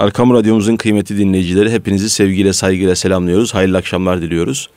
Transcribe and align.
Arkam 0.00 0.34
Radyomuzun 0.34 0.76
kıymetli 0.76 1.18
dinleyicileri 1.18 1.70
hepinizi 1.70 2.10
sevgiyle 2.10 2.52
saygıyla 2.52 2.96
selamlıyoruz. 2.96 3.54
Hayırlı 3.54 3.78
akşamlar 3.78 4.22
diliyoruz. 4.22 4.70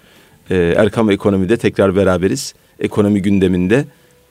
Ee, 0.49 0.73
Erkam 0.77 1.11
Ekonomi'de 1.11 1.57
tekrar 1.57 1.95
beraberiz. 1.95 2.53
Ekonomi 2.79 3.21
gündeminde 3.21 3.85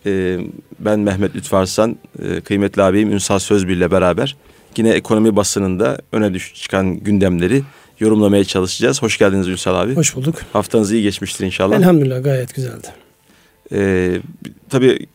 e, 0.06 0.38
ben 0.78 1.00
Mehmet 1.00 1.36
Lütfü 1.36 1.56
Arslan, 1.56 1.96
e, 2.22 2.40
kıymetli 2.40 2.82
abim 2.82 3.12
Ünsal 3.12 3.38
Sözbir 3.38 3.76
ile 3.76 3.90
beraber 3.90 4.36
yine 4.76 4.90
ekonomi 4.90 5.36
basınında 5.36 5.98
öne 6.12 6.34
düş 6.34 6.54
çıkan 6.54 6.96
gündemleri 6.96 7.62
yorumlamaya 8.00 8.44
çalışacağız. 8.44 9.02
Hoş 9.02 9.18
geldiniz 9.18 9.48
Ünsal 9.48 9.74
abi. 9.74 9.94
Hoş 9.94 10.16
bulduk. 10.16 10.34
Haftanız 10.52 10.92
iyi 10.92 11.02
geçmiştir 11.02 11.46
inşallah. 11.46 11.76
Elhamdülillah 11.76 12.24
gayet 12.24 12.54
güzeldi. 12.54 12.86
Ee, 13.72 14.20
tabii 14.70 15.06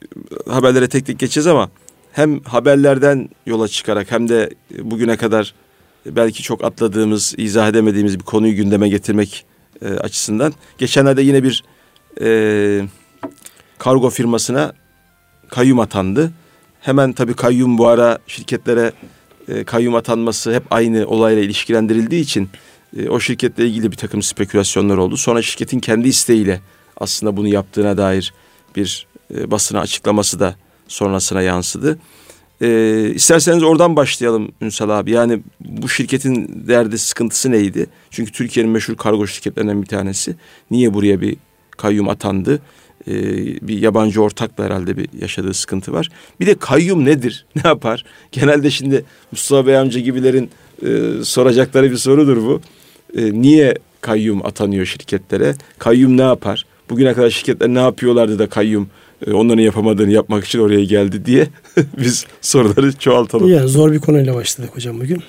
haberlere 0.50 0.88
tek 0.88 1.06
tek 1.06 1.20
geçeceğiz 1.20 1.48
ama 1.48 1.70
hem 2.12 2.40
haberlerden 2.40 3.30
yola 3.46 3.68
çıkarak 3.68 4.12
hem 4.12 4.30
de 4.30 4.50
bugüne 4.82 5.18
kadar 5.18 5.54
belki 6.16 6.44
çok 6.44 6.64
atladığımız, 6.64 7.36
izah 7.38 7.70
edemediğimiz 7.70 8.20
bir 8.20 8.24
konuyu 8.24 8.56
gündeme 8.56 8.90
getirmek 8.90 9.46
e, 9.82 9.88
açısından. 9.88 10.54
Geçenlerde 10.78 11.22
yine 11.22 11.44
bir 11.44 11.64
e, 12.22 12.30
kargo 13.78 14.10
firmasına 14.10 14.74
kayyum 15.50 15.80
atandı. 15.80 16.32
Hemen 16.80 17.14
tabii 17.14 17.34
kayyum 17.34 17.78
bu 17.78 17.88
ara 17.88 18.18
şirketlere 18.28 18.92
e, 19.48 19.64
kayyum 19.64 19.96
atanması 19.96 20.54
hep 20.54 20.64
aynı 20.72 21.08
olayla 21.08 21.44
ilişkilendirildiği 21.44 22.22
için 22.22 22.50
e, 22.98 23.10
o 23.10 23.20
şirketle 23.20 23.68
ilgili 23.68 23.92
bir 23.92 23.98
takım 23.98 24.22
spekülasyonlar 24.22 24.98
oldu. 24.98 25.18
Sonra 25.18 25.42
şirketin 25.42 25.80
kendi 25.80 26.08
isteğiyle 26.08 26.62
aslında 26.98 27.38
bunu 27.38 27.48
yaptığına 27.48 27.98
dair 27.98 28.34
bir 28.76 29.08
e, 29.36 29.52
basına 29.52 29.80
açıklaması 29.80 30.40
da 30.40 30.56
sonrasına 30.88 31.42
yansıdı. 31.42 32.00
E, 32.62 33.12
isterseniz 33.16 33.64
oradan 33.64 33.96
başlayalım 33.96 34.52
Ünsal 34.62 34.90
abi. 34.90 35.12
Yani 35.12 35.40
bu 35.60 35.90
şirketin 35.90 36.64
derdi, 36.68 36.98
sıkıntısı 36.98 37.52
neydi? 37.52 37.88
Çünkü 38.12 38.32
Türkiye'nin 38.32 38.72
meşhur 38.72 38.96
kargo 38.96 39.28
şirketlerinden 39.28 39.82
bir 39.82 39.88
tanesi. 39.88 40.36
Niye 40.72 40.94
buraya 40.94 41.22
bir 41.22 41.36
kayyum 41.72 42.10
atandı? 42.10 42.62
E, 43.08 43.14
bir 43.68 43.82
yabancı 43.82 44.22
ortakla 44.22 44.64
herhalde 44.64 44.98
bir 44.98 45.10
yaşadığı 45.22 45.54
sıkıntı 45.54 45.94
var. 45.94 46.10
Bir 46.40 46.48
de 46.48 46.56
kayyum 46.56 47.06
nedir? 47.06 47.46
Ne 47.56 47.62
yapar? 47.66 48.06
Genelde 48.32 48.72
şimdi 48.72 49.06
Mustafa 49.32 49.68
Bey 49.68 49.78
amca 49.78 50.00
gibilerin 50.00 50.50
e, 50.86 51.24
soracakları 51.24 51.92
bir 51.92 51.98
sorudur 51.98 52.38
bu. 52.38 52.62
E, 53.18 53.42
niye 53.42 53.76
kayyum 54.02 54.46
atanıyor 54.46 54.86
şirketlere? 54.86 55.56
Kayyum 55.78 56.18
ne 56.18 56.22
yapar? 56.22 56.66
Bugüne 56.90 57.14
kadar 57.14 57.30
şirketler 57.30 57.68
ne 57.68 57.80
yapıyorlardı 57.80 58.40
da 58.40 58.50
kayyum 58.50 58.90
e, 59.28 59.32
onların 59.32 59.62
yapamadığını 59.62 60.12
yapmak 60.12 60.46
için 60.46 60.60
oraya 60.60 60.84
geldi 60.84 61.26
diye 61.26 61.48
biz 61.98 62.26
soruları 62.42 62.94
çoğaltalım. 62.94 63.50
Yani 63.50 63.68
zor 63.68 63.92
bir 63.92 64.00
konuyla 64.00 64.36
başladık 64.36 64.70
hocam 64.74 65.00
bugün. 65.00 65.24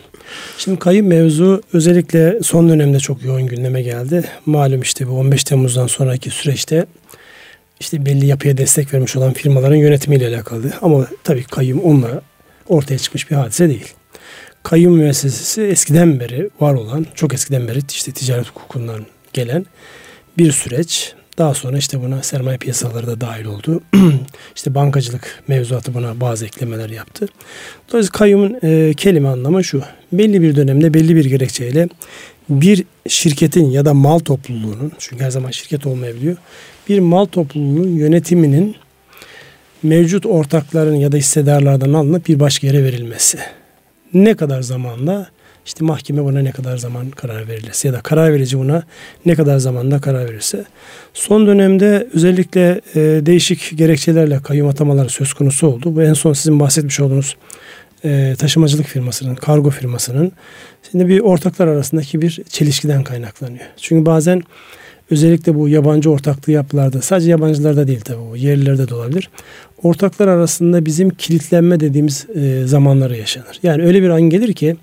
Şimdi 0.59 0.79
kayyum 0.79 1.07
mevzu 1.07 1.63
özellikle 1.73 2.39
son 2.43 2.69
dönemde 2.69 2.99
çok 2.99 3.25
yoğun 3.25 3.47
gündeme 3.47 3.83
geldi. 3.83 4.25
Malum 4.47 4.81
işte 4.81 5.09
bu 5.09 5.13
15 5.13 5.45
Temmuz'dan 5.45 5.87
sonraki 5.87 6.31
süreçte 6.31 6.87
işte 7.81 8.07
belli 8.07 8.27
yapıya 8.27 8.57
destek 8.57 8.95
vermiş 8.95 9.17
olan 9.17 9.33
firmaların 9.33 9.77
yönetimiyle 9.77 10.29
alakalı. 10.29 10.73
Ama 10.83 11.07
tabii 11.25 11.45
kayyum 11.45 11.81
onunla 11.81 12.23
ortaya 12.69 12.99
çıkmış 12.99 13.31
bir 13.31 13.37
hadise 13.37 13.69
değil. 13.69 13.95
Kayyum 14.63 14.97
müessesesi 14.97 15.63
eskiden 15.63 16.21
beri 16.21 16.51
var 16.61 16.75
olan, 16.75 17.07
çok 17.15 17.35
eskiden 17.35 17.69
beri 17.69 17.79
işte 17.91 18.13
ticaret 18.13 18.49
hukukundan 18.49 19.07
gelen 19.33 19.67
bir 20.39 20.53
süreç. 20.53 21.15
Daha 21.39 21.55
sonra 21.55 21.79
işte 21.79 22.03
buna 22.03 22.23
sermaye 22.23 22.59
piyasaları 22.59 23.07
da 23.07 23.21
dahil 23.21 23.45
oldu. 23.45 23.81
işte 24.57 24.75
bankacılık 24.75 25.43
mevzuatı 25.49 25.95
buna 25.95 26.21
bazı 26.21 26.47
eklemeler 26.47 26.91
yaptı. 26.91 27.29
Dolayısıyla 27.89 28.19
kayyumun 28.19 28.59
e, 28.63 28.95
kelime 28.95 29.29
anlamı 29.29 29.65
şu. 29.65 29.83
Belli 30.13 30.43
bir 30.43 30.57
dönemde 30.57 30.95
belli 30.95 31.17
bir 31.17 31.25
gerekçeyle 31.25 31.89
bir 32.49 32.85
şirketin 33.09 33.71
ya 33.71 33.85
da 33.85 33.95
mal 33.95 34.19
topluluğunun 34.19 34.93
çünkü 34.99 35.25
her 35.25 35.31
zaman 35.31 35.51
şirket 35.51 35.87
olmayabiliyor. 35.87 36.37
Bir 36.89 36.99
mal 36.99 37.25
topluluğunun 37.25 37.89
yönetiminin 37.89 38.77
mevcut 39.83 40.27
ortakların 40.27 40.95
ya 40.95 41.13
da 41.13 41.17
hissedarlardan 41.17 41.93
alınıp 41.93 42.29
bir 42.29 42.41
başka 42.41 42.67
yere 42.67 42.85
verilmesi. 42.85 43.39
Ne 44.15 44.37
kadar 44.37 44.63
zamanla 44.63 45.31
işte 45.69 45.85
mahkeme 45.85 46.25
buna 46.25 46.41
ne 46.41 46.53
kadar 46.53 46.77
zaman 46.77 47.11
karar 47.11 47.49
verilirse 47.49 47.89
ya 47.89 47.95
da 47.95 48.01
karar 48.01 48.33
verici 48.33 48.59
buna 48.59 48.83
ne 49.27 49.35
kadar 49.35 49.59
zamanda 49.59 50.01
karar 50.01 50.29
verirse. 50.29 50.65
Son 51.15 51.47
dönemde 51.47 52.09
özellikle 52.15 52.81
e, 52.95 53.01
değişik 53.01 53.79
gerekçelerle 53.79 54.41
kayyum 54.43 54.69
atamaları 54.69 55.09
söz 55.09 55.33
konusu 55.33 55.67
oldu. 55.67 55.97
Bu 55.97 56.03
en 56.03 56.13
son 56.13 56.33
sizin 56.33 56.61
bahsetmiş 56.61 57.01
olduğunuz 57.01 57.37
e, 58.05 58.35
taşımacılık 58.39 58.87
firmasının, 58.87 59.35
kargo 59.35 59.71
firmasının 59.71 60.33
şimdi 60.91 61.09
bir 61.09 61.21
ortaklar 61.21 61.67
arasındaki 61.67 62.23
bir 62.23 62.41
çelişkiden 62.49 63.05
kaynaklanıyor. 63.05 63.65
Çünkü 63.77 64.07
bazen 64.07 64.43
özellikle 65.11 65.55
bu 65.55 65.69
yabancı 65.69 66.11
ortaklığı 66.11 66.53
yapılarda 66.53 67.03
sadece 67.03 67.31
yabancılarda 67.31 67.87
değil 67.87 68.01
tabii 68.01 68.31
bu 68.31 68.37
yerlilerde 68.37 68.89
de 68.89 68.95
olabilir. 68.95 69.31
Ortaklar 69.83 70.29
arasında 70.29 70.87
bizim 70.87 71.11
kilitlenme 71.11 71.81
dediğimiz 71.81 72.27
e, 72.35 72.67
zamanları 72.67 73.17
yaşanır. 73.17 73.59
Yani 73.63 73.83
öyle 73.83 74.03
bir 74.03 74.09
an 74.09 74.23
gelir 74.23 74.53
ki 74.53 74.77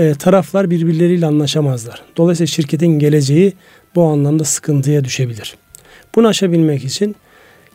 e, 0.00 0.14
taraflar 0.14 0.70
birbirleriyle 0.70 1.26
anlaşamazlar. 1.26 2.02
Dolayısıyla 2.16 2.46
şirketin 2.46 2.98
geleceği 2.98 3.52
bu 3.94 4.04
anlamda 4.04 4.44
sıkıntıya 4.44 5.04
düşebilir. 5.04 5.56
Bunu 6.14 6.28
aşabilmek 6.28 6.84
için 6.84 7.16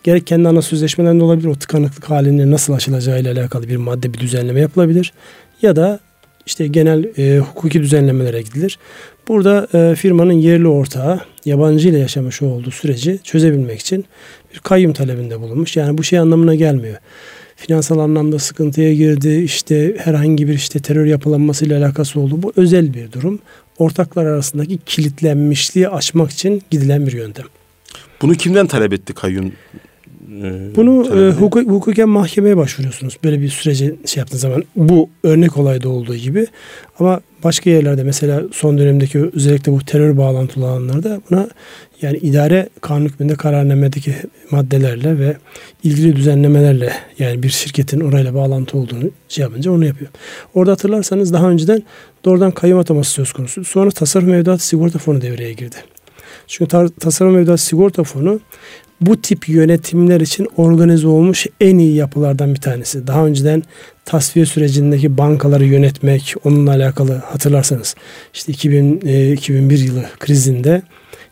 gerek 0.03 0.28
kendi 0.28 0.47
ana 0.47 0.62
sözleşmelerinde 0.62 1.24
olabilir 1.24 1.47
o 1.47 1.56
tıkanıklık 1.56 2.09
halinin 2.09 2.52
nasıl 2.52 2.74
aşılacağı 2.74 3.19
ile 3.22 3.31
alakalı 3.31 3.69
bir 3.69 3.78
madde 3.78 4.13
bir 4.13 4.19
düzenleme 4.19 4.59
yapılabilir. 4.59 5.13
Ya 5.62 5.75
da 5.75 6.00
işte 6.46 6.68
genel 6.68 7.18
e, 7.18 7.40
hukuki 7.40 7.81
düzenlemelere 7.81 8.42
gidilir. 8.42 8.80
Burada 9.28 9.68
e, 9.74 9.96
firmanın 9.96 10.34
yerli 10.34 10.68
ortağı 10.68 11.19
yabancı 11.46 11.90
ile 11.90 12.00
yaşamış 12.00 12.42
olduğu 12.42 12.72
süreci 12.72 13.19
çözebilmek 13.24 13.80
için 13.80 14.06
bir 14.53 14.59
kayyum 14.59 14.94
talebinde 14.94 15.42
bulunmuş. 15.42 15.78
Yani 15.78 15.97
bu 15.97 16.03
şey 16.03 16.19
anlamına 16.19 16.56
gelmiyor 16.56 16.97
finansal 17.55 17.99
anlamda 17.99 18.39
sıkıntıya 18.39 18.93
girdi. 18.93 19.41
İşte 19.43 19.95
herhangi 19.97 20.47
bir 20.47 20.53
işte 20.53 20.79
terör 20.79 21.05
yapılanmasıyla 21.05 21.79
alakası 21.79 22.19
oldu. 22.19 22.43
Bu 22.43 22.53
özel 22.55 22.93
bir 22.93 23.11
durum. 23.11 23.39
Ortaklar 23.77 24.25
arasındaki 24.25 24.79
kilitlenmişliği 24.85 25.89
açmak 25.89 26.31
için 26.31 26.61
gidilen 26.71 27.07
bir 27.07 27.13
yöntem. 27.13 27.45
Bunu 28.21 28.33
kimden 28.33 28.67
talep 28.67 28.94
etti 28.94 29.13
kayyum? 29.13 29.51
E, 30.44 30.75
Bunu 30.75 31.19
e, 31.19 31.31
hukuk, 31.31 31.69
hukuken 31.69 32.09
mahkemeye 32.09 32.58
başvuruyorsunuz. 32.58 33.18
Böyle 33.24 33.41
bir 33.41 33.50
sürece 33.50 33.96
şey 34.06 34.22
yaptığınız 34.22 34.41
zaman 34.41 34.63
bu 34.75 35.09
örnek 35.24 35.58
olayda 35.58 35.90
olduğu 35.90 36.16
gibi. 36.16 36.47
Ama 37.00 37.19
başka 37.44 37.69
yerlerde 37.69 38.03
mesela 38.03 38.41
son 38.52 38.78
dönemdeki 38.78 39.30
özellikle 39.34 39.72
bu 39.72 39.80
terör 39.80 40.18
bağlantılı 40.18 40.66
alanlarda 40.68 41.22
buna 41.30 41.50
yani 42.02 42.18
idare 42.18 42.69
kanun 42.81 43.06
hükmünde 43.06 43.36
kararnamedeki 43.36 44.16
maddelerle 44.52 45.19
ve 45.19 45.38
ilgili 45.84 46.16
düzenlemelerle 46.16 46.94
yani 47.19 47.44
bir 47.44 47.50
şirketin 47.50 48.00
orayla 48.00 48.34
bağlantı 48.34 48.78
olduğunu 48.78 49.12
şey 49.30 49.42
yapınca 49.42 49.72
onu 49.72 49.86
yapıyor. 49.86 50.12
Orada 50.53 50.72
hatırlarsanız 50.72 51.34
daha 51.34 51.50
önceden 51.50 51.84
doğrudan 52.25 52.52
kayyum 52.52 52.80
ataması 52.80 53.12
söz 53.12 53.34
konusu. 53.34 53.63
Sonra 53.63 53.92
tasarruf 53.92 54.30
mevduat 54.30 54.62
sigorta 54.62 55.00
fonu 55.00 55.22
devreye 55.22 55.53
girdi. 55.53 55.75
Çünkü 56.47 56.90
tasarruf 57.00 57.36
mevduat 57.36 57.59
sigorta 57.59 58.03
fonu 58.03 58.40
bu 59.01 59.22
tip 59.22 59.50
yönetimler 59.50 60.22
için 60.22 60.47
organize 60.57 61.07
olmuş 61.07 61.45
en 61.61 61.78
iyi 61.78 61.95
yapılardan 61.95 62.53
bir 62.56 62.61
tanesi. 62.61 63.07
Daha 63.07 63.25
önceden 63.25 63.63
tasfiye 64.06 64.45
sürecindeki 64.45 65.17
bankaları 65.17 65.66
yönetmek, 65.66 66.35
onunla 66.44 66.72
alakalı 66.72 67.13
hatırlarsanız 67.13 67.95
işte 68.33 68.51
2000, 68.51 69.01
e, 69.06 69.31
2001 69.33 69.79
yılı 69.79 70.06
krizinde 70.19 70.81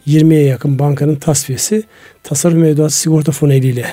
20'ye 0.07 0.43
yakın 0.43 0.79
bankanın 0.79 1.15
tasfiyesi 1.15 1.83
tasarruf 2.23 2.57
mevduat 2.57 2.93
sigorta 2.93 3.31
fonu 3.31 3.53
eliyle 3.53 3.85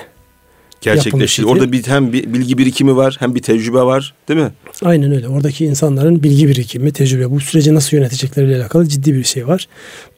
gerçekleşti. 0.81 1.45
Orada 1.45 1.71
bir 1.71 1.87
hem 1.87 2.13
bir 2.13 2.33
bilgi 2.33 2.57
birikimi 2.57 2.95
var 2.95 3.15
hem 3.19 3.35
bir 3.35 3.41
tecrübe 3.41 3.81
var 3.81 4.13
değil 4.27 4.39
mi? 4.39 4.51
Aynen 4.83 5.11
öyle. 5.11 5.27
Oradaki 5.27 5.65
insanların 5.65 6.23
bilgi 6.23 6.47
birikimi, 6.47 6.91
tecrübe, 6.91 7.31
bu 7.31 7.39
süreci 7.39 7.73
nasıl 7.73 7.97
yönetecekleriyle 7.97 8.57
alakalı 8.57 8.87
ciddi 8.87 9.13
bir 9.13 9.23
şey 9.23 9.47
var. 9.47 9.67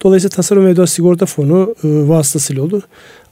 Dolayısıyla 0.04 0.36
tasarruf 0.36 0.64
mevduat 0.64 0.90
sigorta 0.90 1.26
fonu 1.26 1.76
e, 1.84 1.88
vasıtasıyla 1.88 2.64
oldu. 2.64 2.82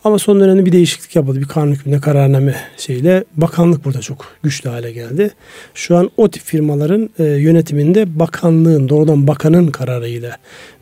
Ama 0.03 0.19
son 0.19 0.39
dönemde 0.39 0.65
bir 0.65 0.71
değişiklik 0.71 1.15
yapıldı. 1.15 1.39
Bir 1.39 1.45
kanun 1.45 1.71
hükmünde 1.71 2.00
kararname 2.00 2.56
şeyle 2.77 3.24
bakanlık 3.33 3.86
burada 3.86 4.01
çok 4.01 4.27
güçlü 4.44 4.69
hale 4.69 4.92
geldi. 4.92 5.31
Şu 5.74 5.98
an 5.98 6.12
o 6.18 6.31
tip 6.31 6.44
firmaların 6.44 7.09
e, 7.19 7.24
yönetiminde 7.24 8.19
bakanlığın 8.19 8.89
doğrudan 8.89 9.27
bakanın 9.27 9.68
kararıyla 9.68 10.38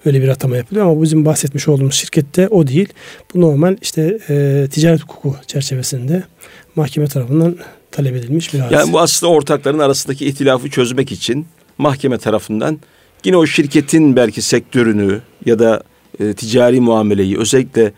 öyle 0.06 0.22
bir 0.22 0.28
atama 0.28 0.58
yapılıyor 0.58 0.86
ama 0.86 1.04
bizim 1.04 1.26
bahsetmiş 1.26 1.68
olduğumuz 1.68 1.96
şirkette 1.96 2.48
o 2.48 2.68
değil. 2.68 2.90
Bu 3.34 3.42
normal 3.42 3.78
işte 3.82 4.20
e, 4.30 4.68
ticaret 4.72 5.02
hukuku 5.02 5.36
çerçevesinde 5.48 6.24
mahkeme 6.76 7.08
tarafından 7.08 7.58
talep 7.92 8.16
edilmiş 8.16 8.54
bir 8.54 8.60
hadise. 8.60 8.76
Yani 8.76 8.94
bu 8.94 9.00
aslında 9.00 9.32
ortakların 9.32 9.80
arasındaki 9.80 10.26
ihtilafı 10.26 10.70
çözmek 10.70 11.12
için 11.12 11.48
mahkeme 11.78 12.18
tarafından 12.18 12.80
yine 13.26 13.38
o 13.38 13.46
şirketin 13.46 14.16
belki 14.16 14.42
sektörünü 14.42 15.22
ya 15.46 15.60
da 15.60 15.84
e, 16.20 16.34
ticari 16.34 16.80
muameleyi 16.82 17.38
özellikle 17.38 17.94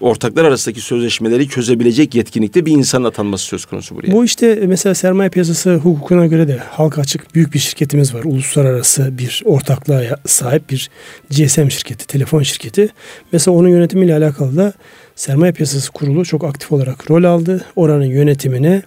ortaklar 0.00 0.44
arasındaki 0.44 0.80
sözleşmeleri 0.80 1.48
çözebilecek 1.48 2.14
yetkinlikte 2.14 2.66
bir 2.66 2.72
insanın 2.72 3.04
atanması 3.04 3.44
söz 3.44 3.64
konusu 3.64 3.96
buraya. 3.96 4.12
Bu 4.12 4.24
işte 4.24 4.62
mesela 4.66 4.94
sermaye 4.94 5.30
piyasası 5.30 5.74
hukukuna 5.74 6.26
göre 6.26 6.48
de 6.48 6.58
halka 6.58 7.00
açık 7.00 7.34
büyük 7.34 7.54
bir 7.54 7.58
şirketimiz 7.58 8.14
var. 8.14 8.24
Uluslararası 8.24 9.18
bir 9.18 9.42
ortaklığa 9.44 10.02
sahip 10.26 10.70
bir 10.70 10.90
GSM 11.30 11.68
şirketi, 11.68 12.06
telefon 12.06 12.42
şirketi. 12.42 12.88
Mesela 13.32 13.56
onun 13.56 13.68
yönetimiyle 13.68 14.14
alakalı 14.14 14.56
da 14.56 14.72
sermaye 15.16 15.52
piyasası 15.52 15.92
kurulu 15.92 16.24
çok 16.24 16.44
aktif 16.44 16.72
olarak 16.72 17.10
rol 17.10 17.24
aldı. 17.24 17.64
Oranın 17.76 18.04
yönetimine 18.04 18.82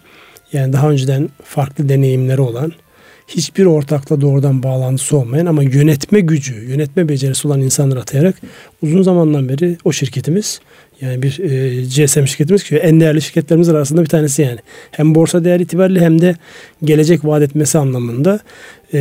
yani 0.54 0.74
daha 0.74 0.90
önceden 0.90 1.30
farklı 1.44 1.90
deneyimleri 1.90 2.42
olan 2.42 2.74
hiçbir 3.28 3.66
ortakla 3.66 4.22
doğrudan 4.22 4.64
bağlantısı 4.64 5.18
olmayan 5.18 5.46
ama 5.46 5.64
yönetme 5.64 6.20
gücü, 6.20 6.70
yönetme 6.70 7.10
becerisi 7.10 7.48
olan 7.48 7.62
insanları 7.62 8.00
atayarak 8.00 8.36
uzun 8.82 9.02
zamandan 9.02 9.50
beri 9.50 9.78
o 9.86 9.92
şirketimiz 9.92 10.62
yani 11.02 11.22
bir 11.22 11.40
e, 11.40 11.82
GSM 11.82 12.26
şirketimiz 12.26 12.64
ki 12.64 12.76
en 12.76 13.00
değerli 13.00 13.22
şirketlerimiz 13.22 13.70
arasında 13.70 14.02
bir 14.02 14.10
tanesi 14.10 14.42
yani. 14.42 14.60
Hem 14.92 15.16
borsa 15.16 15.44
değer 15.44 15.60
itibariyle 15.60 16.00
hem 16.00 16.22
de 16.22 16.36
gelecek 16.84 17.26
vaat 17.26 17.42
etmesi 17.42 17.78
anlamında 17.78 18.40
e, 18.94 19.00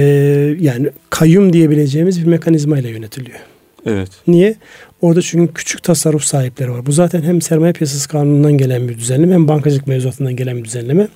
yani 0.60 0.90
kayyum 1.10 1.52
diyebileceğimiz 1.52 2.20
bir 2.20 2.26
mekanizma 2.26 2.78
ile 2.78 2.88
yönetiliyor. 2.88 3.38
Evet. 3.86 4.08
Niye? 4.26 4.54
Orada 5.04 5.22
çünkü 5.22 5.54
küçük 5.54 5.82
tasarruf 5.82 6.24
sahipleri 6.24 6.70
var. 6.70 6.86
Bu 6.86 6.92
zaten 6.92 7.22
hem 7.22 7.42
sermaye 7.42 7.72
piyasası 7.72 8.08
kanunundan 8.08 8.58
gelen 8.58 8.88
bir 8.88 8.98
düzenleme 8.98 9.34
hem 9.34 9.48
bankacılık 9.48 9.86
mevzuatından 9.86 10.36
gelen 10.36 10.56
bir 10.56 10.64
düzenleme. 10.64 11.08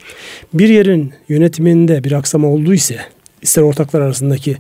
Bir 0.54 0.68
yerin 0.68 1.12
yönetiminde 1.28 2.04
bir 2.04 2.12
aksama 2.12 2.48
olduğu 2.48 2.74
ise 2.74 2.96
ister 3.42 3.62
ortaklar 3.62 4.00
arasındaki 4.00 4.56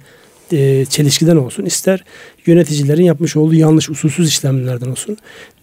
e, 0.52 0.84
çelişkiden 0.84 1.36
olsun 1.36 1.64
ister 1.64 2.04
yöneticilerin 2.46 3.02
yapmış 3.02 3.36
olduğu 3.36 3.54
yanlış 3.54 3.90
usulsüz 3.90 4.28
işlemlerden 4.28 4.90
olsun 4.90 5.16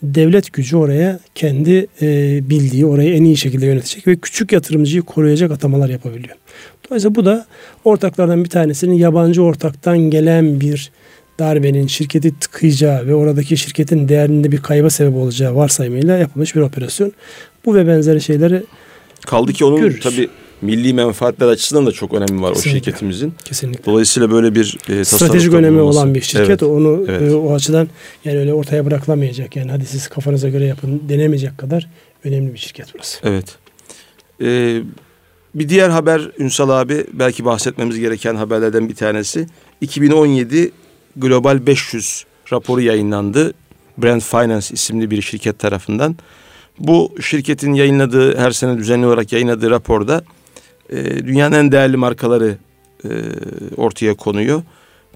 devlet 0.03 0.53
gücü 0.53 0.77
oraya 0.77 1.19
kendi 1.35 1.87
e, 2.01 2.39
bildiği 2.49 2.85
orayı 2.85 3.13
en 3.13 3.23
iyi 3.23 3.37
şekilde 3.37 3.65
yönetecek 3.65 4.07
ve 4.07 4.15
küçük 4.15 4.51
yatırımcıyı 4.51 5.01
koruyacak 5.01 5.51
atamalar 5.51 5.89
yapabiliyor. 5.89 6.35
Dolayısıyla 6.89 7.15
bu 7.15 7.25
da 7.25 7.45
ortaklardan 7.83 8.43
bir 8.43 8.49
tanesinin 8.49 8.95
yabancı 8.95 9.43
ortaktan 9.43 9.97
gelen 9.97 10.59
bir 10.59 10.91
darbenin 11.39 11.87
şirketi 11.87 12.39
tıkayacağı 12.39 13.07
ve 13.07 13.15
oradaki 13.15 13.57
şirketin 13.57 14.09
değerinde 14.09 14.51
bir 14.51 14.57
kayba 14.57 14.89
sebep 14.89 15.15
olacağı 15.15 15.55
varsayımıyla 15.55 16.17
yapılmış 16.17 16.55
bir 16.55 16.61
operasyon. 16.61 17.13
Bu 17.65 17.75
ve 17.75 17.87
benzeri 17.87 18.21
şeyleri 18.21 18.63
Kaldı 19.25 19.53
ki 19.53 19.65
onun 19.65 19.81
görürüz. 19.81 20.03
tabii 20.03 20.29
milli 20.61 20.93
menfaatler 20.93 21.47
açısından 21.47 21.85
da 21.85 21.91
çok 21.91 22.13
önemi 22.13 22.41
var 22.41 22.53
Kesinlikle. 22.53 22.79
o 22.79 22.83
şirketimizin. 22.83 23.33
Kesinlikle. 23.45 23.85
Dolayısıyla 23.85 24.31
böyle 24.31 24.55
bir 24.55 24.77
e, 24.89 25.05
stratejik 25.05 25.53
önemi 25.53 25.81
olması. 25.81 25.99
olan 25.99 26.15
bir 26.15 26.21
şirket 26.21 26.49
evet. 26.49 26.63
onu 26.63 27.05
evet. 27.07 27.31
E, 27.31 27.35
o 27.35 27.53
açıdan 27.53 27.87
yani 28.25 28.37
öyle 28.37 28.53
ortaya 28.53 28.85
bırakılamayacak. 28.85 29.55
Yani 29.55 29.71
hadi 29.71 29.85
siz 29.85 30.07
kafanıza 30.07 30.49
göre 30.49 30.65
yapın 30.65 31.01
denemeyecek 31.09 31.57
kadar 31.57 31.89
önemli 32.23 32.53
bir 32.53 32.59
şirket 32.59 32.87
burası. 32.93 33.19
Evet. 33.23 33.57
Ee, 34.41 34.81
bir 35.55 35.69
diğer 35.69 35.89
haber 35.89 36.31
Ünsal 36.39 36.69
abi 36.69 37.05
belki 37.13 37.45
bahsetmemiz 37.45 37.99
gereken 37.99 38.35
haberlerden 38.35 38.89
bir 38.89 38.95
tanesi 38.95 39.47
2017 39.81 40.71
Global 41.15 41.65
500 41.65 42.25
raporu 42.51 42.81
yayınlandı. 42.81 43.53
Brand 43.97 44.21
Finance 44.21 44.67
isimli 44.73 45.11
bir 45.11 45.21
şirket 45.21 45.59
tarafından. 45.59 46.15
Bu 46.79 47.15
şirketin 47.21 47.73
yayınladığı 47.73 48.37
her 48.37 48.51
sene 48.51 48.77
düzenli 48.77 49.05
olarak 49.05 49.33
yayınladığı 49.33 49.69
raporda 49.69 50.23
e, 50.89 51.25
dünyanın 51.27 51.55
en 51.55 51.71
değerli 51.71 51.97
markaları 51.97 52.57
e, 53.03 53.09
ortaya 53.77 54.13
konuyor. 54.13 54.63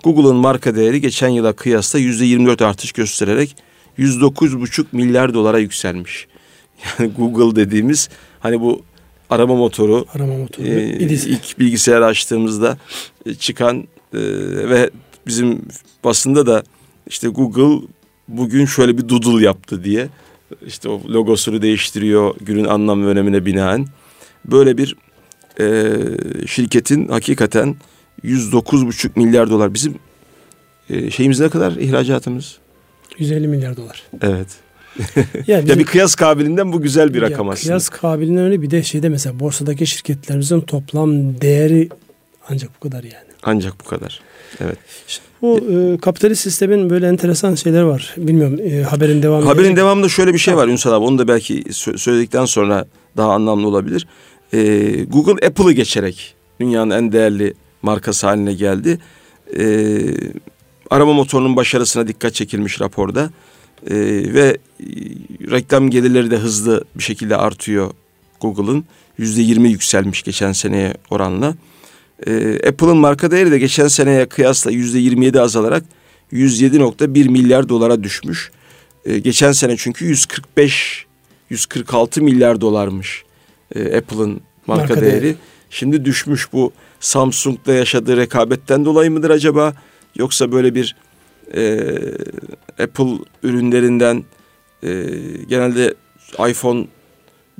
Google'ın 0.03 0.35
marka 0.35 0.75
değeri 0.75 1.01
geçen 1.01 1.29
yıla 1.29 1.53
kıyasla 1.53 1.99
yüzde 1.99 2.25
24 2.25 2.61
artış 2.61 2.91
göstererek 2.91 3.55
109,5 3.97 4.85
milyar 4.91 5.33
dolara 5.33 5.59
yükselmiş. 5.59 6.27
Yani 6.99 7.11
Google 7.17 7.55
dediğimiz 7.55 8.09
hani 8.39 8.61
bu 8.61 8.81
arama 9.29 9.55
motoru, 9.55 10.05
arama 10.15 10.37
motoru 10.37 10.67
e, 10.67 11.07
ilk 11.07 11.59
bilgisayar 11.59 12.01
açtığımızda 12.01 12.77
çıkan 13.39 13.77
e, 14.13 14.19
ve 14.69 14.89
bizim 15.29 15.61
basında 16.03 16.45
da 16.45 16.63
işte 17.07 17.27
Google 17.27 17.87
bugün 18.27 18.65
şöyle 18.65 18.97
bir 18.97 19.09
doodle 19.09 19.45
yaptı 19.45 19.83
diye 19.83 20.09
işte 20.65 20.89
o 20.89 21.01
logosunu 21.09 21.61
değiştiriyor 21.61 22.35
günün 22.41 22.65
anlam 22.65 23.05
ve 23.05 23.07
önemine 23.07 23.45
binaen. 23.45 23.87
Böyle 24.45 24.77
bir 24.77 24.95
e, 25.59 25.93
şirketin 26.47 27.07
hakikaten 27.07 27.75
109,5 28.23 29.09
milyar 29.15 29.49
dolar 29.49 29.73
bizim 29.73 29.95
e, 30.89 31.11
şeyimiz 31.11 31.39
ne 31.39 31.49
kadar 31.49 31.71
ihracatımız? 31.71 32.57
150 33.17 33.47
milyar 33.47 33.77
dolar. 33.77 34.03
Evet. 34.21 34.47
ya, 35.47 35.59
ya 35.59 35.79
bir 35.79 35.85
kıyas 35.85 36.15
kabiliğinden 36.15 36.73
bu 36.73 36.81
güzel 36.81 37.13
bir 37.13 37.21
rakam 37.21 37.49
aslında. 37.49 37.67
Kıyas 37.67 37.89
kabiliğinden 37.89 38.43
öyle 38.43 38.61
bir 38.61 38.71
de 38.71 38.83
şeyde 38.83 39.09
mesela 39.09 39.39
borsadaki 39.39 39.87
şirketlerimizin 39.87 40.61
toplam 40.61 41.41
değeri 41.41 41.89
ancak 42.49 42.69
bu 42.75 42.89
kadar 42.89 43.03
yani. 43.03 43.29
Ancak 43.43 43.79
bu 43.79 43.83
kadar. 43.83 44.21
Evet. 44.59 44.77
İşte 45.07 45.23
bu 45.41 45.57
e, 45.57 45.97
kapitalist 45.97 46.41
sistemin 46.41 46.89
böyle 46.89 47.07
enteresan 47.07 47.55
şeyler 47.55 47.81
var. 47.81 48.15
Bilmiyorum 48.17 48.59
e, 48.63 48.83
haberin 48.83 49.23
devamı. 49.23 49.45
Haberin 49.45 49.63
gelecek. 49.63 49.77
devamında 49.77 50.09
şöyle 50.09 50.33
bir 50.33 50.39
şey 50.39 50.57
var 50.57 50.67
Ünsal 50.67 50.93
abi. 50.93 51.05
Onu 51.05 51.17
da 51.17 51.27
belki 51.27 51.63
söyledikten 51.97 52.45
sonra 52.45 52.87
daha 53.17 53.31
anlamlı 53.33 53.67
olabilir. 53.67 54.07
E, 54.53 54.89
Google 55.03 55.47
Apple'ı 55.47 55.71
geçerek 55.71 56.35
dünyanın 56.59 56.91
en 56.91 57.11
değerli 57.11 57.53
markası 57.81 58.27
haline 58.27 58.53
geldi. 58.53 58.99
E, 59.57 59.97
arama 60.89 61.13
motorunun 61.13 61.55
başarısına 61.55 62.07
dikkat 62.07 62.33
çekilmiş 62.33 62.81
raporda. 62.81 63.29
E, 63.87 63.95
ve 64.33 64.57
reklam 65.51 65.89
gelirleri 65.89 66.31
de 66.31 66.37
hızlı 66.37 66.83
bir 66.95 67.03
şekilde 67.03 67.37
artıyor 67.37 67.91
Google'ın. 68.41 68.85
Yüzde 69.17 69.41
yirmi 69.41 69.69
yükselmiş 69.69 70.23
geçen 70.23 70.51
seneye 70.51 70.93
oranla. 71.09 71.55
E, 72.27 72.59
Apple'ın 72.67 72.97
marka 72.97 73.31
değeri 73.31 73.51
de 73.51 73.59
geçen 73.59 73.87
seneye 73.87 74.25
kıyasla 74.25 74.71
yüzde 74.71 74.99
27 74.99 75.41
azalarak 75.41 75.83
107.1 76.33 77.29
milyar 77.29 77.69
dolara 77.69 78.03
düşmüş. 78.03 78.51
E, 79.05 79.19
geçen 79.19 79.51
sene 79.51 79.77
çünkü 79.77 80.05
145 80.05 81.05
146 81.49 82.21
milyar 82.21 82.61
dolarmış 82.61 83.23
e, 83.75 83.97
Apple'ın 83.97 84.41
marka, 84.67 84.83
marka 84.83 85.01
değeri. 85.01 85.21
değeri. 85.21 85.35
Şimdi 85.69 86.05
düşmüş 86.05 86.53
bu 86.53 86.71
Samsung'da 86.99 87.73
yaşadığı 87.73 88.17
rekabetten 88.17 88.85
dolayı 88.85 89.11
mıdır 89.11 89.29
acaba? 89.29 89.73
Yoksa 90.15 90.51
böyle 90.51 90.75
bir 90.75 90.95
e, 91.55 91.79
Apple 92.83 93.17
ürünlerinden 93.43 94.23
e, 94.83 94.89
genelde 95.49 95.93
iPhone 96.49 96.87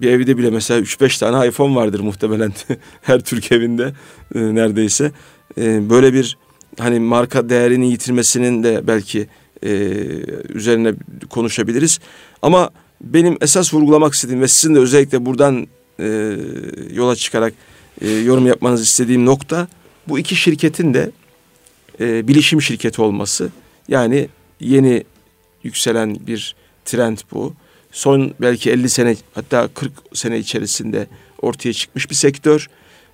bir 0.01 0.11
evde 0.11 0.37
bile 0.37 0.49
mesela 0.49 0.79
3-5 0.79 1.19
tane 1.19 1.47
iPhone 1.47 1.75
vardır 1.75 1.99
muhtemelen 1.99 2.53
her 3.01 3.19
Türk 3.19 3.51
evinde 3.51 3.93
e, 4.35 4.39
neredeyse. 4.39 5.11
E, 5.57 5.89
böyle 5.89 6.13
bir 6.13 6.37
hani 6.79 6.99
marka 6.99 7.49
değerini 7.49 7.91
yitirmesinin 7.91 8.63
de 8.63 8.87
belki 8.87 9.27
e, 9.63 9.69
üzerine 10.49 10.93
konuşabiliriz. 11.29 11.99
Ama 12.41 12.69
benim 13.01 13.37
esas 13.41 13.73
vurgulamak 13.73 14.13
istediğim 14.13 14.41
ve 14.41 14.47
sizin 14.47 14.75
de 14.75 14.79
özellikle 14.79 15.25
buradan 15.25 15.67
e, 15.99 16.37
yola 16.93 17.15
çıkarak 17.15 17.53
e, 18.01 18.09
yorum 18.11 18.47
yapmanızı 18.47 18.83
istediğim 18.83 19.25
nokta 19.25 19.67
bu 20.07 20.19
iki 20.19 20.35
şirketin 20.35 20.93
de 20.93 21.11
e, 21.99 22.27
bilişim 22.27 22.61
şirketi 22.61 23.01
olması. 23.01 23.49
Yani 23.87 24.29
yeni 24.59 25.03
yükselen 25.63 26.27
bir 26.27 26.55
trend 26.85 27.17
bu 27.31 27.53
son 27.91 28.33
belki 28.41 28.71
50 28.71 28.89
sene 28.89 29.15
hatta 29.33 29.67
40 29.67 29.91
sene 30.13 30.39
içerisinde 30.39 31.07
ortaya 31.41 31.73
çıkmış 31.73 32.09
bir 32.09 32.15
sektör. 32.15 32.69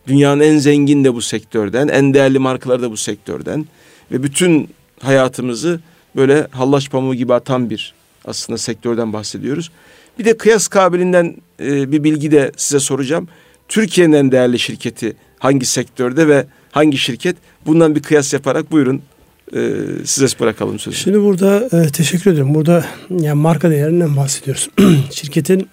Dünyanın 0.08 0.41
en 0.41 0.58
zengin 0.58 1.03
de 1.03 1.13
bu 1.13 1.22
sektörden, 1.22 1.88
en 1.88 2.13
değerli 2.13 2.39
markaları 2.39 2.82
da 2.82 2.91
bu 2.91 2.98
sektörden 2.98 3.65
ve 4.12 4.24
bütün 4.24 4.70
hayatımızı 5.01 5.79
böyle 6.15 6.48
hallaç 6.51 6.91
pamuğu 6.91 7.15
gibi 7.15 7.34
atan 7.34 7.70
bir 7.70 7.94
aslında 8.25 8.58
sektörden 8.58 9.13
bahsediyoruz. 9.13 9.72
Bir 10.20 10.25
de 10.25 10.38
kıyas 10.38 10.67
kabiliğinden 10.67 11.36
e, 11.60 11.91
bir 11.91 12.03
bilgi 12.03 12.32
de 12.32 12.51
size 12.58 12.79
soracağım. 12.79 13.27
Türkiye'nin 13.67 14.13
en 14.13 14.32
değerli 14.32 14.60
şirketi 14.60 15.15
hangi 15.39 15.65
sektörde 15.65 16.27
ve 16.27 16.46
hangi 16.72 16.98
şirket? 16.98 17.36
Bundan 17.65 17.96
bir 17.96 18.01
kıyas 18.01 18.34
yaparak 18.34 18.72
buyurun 18.72 19.01
e, 19.54 19.60
size 20.06 20.40
bırakalım 20.40 20.80
sözü. 20.80 20.98
Şimdi 20.98 21.22
burada 21.22 21.70
e, 21.72 21.90
teşekkür 21.90 22.32
ederim. 22.32 22.56
Burada 22.56 22.86
yani 23.10 23.42
marka 23.42 23.70
değerinden 23.70 24.18
bahsediyoruz. 24.18 24.70
Şirketin 25.12 25.70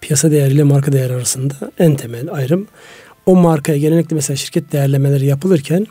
piyasa 0.00 0.30
değeriyle 0.30 0.62
marka 0.62 0.92
değeri 0.92 1.12
arasında 1.12 1.54
en 1.78 1.96
temel 1.96 2.32
ayrım 2.32 2.66
o 3.26 3.36
markaya 3.36 3.78
genellikle 3.78 4.16
mesela 4.16 4.36
şirket 4.36 4.72
değerlemeleri 4.72 5.26
yapılırken 5.26 5.86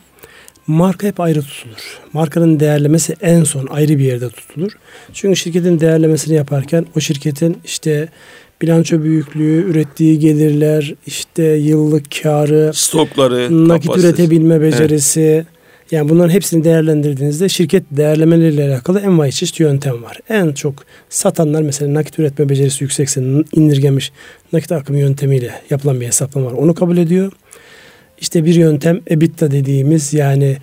marka 0.67 1.07
hep 1.07 1.19
ayrı 1.19 1.41
tutulur. 1.41 1.99
Markanın 2.13 2.59
değerlemesi 2.59 3.15
en 3.21 3.43
son 3.43 3.67
ayrı 3.67 3.97
bir 3.97 4.03
yerde 4.03 4.29
tutulur. 4.29 4.71
Çünkü 5.13 5.35
şirketin 5.35 5.79
değerlemesini 5.79 6.35
yaparken 6.35 6.85
o 6.97 6.99
şirketin 6.99 7.57
işte 7.65 8.09
bilanço 8.61 9.03
büyüklüğü, 9.03 9.71
ürettiği 9.71 10.19
gelirler, 10.19 10.93
işte 11.07 11.43
yıllık 11.43 12.05
karı, 12.23 12.71
stokları, 12.73 13.67
nakit 13.67 13.87
kapasitesi. 13.87 14.07
üretebilme 14.07 14.61
becerisi, 14.61 15.21
evet 15.21 15.54
Yani 15.91 16.09
bunların 16.09 16.29
hepsini 16.29 16.63
değerlendirdiğinizde 16.63 17.49
şirket 17.49 17.83
değerlemeleriyle 17.91 18.63
alakalı 18.63 18.99
envai 18.99 19.31
çeşit 19.31 19.59
yöntem 19.59 20.03
var. 20.03 20.19
En 20.29 20.51
çok 20.51 20.73
satanlar 21.09 21.61
mesela 21.61 21.93
nakit 21.93 22.19
üretme 22.19 22.49
becerisi 22.49 22.83
yüksekse 22.83 23.21
indirgemiş 23.53 24.11
nakit 24.53 24.71
akımı 24.71 24.99
yöntemiyle 24.99 25.61
yapılan 25.69 26.01
bir 26.01 26.05
hesaplama 26.05 26.47
var. 26.47 26.51
Onu 26.51 26.73
kabul 26.73 26.97
ediyor. 26.97 27.31
İşte 28.21 28.45
bir 28.45 28.55
yöntem 28.55 29.01
EBITDA 29.07 29.51
dediğimiz 29.51 30.13
yani 30.13 30.57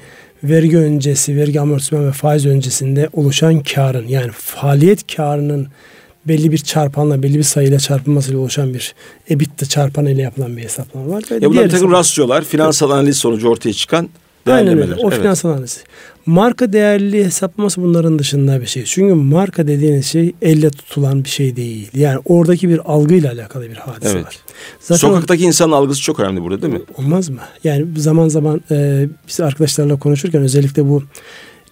vergi 0.45 0.79
öncesi, 0.79 1.37
vergi 1.37 1.61
amortisman 1.61 2.07
ve 2.07 2.13
faiz 2.13 2.47
öncesinde 2.47 3.09
oluşan 3.13 3.63
karın 3.63 4.09
yani 4.09 4.31
faaliyet 4.33 5.17
karının 5.17 5.69
belli 6.29 6.53
bir 6.53 6.59
çarpanla, 6.59 7.23
belli 7.23 7.39
bir 7.39 7.43
sayıyla 7.43 7.79
çarpılmasıyla 7.79 8.41
oluşan 8.41 8.75
bir 8.75 8.95
EBITDA 9.29 9.67
çarpanı 9.67 10.11
ile 10.11 10.23
yapılan 10.23 10.57
bir 10.57 10.63
hesaplama 10.63 11.09
var. 11.09 11.25
Ve 11.31 11.35
ya 11.35 11.51
bunlar 11.51 11.65
bir 11.65 11.71
takım 11.71 11.93
rasyolar, 11.93 12.45
finansal 12.45 12.91
analiz 12.91 13.17
sonucu 13.17 13.49
ortaya 13.49 13.73
çıkan 13.73 14.09
Aynen 14.47 14.79
öyle. 14.79 14.95
O 14.95 15.09
evet. 15.09 15.21
finansal 15.21 15.51
analiz. 15.51 15.85
Marka 16.27 16.73
değerliliği 16.73 17.25
hesaplaması 17.25 17.83
bunların 17.83 18.19
dışında 18.19 18.61
bir 18.61 18.67
şey. 18.67 18.85
Çünkü 18.85 19.15
marka 19.15 19.67
dediğiniz 19.67 20.07
şey 20.07 20.35
elle 20.43 20.71
tutulan 20.71 21.25
bir 21.25 21.29
şey 21.29 21.57
değil. 21.57 21.91
Yani 21.95 22.21
oradaki 22.25 22.69
bir 22.69 22.93
algıyla 22.93 23.33
alakalı 23.33 23.71
bir 23.71 23.77
hadise 23.77 24.13
evet. 24.13 24.27
var. 24.27 24.37
Zaten 24.81 25.09
Sokaktaki 25.09 25.45
insanın 25.45 25.73
algısı 25.73 26.03
çok 26.03 26.21
önemli 26.21 26.43
burada 26.43 26.63
değil 26.63 26.73
mi? 26.73 26.81
Olmaz 26.99 27.29
mı? 27.29 27.41
Yani 27.65 27.87
zaman 27.97 28.29
zaman 28.29 28.61
e, 28.71 29.09
biz 29.29 29.41
arkadaşlarla 29.41 29.99
konuşurken 29.99 30.43
özellikle 30.43 30.89
bu 30.89 31.03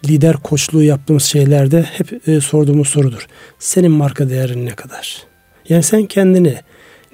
lider 0.08 0.36
koçluğu 0.36 0.82
yaptığımız 0.82 1.24
şeylerde 1.24 1.82
hep 1.82 2.28
e, 2.28 2.40
sorduğumuz 2.40 2.88
sorudur. 2.88 3.26
Senin 3.58 3.90
marka 3.90 4.30
değerin 4.30 4.66
ne 4.66 4.74
kadar? 4.74 5.22
Yani 5.68 5.82
sen 5.82 6.06
kendini 6.06 6.56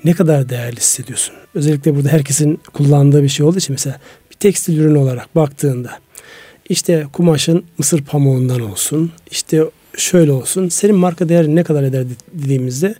ne 0.04 0.12
kadar 0.12 0.48
değerli 0.48 0.76
hissediyorsun? 0.76 1.34
Özellikle 1.54 1.94
burada 1.94 2.08
herkesin 2.08 2.60
kullandığı 2.72 3.22
bir 3.22 3.28
şey 3.28 3.46
olduğu 3.46 3.58
için 3.58 3.72
mesela 3.72 4.00
bir 4.30 4.34
tekstil 4.36 4.78
ürünü 4.78 4.98
olarak 4.98 5.36
baktığında 5.36 5.98
işte 6.68 7.06
kumaşın 7.12 7.64
mısır 7.78 8.04
pamuğundan 8.04 8.60
olsun, 8.60 9.12
işte 9.30 9.64
şöyle 9.96 10.32
olsun. 10.32 10.68
Senin 10.68 10.94
marka 10.94 11.28
değerin 11.28 11.56
ne 11.56 11.64
kadar 11.64 11.82
eder 11.82 12.04
dediğimizde 12.32 12.94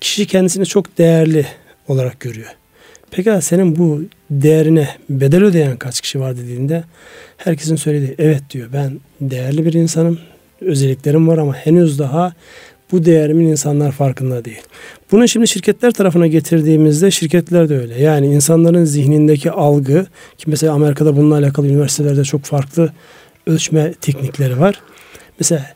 kişi 0.00 0.26
kendisini 0.26 0.66
çok 0.66 0.98
değerli 0.98 1.46
olarak 1.88 2.20
görüyor. 2.20 2.48
Peki 3.10 3.38
senin 3.40 3.76
bu 3.76 4.02
değerine 4.30 4.88
bedel 5.10 5.44
ödeyen 5.44 5.76
kaç 5.76 6.00
kişi 6.00 6.20
var 6.20 6.36
dediğinde 6.36 6.84
herkesin 7.36 7.76
söylediği 7.76 8.14
evet 8.18 8.42
diyor 8.50 8.68
ben 8.72 9.00
değerli 9.20 9.66
bir 9.66 9.72
insanım 9.72 10.18
özelliklerim 10.60 11.28
var 11.28 11.38
ama 11.38 11.54
henüz 11.54 11.98
daha 11.98 12.32
bu 12.92 13.04
değerimin 13.04 13.46
insanlar 13.46 13.92
farkında 13.92 14.44
değil. 14.44 14.62
Bunu 15.12 15.28
şimdi 15.28 15.48
şirketler 15.48 15.90
tarafına 15.90 16.26
getirdiğimizde 16.26 17.10
şirketler 17.10 17.68
de 17.68 17.78
öyle. 17.78 18.02
Yani 18.02 18.26
insanların 18.26 18.84
zihnindeki 18.84 19.50
algı 19.50 20.06
ki 20.38 20.44
mesela 20.46 20.72
Amerika'da 20.72 21.16
bununla 21.16 21.34
alakalı 21.34 21.66
üniversitelerde 21.66 22.24
çok 22.24 22.42
farklı 22.44 22.92
ölçme 23.46 23.94
teknikleri 24.00 24.60
var. 24.60 24.80
Mesela 25.40 25.66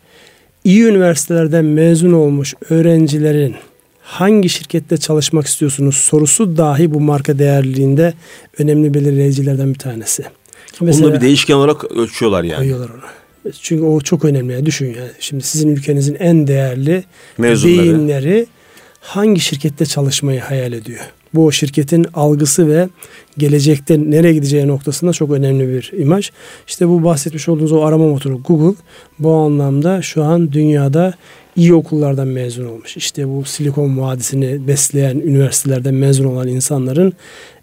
iyi 0.65 0.83
üniversitelerden 0.85 1.65
mezun 1.65 2.13
olmuş 2.13 2.55
öğrencilerin 2.71 3.55
hangi 4.03 4.49
şirkette 4.49 4.97
çalışmak 4.97 5.47
istiyorsunuz 5.47 5.97
sorusu 5.97 6.57
dahi 6.57 6.95
bu 6.95 7.01
marka 7.01 7.39
değerliliğinde 7.39 8.15
önemli 8.59 8.95
belirleyicilerden 8.95 9.75
bir 9.75 9.79
tanesi. 9.79 10.25
Mesela, 10.81 11.07
Onu 11.07 11.13
da 11.13 11.17
bir 11.17 11.21
değişken 11.21 11.55
olarak 11.55 11.85
ölçüyorlar 11.85 12.45
yani. 12.45 12.59
Koyuyorlar 12.59 12.89
onu. 12.91 13.53
Çünkü 13.61 13.85
o 13.85 14.01
çok 14.01 14.25
önemli. 14.25 14.53
Yani 14.53 14.67
düşün 14.67 14.87
yani. 14.87 15.11
Şimdi 15.21 15.45
sizin 15.45 15.69
ülkenizin 15.69 16.15
en 16.15 16.47
değerli 16.47 17.05
Mezunları. 17.39 17.79
beyinleri 17.79 18.47
hangi 19.01 19.41
şirkette 19.41 19.87
çalışmayı 19.87 20.41
hayal 20.41 20.73
ediyor? 20.73 21.01
Bu 21.35 21.53
şirketin 21.53 22.07
algısı 22.15 22.69
ve 22.69 22.89
gelecekte 23.39 23.99
nereye 23.99 24.33
gideceği 24.33 24.69
noktasında 24.69 25.13
çok 25.13 25.31
önemli 25.31 25.69
bir 25.69 25.93
imaj. 25.99 26.31
İşte 26.67 26.89
bu 26.89 27.05
bahsetmiş 27.05 27.49
olduğunuz 27.49 27.73
o 27.73 27.83
arama 27.83 28.07
motoru 28.07 28.43
Google 28.43 28.83
bu 29.19 29.35
anlamda 29.35 30.03
şu 30.03 30.25
an 30.25 30.53
dünyada 30.53 31.15
iyi 31.57 31.75
okullardan 31.75 32.29
mezun 32.29 32.67
olmuş. 32.67 32.97
İşte 32.97 33.29
bu 33.29 33.45
Silikon 33.45 33.99
Vadisi'ni 33.99 34.69
besleyen 34.69 35.17
üniversitelerden 35.17 35.95
mezun 35.95 36.25
olan 36.25 36.49
insanların 36.49 37.13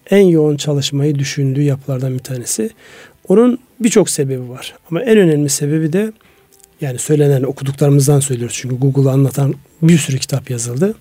en 0.10 0.26
yoğun 0.26 0.58
çalışmayı 0.58 1.20
düşündüğü 1.20 1.62
yapılardan 1.62 2.14
bir 2.14 2.20
tanesi. 2.20 2.70
Onun 3.28 3.60
birçok 3.80 4.10
sebebi 4.10 4.50
var. 4.50 4.76
Ama 4.92 5.02
en 5.02 5.18
önemli 5.18 5.50
sebebi 5.50 5.94
de 5.94 6.12
yani 6.82 7.00
söylenen 7.00 7.44
okuduklarımızdan 7.44 8.20
söylüyoruz. 8.20 8.58
Çünkü 8.60 8.76
Google'ı 8.76 9.12
anlatan 9.12 9.56
bir 9.82 9.98
sürü 9.98 10.18
kitap 10.18 10.50
yazıldı. 10.50 10.96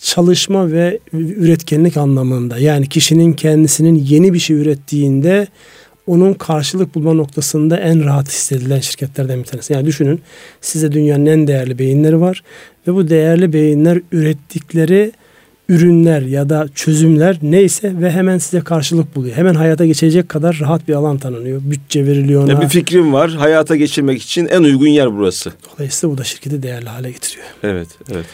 Çalışma 0.00 0.72
ve 0.72 0.98
üretkenlik 1.12 1.96
anlamında 1.96 2.58
yani 2.58 2.88
kişinin 2.88 3.32
kendisinin 3.32 3.94
yeni 3.94 4.32
bir 4.32 4.38
şey 4.38 4.56
ürettiğinde 4.56 5.46
onun 6.06 6.34
karşılık 6.34 6.94
bulma 6.94 7.12
noktasında 7.12 7.76
en 7.76 8.04
rahat 8.04 8.28
hissedilen 8.28 8.80
şirketlerden 8.80 9.38
bir 9.38 9.44
tanesi. 9.44 9.72
Yani 9.72 9.86
düşünün 9.86 10.20
size 10.60 10.92
dünyanın 10.92 11.26
en 11.26 11.46
değerli 11.46 11.78
beyinleri 11.78 12.20
var 12.20 12.42
ve 12.86 12.94
bu 12.94 13.08
değerli 13.08 13.52
beyinler 13.52 14.00
ürettikleri 14.12 15.12
ürünler 15.68 16.22
ya 16.22 16.48
da 16.48 16.68
çözümler 16.74 17.38
neyse 17.42 17.92
ve 18.00 18.10
hemen 18.10 18.38
size 18.38 18.60
karşılık 18.60 19.16
buluyor. 19.16 19.36
Hemen 19.36 19.54
hayata 19.54 19.86
geçecek 19.86 20.28
kadar 20.28 20.58
rahat 20.60 20.88
bir 20.88 20.94
alan 20.94 21.18
tanınıyor. 21.18 21.60
Bütçe 21.64 22.06
veriliyor 22.06 22.44
ona. 22.44 22.52
Ya 22.52 22.60
bir 22.60 22.68
fikrim 22.68 23.12
var. 23.12 23.30
Hayata 23.30 23.76
geçirmek 23.76 24.22
için 24.22 24.46
en 24.46 24.62
uygun 24.62 24.86
yer 24.86 25.16
burası. 25.16 25.52
Dolayısıyla 25.74 26.14
bu 26.14 26.18
da 26.18 26.24
şirketi 26.24 26.62
değerli 26.62 26.88
hale 26.88 27.10
getiriyor. 27.10 27.46
Evet, 27.62 27.88
evet. 28.12 28.26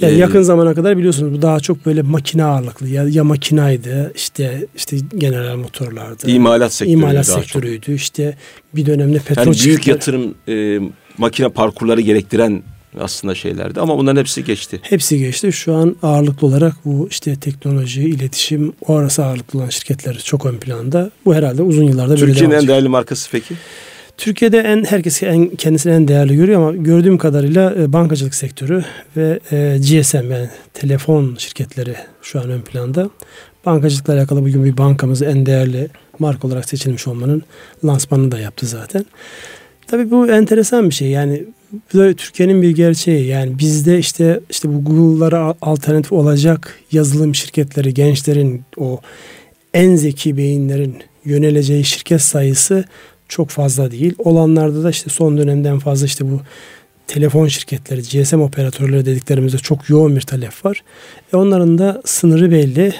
Yani 0.00 0.14
ee, 0.14 0.16
yakın 0.16 0.42
zamana 0.42 0.74
kadar 0.74 0.98
biliyorsunuz 0.98 1.32
bu 1.32 1.42
daha 1.42 1.60
çok 1.60 1.86
böyle 1.86 2.02
makine 2.02 2.44
ağırlıklı 2.44 2.88
ya, 2.88 3.04
ya 3.08 3.24
makinaydı 3.24 4.12
işte 4.14 4.66
işte 4.76 4.96
general 5.18 5.56
motorlardı. 5.56 6.30
İmalat 6.30 6.72
sektörüydü. 6.72 6.98
İmalat 6.98 7.26
sektörüydü. 7.26 7.86
Çok. 7.86 7.94
İşte 7.94 8.36
bir 8.74 8.86
dönemde 8.86 9.18
petrol 9.18 9.46
yani 9.46 9.56
büyük 9.64 9.86
yatırım 9.86 10.34
e, 10.48 10.80
makine 11.18 11.48
parkurları 11.48 12.00
gerektiren 12.00 12.62
aslında 13.00 13.34
şeylerdi 13.34 13.80
ama 13.80 13.98
bunların 13.98 14.20
hepsi 14.20 14.44
geçti. 14.44 14.80
Hepsi 14.82 15.18
geçti. 15.18 15.52
Şu 15.52 15.74
an 15.74 15.96
ağırlıklı 16.02 16.46
olarak 16.46 16.74
bu 16.84 17.08
işte 17.10 17.36
teknoloji, 17.36 18.02
iletişim 18.02 18.72
o 18.86 18.96
arası 18.96 19.24
ağırlıklı 19.24 19.58
olan 19.58 19.68
şirketler 19.68 20.18
çok 20.18 20.46
ön 20.46 20.56
planda. 20.56 21.10
Bu 21.24 21.34
herhalde 21.34 21.62
uzun 21.62 21.84
yıllarda 21.84 22.20
böyle 22.20 22.32
Türkiye'nin 22.32 22.54
en 22.54 22.68
değerli 22.68 22.88
markası 22.88 23.28
peki? 23.32 23.54
Türkiye'de 24.18 24.58
en 24.58 24.84
herkes 24.84 25.22
en, 25.22 25.48
kendisini 25.48 25.92
en 25.92 26.08
değerli 26.08 26.36
görüyor 26.36 26.62
ama 26.62 26.76
gördüğüm 26.76 27.18
kadarıyla 27.18 27.74
e, 27.78 27.92
bankacılık 27.92 28.34
sektörü 28.34 28.84
ve 29.16 29.40
e, 29.52 29.78
GSM 29.78 30.16
yani 30.16 30.48
telefon 30.74 31.34
şirketleri 31.38 31.94
şu 32.22 32.40
an 32.40 32.50
ön 32.50 32.60
planda. 32.60 33.10
Bankacılıkla 33.66 34.14
alakalı 34.14 34.40
bugün 34.40 34.64
bir 34.64 34.78
bankamız 34.78 35.22
en 35.22 35.46
değerli 35.46 35.88
marka 36.18 36.48
olarak 36.48 36.68
seçilmiş 36.68 37.06
olmanın 37.06 37.42
lansmanını 37.84 38.32
da 38.32 38.38
yaptı 38.38 38.66
zaten. 38.66 39.06
Tabii 39.86 40.10
bu 40.10 40.30
enteresan 40.30 40.90
bir 40.90 40.94
şey. 40.94 41.08
Yani 41.08 41.44
Türkiye'nin 41.92 42.62
bir 42.62 42.70
gerçeği. 42.70 43.26
Yani 43.26 43.58
bizde 43.58 43.98
işte 43.98 44.40
işte 44.50 44.68
bu 44.74 44.84
Google'lara 44.84 45.54
alternatif 45.62 46.12
olacak 46.12 46.78
yazılım 46.92 47.34
şirketleri, 47.34 47.94
gençlerin 47.94 48.62
o 48.76 49.00
en 49.74 49.96
zeki 49.96 50.36
beyinlerin 50.36 50.96
yöneleceği 51.24 51.84
şirket 51.84 52.22
sayısı 52.22 52.84
çok 53.28 53.48
fazla 53.48 53.90
değil. 53.90 54.14
Olanlarda 54.18 54.84
da 54.84 54.90
işte 54.90 55.10
son 55.10 55.38
dönemden 55.38 55.78
fazla 55.78 56.06
işte 56.06 56.30
bu 56.30 56.40
telefon 57.06 57.46
şirketleri, 57.48 58.02
GSM 58.02 58.40
operatörleri 58.40 59.06
dediklerimizde 59.06 59.58
çok 59.58 59.88
yoğun 59.88 60.16
bir 60.16 60.20
talep 60.20 60.64
var. 60.64 60.82
E 61.32 61.36
onların 61.36 61.78
da 61.78 62.02
sınırı 62.04 62.50
belli. 62.50 62.92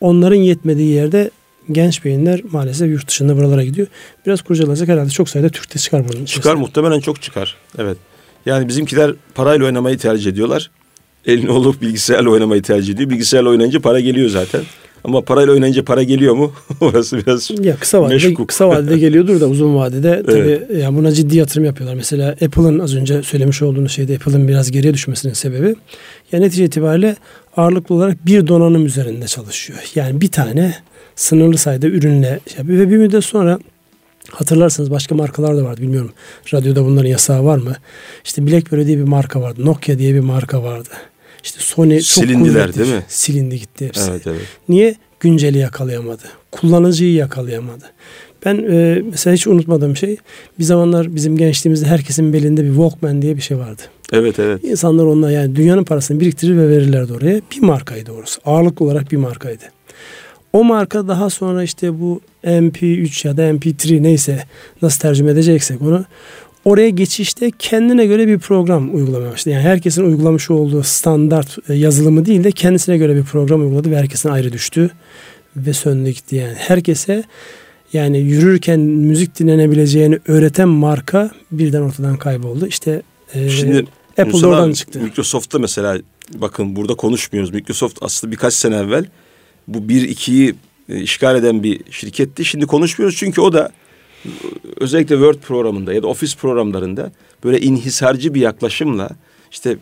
Onların 0.00 0.36
yetmediği 0.36 0.92
yerde 0.94 1.30
genç 1.72 2.04
beyinler 2.04 2.40
maalesef 2.50 2.88
yurt 2.88 3.08
dışında 3.08 3.36
buralara 3.36 3.64
gidiyor. 3.64 3.86
Biraz 4.26 4.42
kurcalayacak 4.42 4.88
herhalde 4.88 5.10
çok 5.10 5.28
sayıda 5.28 5.48
Türk'te 5.48 5.78
çıkar 5.78 6.00
bunun 6.00 6.24
Çıkar 6.24 6.24
içerisinde. 6.24 6.54
muhtemelen 6.54 7.00
çok 7.00 7.22
çıkar. 7.22 7.56
Evet. 7.78 7.96
Yani 8.46 8.68
bizimkiler 8.68 9.12
parayla 9.34 9.66
oynamayı 9.66 9.98
tercih 9.98 10.30
ediyorlar. 10.30 10.70
Elini 11.26 11.50
olup 11.50 11.82
bilgisayarla 11.82 12.30
oynamayı 12.30 12.62
tercih 12.62 12.94
ediyor. 12.94 13.10
Bilgisayarla 13.10 13.50
oynayınca 13.50 13.80
para 13.80 14.00
geliyor 14.00 14.28
zaten. 14.28 14.60
Ama 15.04 15.20
parayla 15.20 15.52
oynayınca 15.52 15.84
para 15.84 16.02
geliyor 16.02 16.34
mu? 16.34 16.52
Orası 16.80 17.18
biraz 17.18 17.50
ya 17.60 17.76
kısa 17.76 18.02
vadede, 18.02 18.14
meşkuk. 18.14 18.48
Kısa 18.48 18.68
vadede 18.68 18.98
geliyordur 19.06 19.40
da 19.40 19.48
uzun 19.48 19.76
vadede 19.76 20.22
tabii 20.26 20.38
evet. 20.38 20.82
yani 20.82 20.96
buna 20.96 21.12
ciddi 21.12 21.36
yatırım 21.36 21.64
yapıyorlar. 21.64 21.96
Mesela 21.96 22.30
Apple'ın 22.30 22.78
az 22.78 22.96
önce 22.96 23.22
söylemiş 23.22 23.62
olduğunuz 23.62 23.92
şeyde 23.92 24.14
Apple'ın 24.14 24.48
biraz 24.48 24.70
geriye 24.70 24.94
düşmesinin 24.94 25.32
sebebi 25.32 25.74
yani 26.32 26.44
netice 26.44 26.64
itibariyle 26.64 27.16
ağırlıklı 27.56 27.94
olarak 27.94 28.26
bir 28.26 28.46
donanım 28.46 28.86
üzerinde 28.86 29.26
çalışıyor. 29.26 29.78
Yani 29.94 30.20
bir 30.20 30.30
tane 30.30 30.74
sınırlı 31.16 31.58
sayıda 31.58 31.86
ürünle 31.86 32.40
şey 32.46 32.58
yapıyor 32.58 32.78
ve 32.78 32.90
bir 32.90 32.96
müddet 32.96 33.24
sonra 33.24 33.58
Hatırlarsınız 34.30 34.90
başka 34.90 35.14
markalar 35.14 35.56
da 35.56 35.64
vardı 35.64 35.82
bilmiyorum. 35.82 36.12
Radyoda 36.54 36.84
bunların 36.84 37.08
yasağı 37.08 37.44
var 37.44 37.58
mı? 37.58 37.76
İşte 38.24 38.46
BlackBerry 38.46 38.86
diye 38.86 38.98
bir 38.98 39.02
marka 39.02 39.40
vardı. 39.40 39.64
Nokia 39.64 39.98
diye 39.98 40.14
bir 40.14 40.20
marka 40.20 40.62
vardı. 40.62 40.88
İşte 41.44 41.60
Sony 41.60 42.00
çok 42.00 42.24
Silindiler 42.24 42.74
değil 42.74 42.94
mi? 42.94 43.02
Silindi 43.08 43.60
gitti 43.60 43.86
hepsi. 43.86 44.10
Evet, 44.10 44.26
evet. 44.26 44.40
Niye? 44.68 44.94
Günceli 45.20 45.58
yakalayamadı. 45.58 46.22
Kullanıcıyı 46.52 47.12
yakalayamadı. 47.12 47.84
Ben 48.44 48.64
e, 48.70 49.02
mesela 49.10 49.34
hiç 49.34 49.46
unutmadığım 49.46 49.96
şey 49.96 50.16
bir 50.58 50.64
zamanlar 50.64 51.14
bizim 51.14 51.36
gençliğimizde 51.36 51.86
herkesin 51.86 52.32
belinde 52.32 52.64
bir 52.64 52.68
Walkman 52.68 53.22
diye 53.22 53.36
bir 53.36 53.42
şey 53.42 53.58
vardı. 53.58 53.82
Evet 54.12 54.38
evet. 54.38 54.64
İnsanlar 54.64 55.04
onunla 55.04 55.30
yani 55.30 55.56
dünyanın 55.56 55.84
parasını 55.84 56.20
biriktirir 56.20 56.56
ve 56.56 56.68
verirlerdi 56.68 57.12
oraya. 57.12 57.40
Bir 57.56 57.62
markaydı 57.62 58.12
orası. 58.12 58.40
Ağırlıklı 58.44 58.84
olarak 58.84 59.12
bir 59.12 59.16
markaydı. 59.16 59.64
O 60.56 60.64
marka 60.64 61.08
daha 61.08 61.30
sonra 61.30 61.62
işte 61.62 62.00
bu 62.00 62.20
MP3 62.44 63.28
ya 63.28 63.36
da 63.36 63.42
MP3 63.42 64.02
neyse 64.02 64.44
nasıl 64.82 65.00
tercüme 65.00 65.30
edeceksek 65.30 65.82
onu 65.82 66.04
oraya 66.64 66.88
geçişte 66.88 67.50
kendine 67.58 68.06
göre 68.06 68.28
bir 68.28 68.38
program 68.38 68.94
uygulamaya 68.94 69.32
başladı. 69.32 69.54
Yani 69.54 69.62
herkesin 69.62 70.04
uygulamış 70.04 70.50
olduğu 70.50 70.82
standart 70.82 71.58
e, 71.68 71.74
yazılımı 71.74 72.26
değil 72.26 72.44
de 72.44 72.52
kendisine 72.52 72.98
göre 72.98 73.16
bir 73.16 73.22
program 73.22 73.60
uyguladı 73.60 73.90
ve 73.90 73.96
herkesin 73.96 74.28
ayrı 74.28 74.52
düştü 74.52 74.90
ve 75.56 75.72
söndü 75.72 76.10
gitti 76.10 76.36
yani. 76.36 76.54
Herkese 76.54 77.24
yani 77.92 78.18
yürürken 78.18 78.80
müzik 78.80 79.38
dinlenebileceğini 79.38 80.18
öğreten 80.28 80.68
marka 80.68 81.30
birden 81.50 81.80
ortadan 81.80 82.16
kayboldu. 82.16 82.66
İşte 82.66 83.02
e, 83.34 83.48
Şimdi 83.48 83.86
Apple 84.18 84.46
oradan 84.46 84.72
çıktı. 84.72 85.00
Microsoft'ta 85.00 85.58
mesela 85.58 85.98
bakın 86.34 86.76
burada 86.76 86.94
konuşmuyoruz. 86.94 87.50
Microsoft 87.50 87.98
aslında 88.00 88.32
birkaç 88.32 88.54
sene 88.54 88.76
evvel 88.76 89.04
bu 89.68 89.78
1-2'yi 89.78 90.54
e, 90.88 91.00
işgal 91.00 91.36
eden 91.36 91.62
bir 91.62 91.80
şirketti. 91.90 92.44
Şimdi 92.44 92.66
konuşmuyoruz 92.66 93.16
çünkü 93.16 93.40
o 93.40 93.52
da 93.52 93.70
özellikle 94.80 95.14
Word 95.14 95.34
programında 95.34 95.92
ya 95.92 96.02
da 96.02 96.06
Office 96.06 96.36
programlarında 96.36 97.12
böyle 97.44 97.60
inhisarcı 97.60 98.34
bir 98.34 98.40
yaklaşımla 98.40 99.10
işte 99.50 99.76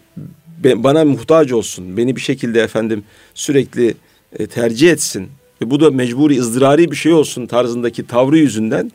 bana 0.65 1.05
muhtaç 1.05 1.53
olsun, 1.53 1.97
beni 1.97 2.17
bir 2.17 2.21
şekilde 2.21 2.61
efendim 2.61 3.05
sürekli 3.35 3.95
e, 4.39 4.47
tercih 4.47 4.91
etsin 4.91 5.29
ve 5.63 5.71
bu 5.71 5.81
da 5.81 5.91
mecburi 5.91 6.41
ızdırari 6.41 6.91
bir 6.91 6.97
şey 6.97 7.13
olsun 7.13 7.47
tarzındaki 7.47 8.07
tavrı 8.07 8.39
yüzünden 8.39 8.93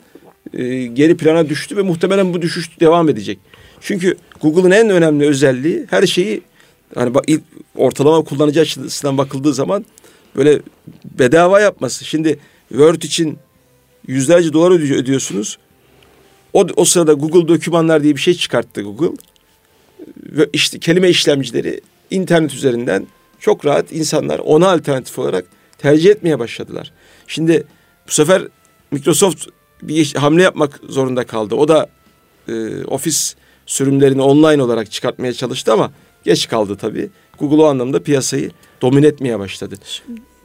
e, 0.54 0.86
geri 0.86 1.16
plana 1.16 1.48
düştü 1.48 1.76
ve 1.76 1.82
muhtemelen 1.82 2.34
bu 2.34 2.42
düşüş 2.42 2.80
devam 2.80 3.08
edecek. 3.08 3.38
Çünkü 3.80 4.16
Google'ın 4.42 4.70
en 4.70 4.90
önemli 4.90 5.26
özelliği 5.26 5.86
her 5.90 6.06
şeyi 6.06 6.42
hani 6.94 7.12
ortalama 7.76 8.24
kullanıcı 8.24 8.60
açısından 8.60 9.18
bakıldığı 9.18 9.54
zaman 9.54 9.84
böyle 10.36 10.60
bedava 11.04 11.60
yapması. 11.60 12.04
Şimdi 12.04 12.38
Word 12.68 13.02
için 13.02 13.38
yüzlerce 14.06 14.52
dolar 14.52 14.70
ödüyorsunuz. 14.70 15.58
O, 16.52 16.66
o 16.76 16.84
sırada 16.84 17.12
Google 17.12 17.48
dokümanlar 17.48 18.02
diye 18.02 18.16
bir 18.16 18.20
şey 18.20 18.34
çıkarttı 18.34 18.82
Google. 18.82 19.16
Ve 20.16 20.48
işte 20.52 20.78
kelime 20.78 21.08
işlemcileri 21.08 21.80
internet 22.10 22.54
üzerinden 22.54 23.06
çok 23.40 23.66
rahat 23.66 23.92
insanlar 23.92 24.38
ona 24.38 24.70
alternatif 24.70 25.18
olarak 25.18 25.44
tercih 25.78 26.10
etmeye 26.10 26.38
başladılar. 26.38 26.92
Şimdi 27.26 27.64
bu 28.08 28.12
sefer 28.12 28.42
Microsoft 28.90 29.46
bir 29.82 30.14
hamle 30.14 30.42
yapmak 30.42 30.80
zorunda 30.88 31.24
kaldı. 31.24 31.54
O 31.54 31.68
da 31.68 31.88
e, 32.48 32.84
ofis 32.84 33.34
sürümlerini 33.66 34.22
online 34.22 34.62
olarak 34.62 34.90
çıkartmaya 34.90 35.32
çalıştı 35.32 35.72
ama 35.72 35.92
geç 36.24 36.48
kaldı 36.48 36.76
tabii. 36.76 37.10
Google 37.38 37.62
o 37.62 37.64
anlamda 37.64 38.02
piyasayı 38.02 38.50
domine 38.82 39.06
etmeye 39.06 39.38
başladı. 39.38 39.74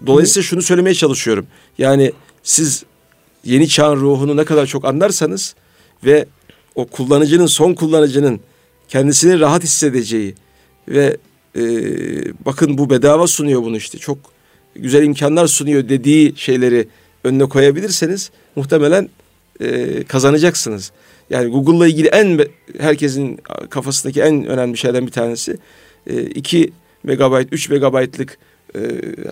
Dolayısıyla 0.06 0.44
şunu 0.44 0.62
söylemeye 0.62 0.94
çalışıyorum. 0.94 1.48
Yani 1.78 2.12
siz 2.44 2.84
yeni 3.44 3.68
çağın 3.68 3.96
ruhunu 3.96 4.38
ne 4.38 4.46
kadar 4.46 4.66
çok 4.66 4.86
anlarsanız 4.86 5.56
ve 6.06 6.26
o 6.76 6.86
kullanıcının, 6.86 7.46
son 7.46 7.74
kullanıcının 7.74 8.40
kendisini 8.88 9.40
rahat 9.40 9.64
hissedeceği 9.64 10.36
ve 10.88 11.18
e, 11.56 11.62
bakın 12.46 12.78
bu 12.78 12.90
bedava 12.90 13.28
sunuyor 13.28 13.64
bunu 13.64 13.78
işte 13.78 13.98
çok 13.98 14.18
güzel 14.76 15.04
imkanlar 15.04 15.48
sunuyor 15.48 15.90
dediği 15.90 16.34
şeyleri 16.38 16.88
önüne 17.24 17.46
koyabilirseniz 17.46 18.32
muhtemelen 18.56 19.10
e, 19.60 20.04
kazanacaksınız. 20.04 20.92
Yani 21.30 21.52
Google'la 21.52 21.88
ilgili 21.88 22.08
en 22.08 22.40
herkesin 22.80 23.40
kafasındaki 23.70 24.22
en 24.22 24.46
önemli 24.46 24.78
şeylerden 24.78 25.08
bir 25.08 25.12
tanesi 25.12 25.58
e, 26.08 26.22
2 26.22 26.72
megabayt, 27.06 27.48
3 27.52 27.70
megabaytlık 27.70 28.38
e, 28.76 28.80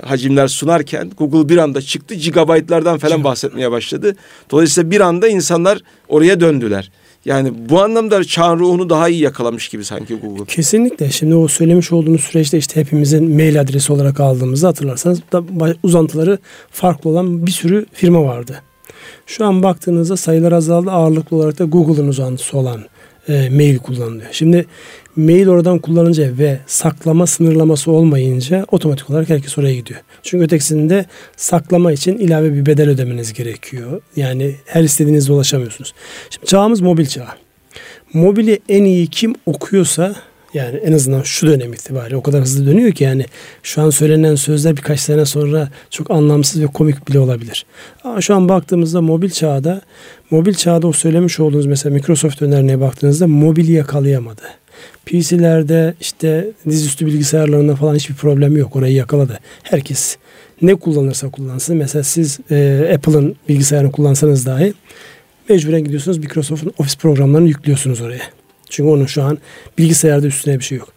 hacimler 0.05 0.47
sunarken 0.47 1.11
Google 1.17 1.49
bir 1.49 1.57
anda 1.57 1.81
çıktı 1.81 2.15
gigabaytlardan 2.15 2.97
falan 2.97 3.23
bahsetmeye 3.23 3.71
başladı. 3.71 4.15
Dolayısıyla 4.51 4.91
bir 4.91 5.01
anda 5.01 5.27
insanlar 5.27 5.79
oraya 6.07 6.39
döndüler. 6.39 6.91
Yani 7.25 7.53
bu 7.69 7.81
anlamda 7.81 8.23
çağın 8.23 8.59
ruhunu 8.59 8.89
daha 8.89 9.09
iyi 9.09 9.21
yakalamış 9.21 9.69
gibi 9.69 9.85
sanki 9.85 10.15
Google. 10.15 10.45
Kesinlikle. 10.45 11.11
Şimdi 11.11 11.35
o 11.35 11.47
söylemiş 11.47 11.91
olduğunuz 11.91 12.21
süreçte 12.21 12.57
işte 12.57 12.81
hepimizin 12.81 13.35
mail 13.35 13.61
adresi 13.61 13.93
olarak 13.93 14.19
aldığımızda 14.19 14.67
hatırlarsanız 14.67 15.21
da 15.31 15.43
uzantıları 15.83 16.39
farklı 16.71 17.09
olan 17.09 17.45
bir 17.45 17.51
sürü 17.51 17.85
firma 17.93 18.23
vardı. 18.23 18.61
Şu 19.25 19.45
an 19.45 19.63
baktığınızda 19.63 20.17
sayılar 20.17 20.51
azaldı. 20.51 20.91
Ağırlıklı 20.91 21.37
olarak 21.37 21.59
da 21.59 21.63
Google'ın 21.63 22.07
uzantısı 22.07 22.57
olan 22.57 22.81
e, 23.29 23.49
mail 23.49 23.77
kullanılıyor. 23.77 24.29
Şimdi 24.31 24.65
mail 25.15 25.47
oradan 25.47 25.79
kullanınca 25.79 26.37
ve 26.37 26.59
saklama 26.67 27.27
sınırlaması 27.27 27.91
olmayınca 27.91 28.65
otomatik 28.71 29.09
olarak 29.09 29.29
herkes 29.29 29.57
oraya 29.57 29.75
gidiyor. 29.75 29.99
Çünkü 30.23 30.43
ötekisinde 30.43 31.05
saklama 31.35 31.91
için 31.91 32.17
ilave 32.17 32.53
bir 32.53 32.65
bedel 32.65 32.89
ödemeniz 32.89 33.33
gerekiyor. 33.33 34.01
Yani 34.15 34.55
her 34.65 34.83
istediğinizde 34.83 35.33
ulaşamıyorsunuz. 35.33 35.93
Şimdi 36.29 36.45
çağımız 36.45 36.81
mobil 36.81 37.05
çağ. 37.05 37.27
Mobili 38.13 38.59
en 38.69 38.83
iyi 38.83 39.07
kim 39.07 39.35
okuyorsa 39.45 40.15
yani 40.53 40.77
en 40.77 40.93
azından 40.93 41.21
şu 41.21 41.47
dönem 41.47 41.73
itibariyle 41.73 42.15
o 42.15 42.21
kadar 42.21 42.41
hızlı 42.41 42.65
dönüyor 42.65 42.91
ki 42.91 43.03
yani 43.03 43.25
şu 43.63 43.81
an 43.81 43.89
söylenen 43.89 44.35
sözler 44.35 44.77
birkaç 44.77 44.99
sene 44.99 45.25
sonra 45.25 45.69
çok 45.89 46.11
anlamsız 46.11 46.61
ve 46.61 46.67
komik 46.67 47.07
bile 47.07 47.19
olabilir. 47.19 47.65
Ama 48.03 48.21
şu 48.21 48.35
an 48.35 48.49
baktığımızda 48.49 49.01
mobil 49.01 49.29
çağda 49.29 49.81
mobil 50.31 50.53
çağda 50.53 50.87
o 50.87 50.93
söylemiş 50.93 51.39
olduğunuz 51.39 51.65
mesela 51.65 51.95
Microsoft 51.95 52.41
örneğine 52.41 52.79
baktığınızda 52.79 53.27
mobili 53.27 53.71
yakalayamadı. 53.71 54.41
PC'lerde 55.05 55.93
işte 56.01 56.47
dizüstü 56.69 57.05
bilgisayarlarında 57.05 57.75
falan 57.75 57.95
hiçbir 57.95 58.15
problem 58.15 58.57
yok. 58.57 58.75
Orayı 58.75 58.93
yakaladı. 58.93 59.39
Herkes 59.63 60.17
ne 60.61 60.75
kullanırsa 60.75 61.29
kullansın. 61.29 61.77
Mesela 61.77 62.03
siz 62.03 62.39
e, 62.51 62.89
Apple'ın 62.95 63.35
bilgisayarını 63.49 63.91
kullansanız 63.91 64.45
dahi 64.45 64.73
mecburen 65.49 65.83
gidiyorsunuz 65.83 66.17
Microsoft'un 66.17 66.73
Office 66.77 66.97
programlarını 66.97 67.47
yüklüyorsunuz 67.47 68.01
oraya. 68.01 68.42
Çünkü 68.73 68.89
onun 68.89 69.05
şu 69.05 69.23
an 69.23 69.37
bilgisayarda 69.77 70.27
üstüne 70.27 70.59
bir 70.59 70.63
şey 70.63 70.77
yok. 70.77 70.89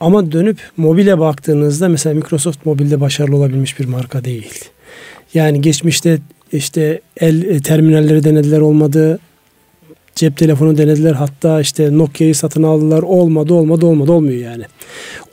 Ama 0.00 0.32
dönüp 0.32 0.58
mobile 0.76 1.18
baktığınızda 1.18 1.88
mesela 1.88 2.14
Microsoft 2.14 2.66
mobilde 2.66 3.00
başarılı 3.00 3.36
olabilmiş 3.36 3.80
bir 3.80 3.84
marka 3.84 4.24
değil. 4.24 4.64
Yani 5.34 5.60
geçmişte 5.60 6.18
işte 6.52 7.00
el 7.20 7.42
e, 7.42 7.60
terminalleri 7.60 8.24
denediler 8.24 8.60
olmadı. 8.60 9.18
Cep 10.14 10.36
telefonu 10.36 10.78
denediler. 10.78 11.12
Hatta 11.12 11.60
işte 11.60 11.98
Nokia'yı 11.98 12.34
satın 12.34 12.62
aldılar. 12.62 13.02
Olmadı, 13.02 13.54
olmadı, 13.54 13.86
olmadı, 13.86 14.12
olmuyor 14.12 14.40
yani. 14.40 14.64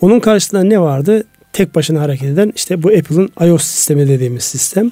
Onun 0.02 0.20
karşısında 0.20 0.64
ne 0.64 0.80
vardı? 0.80 1.24
Tek 1.54 1.76
başına 1.76 2.02
hareket 2.02 2.30
eden 2.30 2.54
işte 2.56 2.84
bu 2.84 2.88
Apple'ın 2.88 3.30
iOS 3.42 3.64
sistemi 3.64 4.08
dediğimiz 4.08 4.44
sistem. 4.44 4.92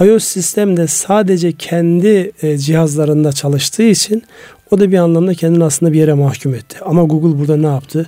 iOS 0.00 0.24
sistemde 0.24 0.86
sadece 0.86 1.52
kendi 1.52 2.32
e, 2.42 2.58
cihazlarında 2.58 3.32
çalıştığı 3.32 3.82
için 3.82 4.22
o 4.70 4.78
da 4.80 4.90
bir 4.90 4.98
anlamda 4.98 5.34
kendini 5.34 5.64
aslında 5.64 5.92
bir 5.92 5.98
yere 5.98 6.14
mahkum 6.14 6.54
etti. 6.54 6.78
Ama 6.84 7.02
Google 7.02 7.38
burada 7.38 7.56
ne 7.56 7.66
yaptı? 7.66 8.06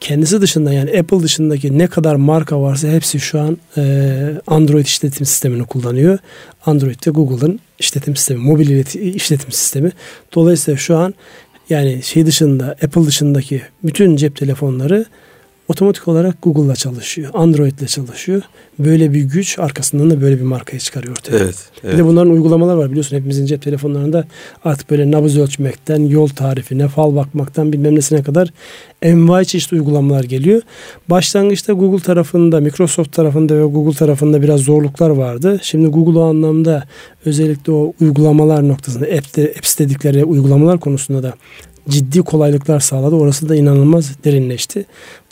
Kendisi 0.00 0.40
dışında 0.40 0.72
yani 0.72 0.98
Apple 0.98 1.22
dışındaki 1.22 1.78
ne 1.78 1.86
kadar 1.86 2.14
marka 2.14 2.60
varsa 2.60 2.88
hepsi 2.88 3.20
şu 3.20 3.40
an 3.40 3.58
e, 3.76 4.32
Android 4.46 4.86
işletim 4.86 5.26
sistemini 5.26 5.64
kullanıyor. 5.64 6.18
Android 6.66 7.06
de 7.06 7.10
Google'ın 7.10 7.60
işletim 7.78 8.16
sistemi, 8.16 8.40
mobil 8.40 8.84
işletim 9.14 9.52
sistemi. 9.52 9.92
Dolayısıyla 10.34 10.78
şu 10.78 10.96
an 10.96 11.14
yani 11.70 12.02
şey 12.02 12.26
dışında 12.26 12.64
Apple 12.64 13.06
dışındaki 13.06 13.62
bütün 13.84 14.16
cep 14.16 14.36
telefonları 14.36 15.04
otomatik 15.70 16.08
olarak 16.08 16.42
Google'la 16.42 16.74
çalışıyor. 16.74 17.30
Android'le 17.34 17.86
çalışıyor. 17.86 18.42
Böyle 18.78 19.12
bir 19.12 19.20
güç 19.20 19.58
arkasından 19.58 20.10
da 20.10 20.20
böyle 20.20 20.36
bir 20.36 20.42
markayı 20.42 20.80
çıkarıyor 20.80 21.12
ortaya. 21.12 21.36
Evet, 21.36 21.56
evet. 21.84 21.94
Bir 21.94 21.98
de 21.98 22.04
bunların 22.04 22.32
uygulamalar 22.32 22.74
var 22.74 22.90
biliyorsun 22.90 23.16
hepimizin 23.16 23.46
cep 23.46 23.62
telefonlarında 23.62 24.24
artık 24.64 24.90
böyle 24.90 25.10
nabız 25.10 25.38
ölçmekten, 25.38 26.00
yol 26.00 26.28
tarifine, 26.28 26.88
fal 26.88 27.16
bakmaktan 27.16 27.72
bilmem 27.72 27.94
nesine 27.94 28.22
kadar 28.22 28.48
envai 29.02 29.46
çeşitli 29.46 29.74
uygulamalar 29.74 30.24
geliyor. 30.24 30.62
Başlangıçta 31.10 31.72
Google 31.72 32.02
tarafında, 32.02 32.60
Microsoft 32.60 33.12
tarafında 33.12 33.58
ve 33.58 33.64
Google 33.64 33.98
tarafında 33.98 34.42
biraz 34.42 34.60
zorluklar 34.60 35.10
vardı. 35.10 35.58
Şimdi 35.62 35.88
Google 35.88 36.18
o 36.18 36.22
anlamda 36.22 36.84
özellikle 37.26 37.72
o 37.72 37.92
uygulamalar 38.00 38.68
noktasında, 38.68 39.04
app, 39.04 39.36
de, 39.36 39.54
apps 39.58 39.78
dedikleri 39.78 40.24
uygulamalar 40.24 40.80
konusunda 40.80 41.22
da 41.22 41.34
ciddi 41.90 42.22
kolaylıklar 42.22 42.80
sağladı. 42.80 43.14
Orası 43.14 43.48
da 43.48 43.56
inanılmaz 43.56 44.24
derinleşti. 44.24 44.86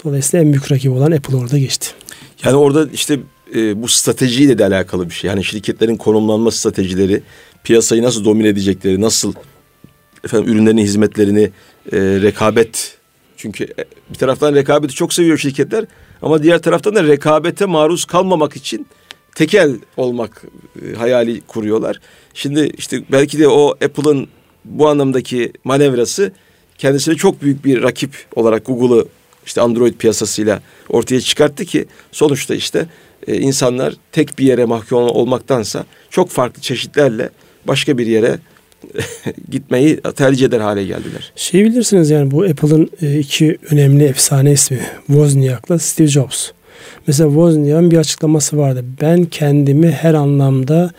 Dolayısıyla 0.05 0.47
en 0.47 0.53
büyük 0.53 0.73
rakip 0.73 0.93
olan 0.93 1.13
Apple 1.13 1.37
orada 1.37 1.59
geçti. 1.59 1.89
Yani 2.45 2.57
orada 2.57 2.89
işte 2.93 3.21
e, 3.55 3.83
bu 3.83 3.89
stratejiyle 3.89 4.59
de 4.59 4.65
alakalı 4.67 5.11
bir 5.11 5.15
şey. 5.15 5.29
Yani 5.29 5.45
şirketlerin 5.45 5.97
konumlanma 5.97 6.51
stratejileri, 6.51 7.23
piyasayı 7.65 8.03
nasıl 8.03 8.25
domine 8.25 8.49
edecekleri, 8.49 9.01
nasıl 9.01 9.33
efendim 10.25 10.53
ürünlerini, 10.53 10.83
hizmetlerini, 10.83 11.51
e, 11.93 11.99
rekabet. 11.99 12.99
Çünkü 13.37 13.65
e, 13.65 13.85
bir 14.11 14.19
taraftan 14.19 14.55
rekabeti 14.55 14.95
çok 14.95 15.13
seviyor 15.13 15.39
şirketler 15.39 15.85
ama 16.23 16.43
diğer 16.43 16.63
taraftan 16.63 16.95
da 16.95 17.05
rekabete 17.05 17.67
maruz 17.67 18.05
kalmamak 18.05 18.57
için 18.57 18.87
tekel 19.35 19.77
olmak 19.97 20.45
e, 20.83 20.95
hayali 20.95 21.41
kuruyorlar. 21.41 22.01
Şimdi 22.35 22.71
işte 22.79 23.03
belki 23.13 23.39
de 23.39 23.49
o 23.49 23.71
Apple'ın 23.71 24.29
bu 24.65 24.89
anlamdaki 24.89 25.53
manevrası 25.65 26.33
kendisine 26.79 27.15
çok 27.15 27.43
büyük 27.43 27.65
bir 27.65 27.83
rakip 27.83 28.11
olarak 28.37 28.67
Google'ı 28.67 29.07
işte 29.47 29.61
Android 29.61 29.95
piyasasıyla 29.95 30.63
ortaya 30.89 31.21
çıkarttı 31.21 31.65
ki 31.65 31.87
sonuçta 32.13 32.55
işte 32.55 32.87
e, 33.27 33.37
insanlar 33.37 33.95
tek 34.13 34.39
bir 34.39 34.45
yere 34.45 34.65
mahkum 34.65 34.99
olmaktansa 34.99 35.85
çok 36.11 36.31
farklı 36.31 36.63
çeşitlerle 36.63 37.31
başka 37.67 37.99
bir 37.99 38.07
yere 38.07 38.39
gitmeyi 39.51 40.01
tercih 40.17 40.47
eder 40.47 40.61
hale 40.61 40.85
geldiler. 40.85 41.33
Şey 41.37 41.65
bilirsiniz 41.65 42.11
yani 42.11 42.31
bu 42.31 42.43
Apple'ın 42.43 42.91
e, 43.03 43.19
iki 43.19 43.59
önemli 43.71 44.05
efsane 44.05 44.53
ismi 44.53 44.81
Wozniak'la 45.07 45.79
Steve 45.79 46.09
Jobs. 46.09 46.51
Mesela 47.07 47.29
Wozniak'ın 47.29 47.91
bir 47.91 47.97
açıklaması 47.97 48.59
vardı. 48.59 48.85
Ben 49.01 49.25
kendimi 49.25 49.91
her 49.91 50.15
anlamda 50.15 50.91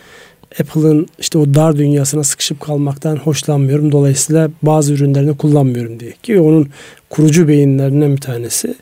Apple'ın 0.60 1.08
işte 1.20 1.38
o 1.38 1.54
dar 1.54 1.78
dünyasına 1.78 2.24
sıkışıp 2.24 2.60
kalmaktan 2.60 3.16
hoşlanmıyorum. 3.16 3.92
Dolayısıyla 3.92 4.50
bazı 4.62 4.94
ürünlerini 4.94 5.38
kullanmıyorum 5.38 6.00
diye. 6.00 6.14
Ki 6.24 6.40
onun 6.40 6.70
kurucu 7.10 7.48
beyinlerinden 7.48 8.16
bir 8.16 8.22
tanesi. 8.22 8.76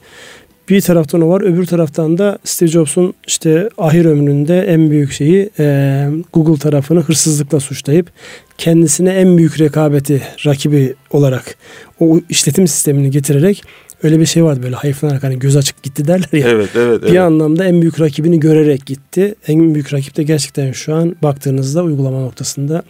Bir 0.70 0.82
taraftan 0.82 1.22
o 1.22 1.30
var. 1.30 1.42
Öbür 1.42 1.66
taraftan 1.66 2.18
da 2.18 2.40
Steve 2.44 2.70
Jobs'un 2.70 3.14
işte 3.28 3.70
ahir 3.78 4.06
ömründe 4.06 4.62
en 4.62 4.92
büyük 4.92 5.12
şeyi 5.12 5.50
e, 5.60 6.08
Google 6.34 6.60
tarafını 6.60 7.00
hırsızlıkla 7.00 7.60
suçlayıp 7.60 8.12
kendisine 8.58 9.10
en 9.10 9.38
büyük 9.38 9.60
rekabeti, 9.60 10.22
rakibi 10.46 10.96
olarak 11.12 11.56
o 12.00 12.20
işletim 12.30 12.68
sistemini 12.68 13.12
getirerek 13.12 13.64
öyle 14.04 14.20
bir 14.20 14.26
şey 14.26 14.44
vardı 14.44 14.64
böyle 14.64 14.76
hayıflanarak 14.76 15.24
hani 15.24 15.40
göz 15.40 15.58
açık 15.58 15.84
gitti 15.84 16.08
derler 16.08 16.30
ya. 16.32 16.48
Evet, 16.50 16.70
evet, 16.76 17.02
bir 17.02 17.08
evet. 17.08 17.20
anlamda 17.20 17.66
en 17.66 17.82
büyük 17.82 18.00
rakibini 18.00 18.40
görerek 18.40 18.86
gitti. 18.86 19.36
En 19.48 19.74
büyük 19.74 19.94
rakip 19.94 20.18
de 20.18 20.24
gerçekten 20.24 20.72
şu 20.72 20.96
an 20.96 21.16
baktığınızda 21.24 21.84
uygulama 21.84 22.22
noktasında 22.22 22.84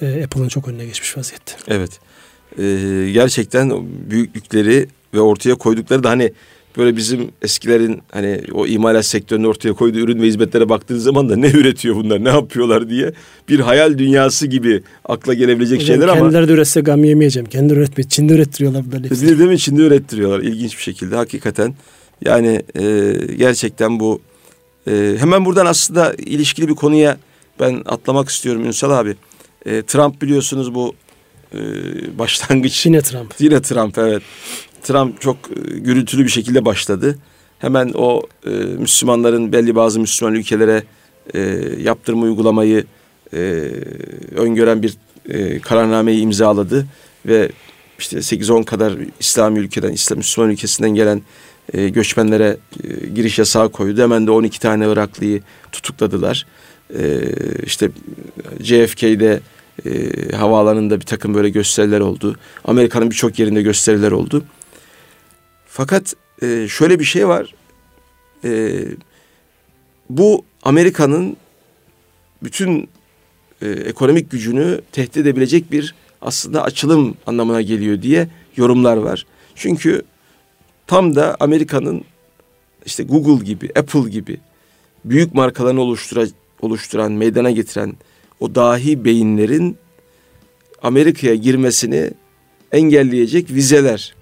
e, 0.00 0.24
Apple'ın 0.24 0.48
çok 0.48 0.68
önüne 0.68 0.84
geçmiş 0.84 1.16
vaziyette. 1.16 1.52
Evet. 1.68 1.90
Ee, 2.58 3.10
gerçekten 3.12 3.72
büyüklükleri 4.10 4.88
ve 5.14 5.20
ortaya 5.20 5.54
koydukları 5.54 6.02
da 6.02 6.10
hani 6.10 6.32
böyle 6.76 6.96
bizim 6.96 7.30
eskilerin 7.42 8.02
hani 8.10 8.40
o 8.52 8.66
imalat 8.66 9.06
sektörünün 9.06 9.44
ortaya 9.44 9.72
koyduğu 9.72 9.98
ürün 9.98 10.22
ve 10.22 10.26
hizmetlere 10.26 10.68
baktığınız 10.68 11.02
zaman 11.02 11.28
da 11.28 11.36
ne 11.36 11.50
üretiyor 11.50 11.96
bunlar, 11.96 12.24
ne 12.24 12.28
yapıyorlar 12.28 12.90
diye 12.90 13.12
bir 13.48 13.60
hayal 13.60 13.98
dünyası 13.98 14.46
gibi 14.46 14.82
akla 15.04 15.34
gelebilecek 15.34 15.80
Hocam, 15.80 15.86
şeyler 15.86 16.08
ama. 16.08 16.20
Kendileri 16.20 16.48
de 16.48 16.52
üretse 16.52 16.80
gam 16.80 17.04
yemeyeceğim. 17.04 17.48
Kendi 17.48 17.72
üretmiyor. 17.72 18.10
Çin'de 18.10 18.34
ürettiriyorlar 18.34 18.84
bunları 18.84 19.04
hepsini. 19.04 19.38
Değil 19.38 19.50
mi? 19.50 19.58
Çin'de 19.58 19.82
ürettiriyorlar. 19.82 20.40
İlginç 20.40 20.76
bir 20.76 20.82
şekilde 20.82 21.16
hakikaten. 21.16 21.74
Yani 22.24 22.62
e, 22.80 23.14
gerçekten 23.38 24.00
bu 24.00 24.20
e, 24.90 25.16
hemen 25.18 25.44
buradan 25.44 25.66
aslında 25.66 26.14
ilişkili 26.14 26.68
bir 26.68 26.74
konuya 26.74 27.16
ben 27.60 27.82
atlamak 27.86 28.28
istiyorum 28.28 28.64
Ünsal 28.64 28.90
abi. 28.90 29.16
E, 29.66 29.82
Trump 29.82 30.22
biliyorsunuz 30.22 30.74
bu 30.74 30.94
e, 31.54 31.58
başlangıç. 32.18 32.86
Yine 32.86 33.02
Trump. 33.02 33.34
Yine 33.38 33.62
Trump 33.62 33.98
evet. 33.98 34.22
Trump 34.82 35.20
çok 35.20 35.36
e, 35.36 35.78
gürültülü 35.78 36.24
bir 36.24 36.30
şekilde 36.30 36.64
başladı. 36.64 37.18
Hemen 37.58 37.92
o 37.94 38.22
e, 38.46 38.50
Müslümanların 38.50 39.52
belli 39.52 39.74
bazı 39.74 40.00
Müslüman 40.00 40.34
ülkelere 40.34 40.82
e, 41.34 41.40
yaptırma 41.78 42.22
uygulamayı 42.22 42.84
e, 43.34 43.38
öngören 44.36 44.82
bir 44.82 44.96
e, 45.28 45.58
kararnameyi 45.58 46.20
imzaladı 46.20 46.86
ve 47.26 47.50
işte 47.98 48.16
8-10 48.16 48.64
kadar 48.64 48.94
İslami 49.20 49.58
ülkeden, 49.58 49.92
İslam 49.92 50.18
Müslüman 50.18 50.50
ülkesinden 50.50 50.90
gelen 50.90 51.22
e, 51.72 51.88
göçmenlere 51.88 52.56
e, 52.84 53.06
giriş 53.06 53.38
yasağı 53.38 53.72
koydu. 53.72 54.02
Hemen 54.02 54.26
de 54.26 54.30
12 54.30 54.60
tane 54.60 54.92
Iraklıyı 54.92 55.42
tutukladılar. 55.72 56.46
E, 56.98 57.20
işte 57.66 57.90
JFK'de 58.60 59.40
e, 59.86 60.36
havaalanında 60.36 61.00
bir 61.00 61.06
takım 61.06 61.34
böyle 61.34 61.50
gösteriler 61.50 62.00
oldu. 62.00 62.36
Amerika'nın 62.64 63.10
birçok 63.10 63.38
yerinde 63.38 63.62
gösteriler 63.62 64.12
oldu. 64.12 64.44
Fakat 65.74 66.14
e, 66.42 66.68
şöyle 66.68 66.98
bir 66.98 67.04
şey 67.04 67.28
var. 67.28 67.54
E, 68.44 68.82
bu 70.10 70.44
Amerika'nın 70.62 71.36
bütün 72.42 72.88
e, 73.62 73.68
ekonomik 73.68 74.30
gücünü 74.30 74.80
tehdit 74.92 75.16
edebilecek 75.16 75.72
bir 75.72 75.94
aslında 76.20 76.62
açılım 76.62 77.16
anlamına 77.26 77.62
geliyor 77.62 78.02
diye 78.02 78.28
yorumlar 78.56 78.96
var. 78.96 79.26
Çünkü 79.54 80.02
tam 80.86 81.16
da 81.16 81.36
Amerika'nın 81.40 82.04
işte 82.86 83.02
Google 83.02 83.44
gibi, 83.44 83.70
Apple 83.76 84.10
gibi 84.10 84.40
büyük 85.04 85.34
markalarını 85.34 85.80
oluştura, 85.80 86.26
oluşturan, 86.60 87.12
meydana 87.12 87.50
getiren 87.50 87.94
o 88.40 88.54
dahi 88.54 89.04
beyinlerin 89.04 89.76
Amerika'ya 90.82 91.34
girmesini 91.34 92.10
engelleyecek 92.72 93.50
vizeler 93.50 94.14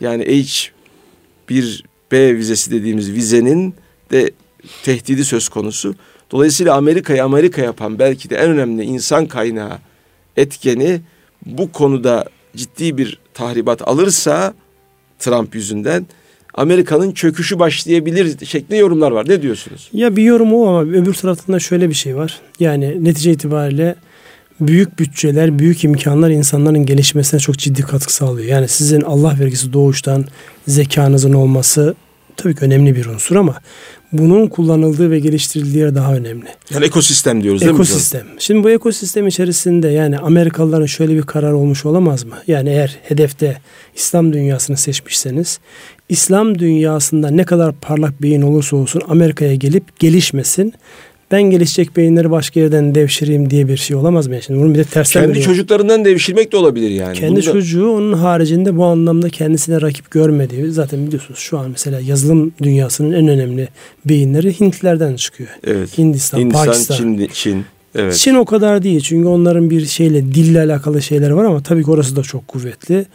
yani 0.00 0.24
H 0.24 0.77
bir 1.48 1.84
B 2.12 2.36
vizesi 2.36 2.70
dediğimiz 2.70 3.12
vizenin 3.12 3.74
de 4.10 4.30
tehdidi 4.84 5.24
söz 5.24 5.48
konusu. 5.48 5.94
Dolayısıyla 6.30 6.74
Amerika'yı 6.74 7.24
Amerika 7.24 7.62
yapan 7.62 7.98
belki 7.98 8.30
de 8.30 8.36
en 8.36 8.50
önemli 8.50 8.82
insan 8.82 9.26
kaynağı 9.26 9.78
etkeni 10.36 11.00
bu 11.46 11.72
konuda 11.72 12.24
ciddi 12.56 12.98
bir 12.98 13.18
tahribat 13.34 13.88
alırsa 13.88 14.54
Trump 15.18 15.54
yüzünden 15.54 16.06
Amerika'nın 16.54 17.12
çöküşü 17.12 17.58
başlayabilir 17.58 18.46
şeklinde 18.46 18.76
yorumlar 18.76 19.10
var. 19.10 19.28
Ne 19.28 19.42
diyorsunuz? 19.42 19.88
Ya 19.92 20.16
bir 20.16 20.22
yorum 20.22 20.54
o 20.54 20.66
ama 20.66 20.82
öbür 20.82 21.14
taraftan 21.14 21.54
da 21.54 21.60
şöyle 21.60 21.88
bir 21.88 21.94
şey 21.94 22.16
var. 22.16 22.40
Yani 22.60 23.04
netice 23.04 23.32
itibariyle 23.32 23.94
büyük 24.60 24.98
bütçeler, 24.98 25.58
büyük 25.58 25.84
imkanlar 25.84 26.30
insanların 26.30 26.86
gelişmesine 26.86 27.40
çok 27.40 27.58
ciddi 27.58 27.82
katkı 27.82 28.14
sağlıyor. 28.14 28.48
Yani 28.48 28.68
sizin 28.68 29.00
Allah 29.00 29.36
vergisi 29.40 29.72
doğuştan 29.72 30.24
zekanızın 30.66 31.32
olması 31.32 31.94
tabii 32.36 32.54
ki 32.54 32.64
önemli 32.64 32.96
bir 32.96 33.06
unsur 33.06 33.36
ama 33.36 33.60
bunun 34.12 34.46
kullanıldığı 34.46 35.10
ve 35.10 35.20
geliştirildiği 35.20 35.78
yer 35.78 35.94
daha 35.94 36.14
önemli. 36.14 36.46
Yani 36.70 36.84
ekosistem 36.84 37.42
diyoruz 37.42 37.60
değil 37.60 37.72
ekosistem. 37.72 38.20
mi? 38.20 38.24
Ekosistem. 38.24 38.40
Şimdi 38.40 38.64
bu 38.64 38.70
ekosistem 38.70 39.26
içerisinde 39.26 39.88
yani 39.88 40.18
Amerikalıların 40.18 40.86
şöyle 40.86 41.14
bir 41.14 41.22
karar 41.22 41.52
olmuş 41.52 41.86
olamaz 41.86 42.24
mı? 42.24 42.34
Yani 42.46 42.68
eğer 42.68 42.98
hedefte 43.02 43.60
İslam 43.96 44.32
dünyasını 44.32 44.76
seçmişseniz 44.76 45.60
İslam 46.08 46.58
dünyasında 46.58 47.30
ne 47.30 47.44
kadar 47.44 47.72
parlak 47.72 48.22
beyin 48.22 48.42
olursa 48.42 48.76
olsun 48.76 49.02
Amerika'ya 49.08 49.54
gelip 49.54 50.00
gelişmesin 50.00 50.74
ben 51.30 51.42
gelişecek 51.42 51.96
beyinleri 51.96 52.30
başka 52.30 52.60
yerden 52.60 52.94
devşireyim 52.94 53.50
diye 53.50 53.68
bir 53.68 53.76
şey 53.76 53.96
olamaz 53.96 54.26
mı? 54.26 54.42
Şimdi 54.42 54.60
bunun 54.60 54.74
bir 54.74 54.78
de 54.78 54.84
tersten 54.84 55.24
Kendi 55.24 55.40
çocuklarından 55.40 56.04
devşirmek 56.04 56.52
de 56.52 56.56
olabilir 56.56 56.90
yani. 56.90 57.14
Kendi 57.14 57.30
Bunda... 57.30 57.52
çocuğu 57.52 57.90
onun 57.90 58.12
haricinde 58.12 58.76
bu 58.76 58.84
anlamda 58.84 59.28
kendisine 59.28 59.80
rakip 59.80 60.10
görmediği 60.10 60.70
zaten 60.70 61.06
biliyorsunuz 61.06 61.40
şu 61.40 61.58
an 61.58 61.70
mesela 61.70 62.00
yazılım 62.00 62.52
dünyasının 62.62 63.12
en 63.12 63.28
önemli 63.28 63.68
beyinleri 64.04 64.60
Hintlerden 64.60 65.16
çıkıyor. 65.16 65.50
Evet. 65.64 65.98
Hindistan, 65.98 66.38
Hindistan 66.38 66.64
Pakistan. 66.66 66.96
Çin, 66.96 67.28
Çin. 67.32 67.64
Evet. 67.94 68.16
Çin 68.16 68.34
o 68.34 68.44
kadar 68.44 68.82
değil 68.82 69.00
çünkü 69.00 69.28
onların 69.28 69.70
bir 69.70 69.86
şeyle 69.86 70.34
dille 70.34 70.60
alakalı 70.60 71.02
şeyleri 71.02 71.36
var 71.36 71.44
ama 71.44 71.62
tabii 71.62 71.84
ki 71.84 71.90
orası 71.90 72.16
da 72.16 72.22
çok 72.22 72.48
kuvvetli. 72.48 73.06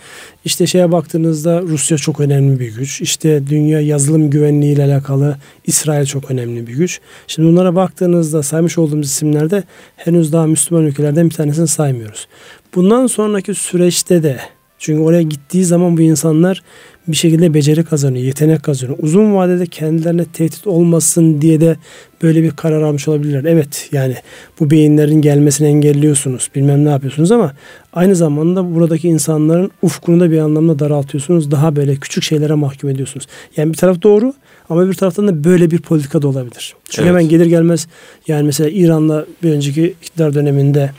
İşte 0.45 0.67
şeye 0.67 0.91
baktığınızda 0.91 1.61
Rusya 1.61 1.97
çok 1.97 2.19
önemli 2.19 2.59
bir 2.59 2.75
güç. 2.75 3.01
İşte 3.01 3.47
dünya 3.47 3.81
yazılım 3.81 4.29
güvenliği 4.29 4.75
ile 4.75 4.83
alakalı 4.83 5.37
İsrail 5.65 6.05
çok 6.05 6.31
önemli 6.31 6.67
bir 6.67 6.73
güç. 6.73 6.99
Şimdi 7.27 7.49
bunlara 7.49 7.75
baktığınızda 7.75 8.43
saymış 8.43 8.77
olduğumuz 8.77 9.07
isimlerde 9.07 9.63
henüz 9.95 10.33
daha 10.33 10.47
Müslüman 10.47 10.85
ülkelerden 10.85 11.29
bir 11.29 11.35
tanesini 11.35 11.67
saymıyoruz. 11.67 12.27
Bundan 12.75 13.07
sonraki 13.07 13.55
süreçte 13.55 14.23
de 14.23 14.39
çünkü 14.83 15.01
oraya 15.01 15.21
gittiği 15.21 15.65
zaman 15.65 15.97
bu 15.97 16.01
insanlar 16.01 16.61
bir 17.07 17.15
şekilde 17.15 17.53
beceri 17.53 17.83
kazanıyor, 17.83 18.25
yetenek 18.25 18.63
kazanıyor. 18.63 18.97
Uzun 19.01 19.35
vadede 19.35 19.65
kendilerine 19.65 20.25
tehdit 20.25 20.67
olmasın 20.67 21.41
diye 21.41 21.61
de 21.61 21.75
böyle 22.23 22.43
bir 22.43 22.51
karar 22.51 22.81
almış 22.81 23.07
olabilirler. 23.07 23.43
Evet 23.43 23.89
yani 23.91 24.15
bu 24.59 24.71
beyinlerin 24.71 25.21
gelmesini 25.21 25.67
engelliyorsunuz, 25.67 26.49
bilmem 26.55 26.85
ne 26.85 26.89
yapıyorsunuz 26.89 27.31
ama 27.31 27.53
aynı 27.93 28.15
zamanda 28.15 28.75
buradaki 28.75 29.07
insanların 29.07 29.71
ufkunu 29.81 30.19
da 30.19 30.31
bir 30.31 30.39
anlamda 30.39 30.79
daraltıyorsunuz. 30.79 31.51
Daha 31.51 31.75
böyle 31.75 31.95
küçük 31.95 32.23
şeylere 32.23 32.53
mahkum 32.53 32.89
ediyorsunuz. 32.89 33.27
Yani 33.57 33.73
bir 33.73 33.77
taraf 33.77 34.01
doğru 34.01 34.33
ama 34.69 34.89
bir 34.89 34.93
taraftan 34.93 35.27
da 35.27 35.43
böyle 35.43 35.71
bir 35.71 35.79
politika 35.79 36.21
da 36.21 36.27
olabilir. 36.27 36.75
Çünkü 36.89 37.01
evet. 37.01 37.09
hemen 37.09 37.29
gelir 37.29 37.45
gelmez 37.45 37.87
yani 38.27 38.43
mesela 38.43 38.69
İran'la 38.69 39.25
bir 39.43 39.51
önceki 39.51 39.95
iktidar 40.01 40.33
döneminde 40.33 40.91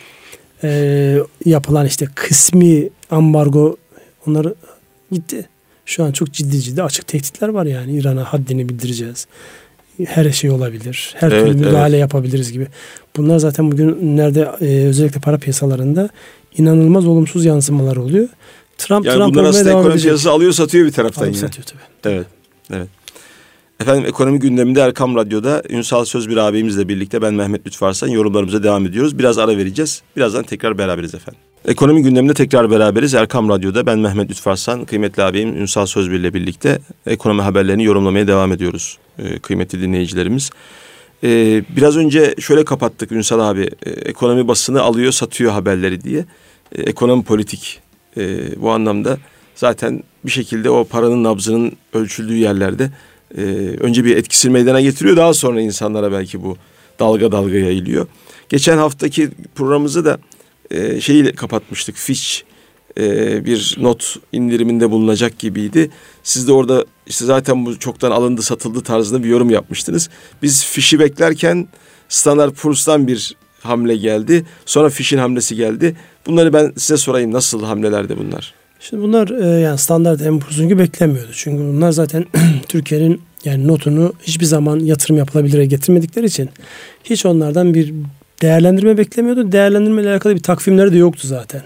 e, 0.65 1.19
yapılan 1.45 1.87
işte 1.87 2.07
kısmi 2.15 2.89
ambargo 3.11 3.77
onları 4.27 4.55
gitti. 5.13 5.49
Şu 5.87 6.05
an 6.05 6.13
çok 6.13 6.33
ciddi 6.33 6.61
ciddi 6.61 6.83
açık 6.83 7.07
tehditler 7.07 7.49
var 7.49 7.67
yani 7.67 7.93
İran'a 7.93 8.25
haddini 8.25 8.69
bildireceğiz. 8.69 9.27
Her 10.05 10.31
şey 10.31 10.51
olabilir. 10.51 11.15
Her 11.17 11.33
evet, 11.33 11.47
türlü 11.47 11.59
müdahale 11.59 11.97
evet. 11.97 12.01
yapabiliriz 12.01 12.53
gibi. 12.53 12.67
Bunlar 13.17 13.39
zaten 13.39 13.73
bugün 13.73 14.17
nerede 14.17 14.51
e, 14.61 14.87
özellikle 14.87 15.21
para 15.21 15.39
piyasalarında 15.39 16.09
inanılmaz 16.59 17.07
olumsuz 17.07 17.45
yansımalar 17.45 17.97
oluyor. 17.97 18.29
Trump 18.79 19.07
yani 19.07 19.17
Trump 19.17 19.35
bunlar 19.35 19.45
aslında 19.45 19.71
ekonomi 19.71 20.01
piyasası 20.01 20.31
alıyor 20.31 20.53
satıyor 20.53 20.87
bir 20.87 20.93
taraftan 20.93 21.23
Alıp 21.23 21.37
yine. 21.37 21.47
satıyor 21.47 21.65
tabii. 21.65 22.15
Evet. 22.15 22.27
Evet. 22.73 22.89
Efendim 23.81 24.05
ekonomi 24.07 24.39
gündeminde 24.39 24.81
Erkam 24.81 25.17
Radyo'da 25.17 25.63
Ünsal 25.69 26.05
Sözbir 26.05 26.37
abimizle 26.37 26.89
birlikte 26.89 27.23
ben 27.23 27.35
Mehmet 27.35 27.67
Lütfarsan 27.67 28.09
yorumlarımıza 28.09 28.63
devam 28.63 28.87
ediyoruz. 28.87 29.19
Biraz 29.19 29.39
ara 29.39 29.57
vereceğiz. 29.57 30.03
Birazdan 30.17 30.43
tekrar 30.43 30.79
beraberiz 30.79 31.15
efendim. 31.15 31.41
Ekonomi 31.69 32.03
gündeminde 32.03 32.35
tekrar 32.35 32.71
beraberiz. 32.71 33.15
Erkam 33.15 33.49
Radyo'da 33.49 33.87
ben 33.87 33.99
Mehmet 33.99 34.31
Lütfarsan, 34.31 34.85
kıymetli 34.85 35.23
abim 35.23 35.57
Ünsal 35.57 35.87
Sözbir 35.87 36.19
ile 36.19 36.35
birlikte 36.35 36.79
ekonomi 37.07 37.43
haberlerini 37.43 37.85
yorumlamaya 37.85 38.27
devam 38.27 38.53
ediyoruz. 38.53 38.99
Ee, 39.19 39.39
kıymetli 39.39 39.81
dinleyicilerimiz. 39.81 40.51
Ee, 41.25 41.65
biraz 41.77 41.97
önce 41.97 42.35
şöyle 42.41 42.65
kapattık 42.65 43.13
Ünsal 43.13 43.41
abi. 43.41 43.71
Ee, 43.87 43.91
ekonomi 43.91 44.49
basını 44.49 44.83
alıyor 44.83 45.13
satıyor 45.13 45.53
haberleri 45.53 46.05
diye. 46.05 46.25
Ekonomi 46.79 47.25
politik 47.25 47.81
e, 48.17 48.23
bu 48.63 48.71
anlamda 48.71 49.19
zaten 49.55 50.03
bir 50.25 50.31
şekilde 50.31 50.71
o 50.71 50.85
paranın 50.85 51.25
nabzının 51.25 51.73
ölçüldüğü 51.93 52.37
yerlerde 52.37 52.91
e, 53.39 53.43
önce 53.81 54.05
bir 54.05 54.17
etkisini 54.17 54.53
meydana 54.53 54.81
getiriyor. 54.81 55.17
Daha 55.17 55.35
sonra 55.35 55.61
insanlara 55.61 56.13
belki 56.13 56.43
bu 56.43 56.57
dalga 57.01 57.33
dalga 57.33 57.57
yayılıyor. 57.57 58.07
Geçen 58.49 58.79
haftaki 58.79 59.31
programımızı 59.55 60.05
da 60.05 60.19
e, 60.71 61.01
şeyi 61.01 61.33
kapatmıştık. 61.33 61.97
Fitch 61.97 62.41
e, 62.99 63.45
bir 63.45 63.77
not 63.81 64.17
indiriminde 64.33 64.91
bulunacak 64.91 65.39
gibiydi. 65.39 65.91
Siz 66.23 66.49
de 66.49 66.53
orada 66.53 66.85
işte 67.07 67.25
zaten 67.25 67.67
bu 67.67 67.79
çoktan 67.79 68.11
alındı 68.11 68.43
satıldı 68.43 68.81
tarzında 68.81 69.25
bir 69.25 69.29
yorum 69.29 69.51
yapmıştınız. 69.51 70.11
Biz 70.43 70.65
fişi 70.65 70.99
beklerken 70.99 71.69
Standard 72.09 72.53
Poor's'tan 72.53 73.07
bir 73.09 73.37
hamle 73.61 73.97
geldi. 73.97 74.45
Sonra 74.67 74.91
fişin 74.91 75.19
hamlesi 75.19 75.57
geldi. 75.57 75.97
Bunları 76.27 76.53
ben 76.53 76.73
size 76.77 76.97
sorayım 76.97 77.33
nasıl 77.33 77.65
hamlelerde 77.65 78.19
bunlar? 78.19 78.55
Şimdi 78.81 79.03
bunlar 79.03 79.29
e, 79.29 79.61
yani 79.61 79.79
standart 79.79 80.21
Poor's'un 80.21 80.69
gibi 80.69 80.79
beklemiyordu. 80.79 81.31
Çünkü 81.35 81.63
bunlar 81.63 81.93
zaten 81.93 82.25
Türkiye'nin 82.69 83.21
yani 83.45 83.69
notunu 83.69 84.13
hiçbir 84.23 84.45
zaman 84.45 84.79
yatırım 84.79 85.17
yapılabilire 85.17 85.67
getirmedikleri 85.67 86.27
için 86.27 86.49
hiç 87.05 87.27
onlardan 87.27 87.75
bir 87.75 87.95
değerlendirme 88.45 88.99
beklemiyordu. 88.99 89.53
Değerlendirme 89.53 90.03
ile 90.03 90.11
alakalı 90.11 90.35
bir 90.35 90.43
takvimleri 90.43 90.93
de 90.93 90.97
yoktu 90.97 91.29
zaten. 91.29 91.63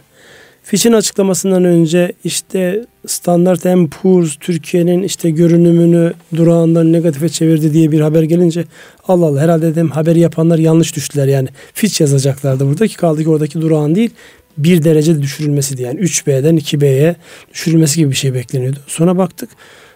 Fitch'in 0.63 0.93
açıklamasından 0.93 1.65
önce 1.65 2.13
işte 2.25 2.85
Standard 3.07 3.89
Poor's 3.89 4.37
Türkiye'nin 4.37 5.03
işte 5.03 5.31
görünümünü 5.31 6.13
durağından 6.37 6.93
negatife 6.93 7.29
çevirdi 7.29 7.73
diye 7.73 7.93
bir 7.93 8.01
haber 8.01 8.23
gelince 8.23 8.65
Allah 9.09 9.27
Allah 9.27 9.41
herhalde 9.41 9.67
dedim 9.67 9.91
haberi 9.91 10.21
yapanlar 10.21 10.59
yanlış 10.59 10.97
düştüler 10.97 11.27
yani. 11.27 11.49
Fitch 11.75 12.01
yazacaklardı 12.01 12.67
buradaki 12.67 12.97
kaldı 12.97 13.23
ki 13.23 13.29
oradaki 13.29 13.61
durağın 13.61 13.95
değil 13.95 14.11
bir 14.59 14.85
derece 14.85 15.23
düşürülmesi 15.23 15.77
diye 15.77 15.89
yani 15.89 16.01
3B'den 16.01 16.57
2B'ye 16.57 17.17
düşürülmesi 17.55 17.97
gibi 17.97 18.11
bir 18.11 18.17
şey 18.17 18.35
bekleniyordu. 18.35 18.79
Sonra 18.87 19.19
baktık 19.19 19.51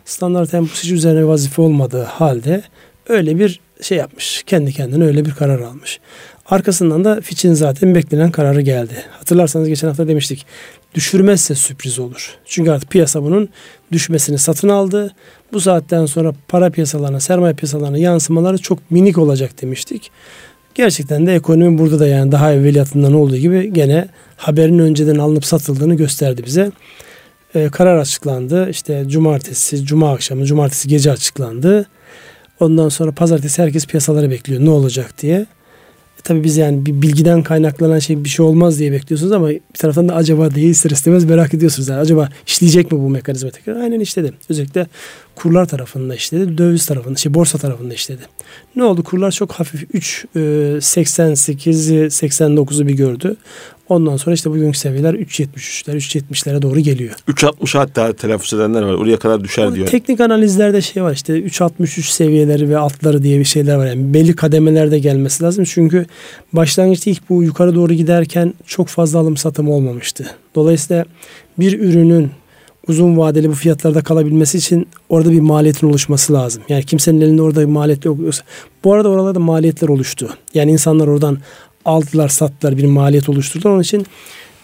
Standart 0.05 0.53
Poor's 0.53 0.83
hiç 0.83 0.91
üzerine 0.91 1.27
vazife 1.27 1.63
olmadığı 1.63 2.03
halde 2.03 2.63
öyle 3.09 3.39
bir 3.39 3.61
şey 3.81 3.99
yapmış. 3.99 4.43
Kendi 4.47 4.73
kendine 4.73 5.05
öyle 5.05 5.25
bir 5.25 5.31
karar 5.31 5.61
almış. 5.61 6.01
Arkasından 6.53 7.05
da 7.05 7.21
Fitch'in 7.21 7.53
zaten 7.53 7.95
beklenen 7.95 8.31
kararı 8.31 8.61
geldi. 8.61 8.95
Hatırlarsanız 9.11 9.69
geçen 9.69 9.89
hafta 9.89 10.09
demiştik. 10.09 10.47
Düşürmezse 10.95 11.55
sürpriz 11.55 11.99
olur. 11.99 12.37
Çünkü 12.47 12.71
artık 12.71 12.91
piyasa 12.91 13.23
bunun 13.23 13.49
düşmesini 13.93 14.39
satın 14.39 14.69
aldı. 14.69 15.15
Bu 15.53 15.61
saatten 15.61 16.07
sonra 16.07 16.33
para 16.49 16.71
piyasalarına, 16.71 17.21
sermaye 17.21 17.55
piyasalarına 17.55 17.99
yansımaları 17.99 18.59
çok 18.59 18.91
minik 18.91 19.19
olacak 19.19 19.63
demiştik. 19.63 20.11
Gerçekten 20.75 21.27
de 21.27 21.35
ekonomi 21.35 21.79
burada 21.79 21.99
da 21.99 22.07
yani 22.07 22.33
daha 22.33 22.53
evveliyatından 22.53 23.13
olduğu 23.13 23.37
gibi 23.37 23.73
gene 23.73 24.09
haberin 24.37 24.79
önceden 24.79 25.19
alınıp 25.19 25.45
satıldığını 25.45 25.95
gösterdi 25.95 26.43
bize. 26.47 26.73
Ee, 27.55 27.69
karar 27.69 27.99
açıklandı. 27.99 28.71
İşte 28.71 29.05
cumartesi, 29.07 29.85
cuma 29.85 30.13
akşamı, 30.13 30.45
cumartesi 30.45 30.89
gece 30.89 31.13
açıklandı. 31.13 31.87
Ondan 32.61 32.89
sonra 32.89 33.13
pazartesi 33.13 33.63
herkes 33.63 33.87
piyasaları 33.87 34.31
bekliyor 34.31 34.65
ne 34.65 34.71
olacak 34.71 35.23
diye. 35.23 35.47
Tabii 36.25 36.45
biz 36.45 36.57
yani 36.57 36.87
bir 36.87 37.03
bilgiden 37.03 37.43
kaynaklanan 37.43 37.99
şey 37.99 38.25
bir 38.25 38.29
şey 38.29 38.47
olmaz 38.47 38.79
diye 38.79 38.93
bekliyorsunuz 38.93 39.33
ama 39.33 39.49
bir 39.49 39.61
taraftan 39.79 40.09
da 40.09 40.15
acaba 40.15 40.51
diye 40.51 40.69
ister 40.69 40.91
istemez 40.91 41.25
merak 41.25 41.55
ediyorsunuz. 41.55 41.89
Yani 41.89 42.01
acaba 42.01 42.29
işleyecek 42.47 42.93
mi 42.93 42.99
bu 42.99 43.09
mekanizma 43.09 43.51
tekrar? 43.51 43.77
Aynen 43.77 44.01
işledi. 44.01 44.33
Özellikle 44.49 44.87
kurlar 45.35 45.67
tarafında 45.67 46.15
işledi. 46.15 46.59
Döviz 46.59 46.87
tarafında, 46.87 47.17
şey 47.17 47.35
borsa 47.35 47.59
tarafında 47.59 47.95
işledi. 47.95 48.23
Ne 48.77 48.85
oldu? 48.85 49.03
Kurlar 49.03 49.31
çok 49.31 49.53
hafif 49.53 49.85
3 49.95 50.27
88'i 50.35 52.07
89'u 52.07 52.89
bir 52.89 52.95
gördü. 52.95 53.37
Ondan 53.89 54.17
sonra 54.17 54.35
işte 54.35 54.51
bugünkü 54.51 54.79
seviyeler 54.79 55.15
3.73'ler, 55.15 55.95
3.70'lere 55.95 56.63
doğru 56.63 56.81
geliyor. 56.81 57.15
3.60 57.29 57.79
hatta 57.79 58.13
telaffuz 58.13 58.53
edenler 58.53 58.83
var. 58.83 58.95
Oraya 58.95 59.17
kadar 59.17 59.45
düşer 59.45 59.63
Ama 59.63 59.75
diyor. 59.75 59.87
Teknik 59.87 60.21
analizlerde 60.21 60.83
şey 60.83 61.03
var 61.03 61.13
işte 61.13 61.33
3.63 61.41 62.13
seviyeleri 62.13 62.69
ve 62.69 62.79
altları 62.79 63.23
diye 63.23 63.39
bir 63.39 63.45
şeyler 63.45 63.77
var. 63.77 63.87
Yani 63.87 64.15
belli 64.15 64.37
kademelerde 64.37 64.99
gelmesi 64.99 65.45
lazım. 65.45 65.65
Çünkü 65.65 66.07
başlangıçta 66.53 67.11
ilk 67.11 67.29
bu 67.31 67.43
yukarı 67.43 67.75
doğru 67.75 67.93
giderken 67.93 68.55
çok 68.67 68.89
fazla 68.89 69.19
alım 69.19 69.37
satım 69.37 69.71
olmamıştı. 69.71 70.27
Dolayısıyla 70.55 71.05
bir 71.59 71.81
ürünün 71.81 72.31
uzun 72.89 73.17
vadeli 73.17 73.49
bu 73.49 73.55
fiyatlarda 73.55 74.03
kalabilmesi 74.03 74.59
için 74.59 74.89
orada 75.09 75.31
bir 75.31 75.41
maliyetin 75.41 75.89
oluşması 75.89 76.33
lazım. 76.33 76.63
Yani 76.69 76.85
kimsenin 76.85 77.21
elinde 77.21 77.43
orada 77.43 77.61
bir 77.61 77.67
maliyet 77.67 78.05
yok. 78.05 78.19
Bu 78.85 78.93
arada 78.93 79.09
oralarda 79.09 79.41
maliyetler 79.41 79.89
oluştu. 79.89 80.29
Yani 80.55 80.73
insanlar 80.73 81.07
oradan 81.07 81.39
aldılar 81.85 82.29
sattılar 82.29 82.77
bir 82.77 82.85
maliyet 82.85 83.29
oluşturdular. 83.29 83.71
Onun 83.71 83.83
için 83.83 84.07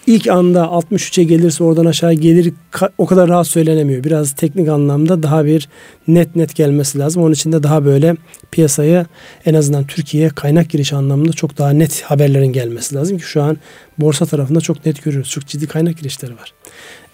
ilk 0.07 0.29
anda 0.29 0.61
63'e 0.61 1.25
gelirse 1.25 1.65
oradan 1.65 1.87
aşağı 1.87 2.13
gelir 2.13 2.53
o 2.99 3.07
kadar 3.07 3.29
rahat 3.29 3.47
söylenemiyor. 3.47 4.05
Biraz 4.05 4.33
teknik 4.33 4.69
anlamda 4.69 5.23
daha 5.23 5.45
bir 5.45 5.69
net 6.09 6.37
net 6.37 6.57
gelmesi 6.57 6.99
lazım. 6.99 7.23
Onun 7.23 7.33
için 7.33 7.53
de 7.53 7.63
daha 7.63 7.85
böyle 7.85 8.17
piyasaya 8.51 9.07
en 9.47 9.55
azından 9.55 9.87
Türkiye'ye 9.87 10.29
kaynak 10.29 10.71
giriş 10.71 10.93
anlamında 10.93 11.33
çok 11.33 11.59
daha 11.59 11.71
net 11.71 12.03
haberlerin 12.03 12.53
gelmesi 12.53 12.95
lazım 12.95 13.19
ki 13.19 13.25
şu 13.25 13.43
an 13.43 13.57
borsa 13.99 14.27
tarafında 14.27 14.61
çok 14.61 14.87
net 14.87 15.05
görüyoruz. 15.05 15.31
Çok 15.31 15.47
ciddi 15.47 15.67
kaynak 15.67 15.99
girişleri 15.99 16.33
var 16.33 16.53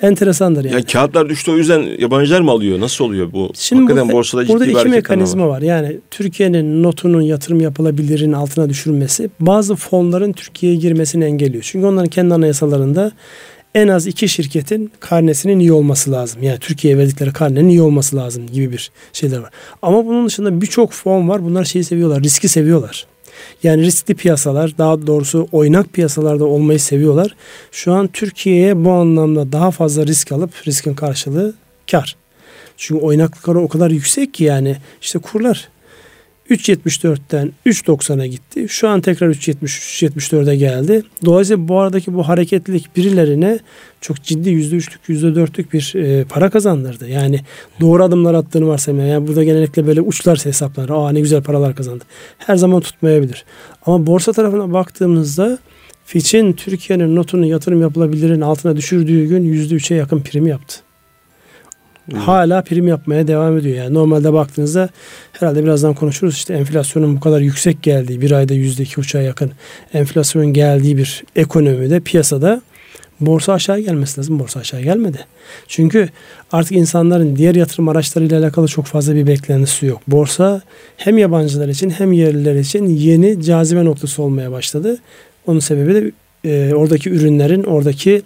enteresandır 0.02 0.64
yani. 0.64 0.74
Yani 0.74 0.84
kağıtlar 0.84 1.28
düştü 1.28 1.50
o 1.50 1.56
yüzden 1.56 1.82
yabancılar 1.98 2.40
mı 2.40 2.50
alıyor? 2.50 2.80
Nasıl 2.80 3.04
oluyor 3.04 3.32
bu? 3.32 3.50
Şimdi 3.54 3.82
Hakikaten 3.82 4.08
burada, 4.08 4.18
borsada 4.18 4.44
ciddi 4.44 4.52
burada 4.52 4.66
iki 4.66 4.88
mekanizma 4.88 5.48
var. 5.48 5.56
var. 5.56 5.62
Yani 5.62 6.00
Türkiye'nin 6.10 6.82
notunun 6.82 7.20
yatırım 7.20 7.60
yapılabilirin 7.60 8.32
altına 8.32 8.68
düşürülmesi 8.68 9.30
bazı 9.40 9.76
fonların 9.76 10.32
Türkiye'ye 10.32 10.78
girmesini 10.78 11.24
engelliyor. 11.24 11.62
Çünkü 11.66 11.86
onların 11.86 12.10
kendi 12.10 12.34
anayasalarında 12.34 13.12
en 13.74 13.88
az 13.88 14.06
iki 14.06 14.28
şirketin 14.28 14.92
karnesinin 15.00 15.58
iyi 15.58 15.72
olması 15.72 16.12
lazım. 16.12 16.42
Yani 16.42 16.58
Türkiye'ye 16.58 16.98
verdikleri 16.98 17.32
karnenin 17.32 17.68
iyi 17.68 17.82
olması 17.82 18.16
lazım 18.16 18.46
gibi 18.46 18.72
bir 18.72 18.90
şeyler 19.12 19.38
var. 19.38 19.50
Ama 19.82 20.06
bunun 20.06 20.26
dışında 20.26 20.60
birçok 20.60 20.92
fon 20.92 21.28
var. 21.28 21.44
Bunlar 21.44 21.64
şeyi 21.64 21.84
seviyorlar, 21.84 22.22
riski 22.22 22.48
seviyorlar. 22.48 23.06
Yani 23.62 23.82
riskli 23.82 24.14
piyasalar 24.14 24.78
daha 24.78 25.06
doğrusu 25.06 25.48
oynak 25.52 25.92
piyasalarda 25.92 26.44
olmayı 26.44 26.80
seviyorlar. 26.80 27.36
Şu 27.72 27.92
an 27.92 28.06
Türkiye'ye 28.06 28.84
bu 28.84 28.90
anlamda 28.90 29.52
daha 29.52 29.70
fazla 29.70 30.06
risk 30.06 30.32
alıp 30.32 30.66
riskin 30.66 30.94
karşılığı 30.94 31.54
kar. 31.90 32.16
Çünkü 32.76 33.00
oynaklıkları 33.00 33.60
o 33.60 33.68
kadar 33.68 33.90
yüksek 33.90 34.34
ki 34.34 34.44
yani 34.44 34.76
işte 35.00 35.18
kurlar 35.18 35.68
3.74'ten 36.50 37.52
3.90'a 37.66 38.26
gitti. 38.26 38.66
Şu 38.68 38.88
an 38.88 39.00
tekrar 39.00 39.28
3.73-3.74'e 39.28 40.56
geldi. 40.56 41.02
Dolayısıyla 41.24 41.68
bu 41.68 41.80
aradaki 41.80 42.14
bu 42.14 42.28
hareketlilik 42.28 42.96
birilerine 42.96 43.58
çok 44.00 44.22
ciddi 44.22 44.50
%3'lük 44.50 45.08
%4'lük 45.08 45.72
bir 45.72 45.94
e, 45.94 46.24
para 46.24 46.50
kazandırdı. 46.50 47.08
Yani 47.08 47.40
doğru 47.80 48.04
adımlar 48.04 48.34
attığını 48.34 48.68
varsaymayın. 48.68 49.12
Yani 49.12 49.28
burada 49.28 49.44
genellikle 49.44 49.86
böyle 49.86 50.00
uçlarsa 50.00 50.48
hesaplar. 50.48 50.88
Aa 50.88 51.12
ne 51.12 51.20
güzel 51.20 51.42
paralar 51.42 51.76
kazandı. 51.76 52.04
Her 52.38 52.56
zaman 52.56 52.80
tutmayabilir. 52.80 53.44
Ama 53.86 54.06
borsa 54.06 54.32
tarafına 54.32 54.72
baktığımızda 54.72 55.58
Fitch'in 56.04 56.52
Türkiye'nin 56.52 57.16
notunu 57.16 57.46
yatırım 57.46 57.80
yapılabilirin 57.80 58.40
altına 58.40 58.76
düşürdüğü 58.76 59.26
gün 59.26 59.54
%3'e 59.54 59.96
yakın 59.96 60.20
prim 60.20 60.46
yaptı. 60.46 60.83
Hala 62.12 62.62
prim 62.62 62.88
yapmaya 62.88 63.28
devam 63.28 63.58
ediyor. 63.58 63.76
Yani 63.76 63.94
normalde 63.94 64.32
baktığınızda 64.32 64.88
herhalde 65.32 65.64
birazdan 65.64 65.94
konuşuruz 65.94 66.34
işte 66.34 66.54
enflasyonun 66.54 67.16
bu 67.16 67.20
kadar 67.20 67.40
yüksek 67.40 67.82
geldiği 67.82 68.20
bir 68.20 68.30
ayda 68.30 68.54
yüzde 68.54 68.82
iki 68.82 69.00
uçağa 69.00 69.22
yakın 69.22 69.52
enflasyonun 69.94 70.52
geldiği 70.52 70.96
bir 70.96 71.24
ekonomide 71.36 72.00
piyasada 72.00 72.62
borsa 73.20 73.52
aşağı 73.52 73.78
gelmesi 73.78 74.18
lazım. 74.20 74.38
Borsa 74.38 74.60
aşağı 74.60 74.80
gelmedi. 74.80 75.18
Çünkü 75.68 76.08
artık 76.52 76.72
insanların 76.72 77.36
diğer 77.36 77.54
yatırım 77.54 77.88
araçlarıyla 77.88 78.40
alakalı 78.40 78.68
çok 78.68 78.86
fazla 78.86 79.14
bir 79.14 79.26
beklentisi 79.26 79.86
yok. 79.86 80.02
Borsa 80.08 80.62
hem 80.96 81.18
yabancılar 81.18 81.68
için 81.68 81.90
hem 81.90 82.12
yerliler 82.12 82.54
için 82.54 82.86
yeni 82.86 83.42
cazibe 83.42 83.84
noktası 83.84 84.22
olmaya 84.22 84.52
başladı. 84.52 84.98
Onun 85.46 85.60
sebebi 85.60 85.94
de 85.94 86.12
e, 86.44 86.74
oradaki 86.74 87.10
ürünlerin, 87.10 87.62
oradaki 87.62 88.22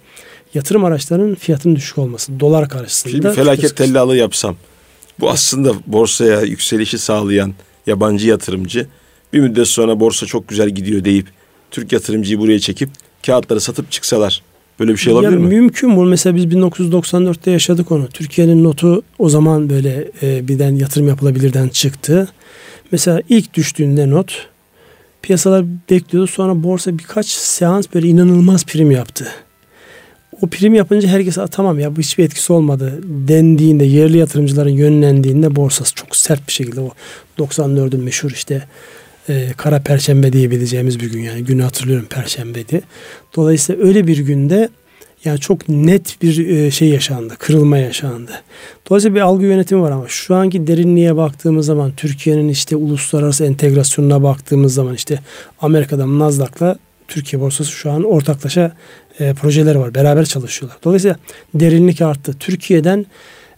yatırım 0.53 0.83
araçlarının 0.85 1.35
fiyatının 1.35 1.75
düşük 1.75 1.97
olması. 1.97 2.39
Dolar 2.39 2.69
karşısında. 2.69 3.11
Şimdi 3.11 3.31
felaket 3.31 3.77
tellalı 3.77 4.15
yapsam. 4.17 4.55
Bu 5.19 5.29
aslında 5.29 5.73
borsaya 5.87 6.41
yükselişi 6.41 6.97
sağlayan 6.97 7.53
yabancı 7.87 8.27
yatırımcı 8.27 8.87
bir 9.33 9.39
müddet 9.39 9.67
sonra 9.67 9.99
borsa 9.99 10.25
çok 10.25 10.47
güzel 10.47 10.69
gidiyor 10.69 11.05
deyip 11.05 11.27
Türk 11.71 11.91
yatırımcıyı 11.91 12.39
buraya 12.39 12.59
çekip 12.59 12.89
kağıtları 13.25 13.61
satıp 13.61 13.91
çıksalar 13.91 14.43
böyle 14.79 14.91
bir 14.91 14.97
şey 14.97 15.13
olabilir 15.13 15.31
yani 15.31 15.41
mi? 15.41 15.55
Mümkün 15.55 15.95
bu. 15.95 16.05
Mesela 16.05 16.35
biz 16.35 16.45
1994'te 16.45 17.51
yaşadık 17.51 17.91
onu. 17.91 18.07
Türkiye'nin 18.07 18.63
notu 18.63 19.01
o 19.19 19.29
zaman 19.29 19.69
böyle 19.69 20.11
e, 20.21 20.47
birden 20.47 20.75
yatırım 20.75 21.07
yapılabilirden 21.07 21.67
çıktı. 21.67 22.27
Mesela 22.91 23.21
ilk 23.29 23.53
düştüğünde 23.53 24.09
not 24.09 24.47
piyasalar 25.21 25.65
bekliyordu. 25.89 26.27
Sonra 26.27 26.63
borsa 26.63 26.97
birkaç 26.97 27.27
seans 27.27 27.85
böyle 27.93 28.07
inanılmaz 28.07 28.65
prim 28.65 28.91
yaptı 28.91 29.27
o 30.41 30.47
prim 30.47 30.73
yapınca 30.73 31.09
herkes 31.09 31.37
tamam 31.51 31.79
ya 31.79 31.95
bu 31.95 31.99
hiçbir 31.99 32.23
etkisi 32.23 32.53
olmadı 32.53 32.99
dendiğinde 33.03 33.85
yerli 33.85 34.17
yatırımcıların 34.17 34.69
yönlendiğinde 34.69 35.55
borsası 35.55 35.95
çok 35.95 36.15
sert 36.15 36.47
bir 36.47 36.53
şekilde 36.53 36.81
o 36.81 36.91
94'ün 37.37 38.03
meşhur 38.03 38.31
işte 38.31 38.63
e, 39.29 39.47
kara 39.57 39.79
perşembe 39.79 40.33
diyebileceğimiz 40.33 40.99
bir 40.99 41.11
gün 41.11 41.21
yani 41.21 41.43
günü 41.43 41.61
hatırlıyorum 41.61 42.07
perşembeydi. 42.09 42.81
Dolayısıyla 43.35 43.83
öyle 43.83 44.07
bir 44.07 44.17
günde 44.17 44.69
yani 45.25 45.39
çok 45.39 45.69
net 45.69 46.21
bir 46.21 46.47
e, 46.47 46.71
şey 46.71 46.89
yaşandı, 46.89 47.35
kırılma 47.39 47.77
yaşandı. 47.77 48.31
Dolayısıyla 48.89 49.15
bir 49.15 49.21
algı 49.21 49.45
yönetimi 49.45 49.81
var 49.81 49.91
ama 49.91 50.07
şu 50.07 50.35
anki 50.35 50.67
derinliğe 50.67 51.15
baktığımız 51.15 51.65
zaman 51.65 51.91
Türkiye'nin 51.97 52.49
işte 52.49 52.75
uluslararası 52.75 53.45
entegrasyonuna 53.45 54.23
baktığımız 54.23 54.73
zaman 54.73 54.95
işte 54.95 55.19
Amerika'dan 55.61 56.19
Nasdaq'la 56.19 56.77
Türkiye 57.09 57.41
borsası 57.41 57.71
şu 57.71 57.91
an 57.91 58.03
ortaklaşa 58.03 58.71
e, 59.19 59.33
projeleri 59.33 59.79
var. 59.79 59.95
Beraber 59.95 60.25
çalışıyorlar. 60.25 60.79
Dolayısıyla 60.83 61.17
derinlik 61.53 62.01
arttı. 62.01 62.33
Türkiye'den 62.39 63.05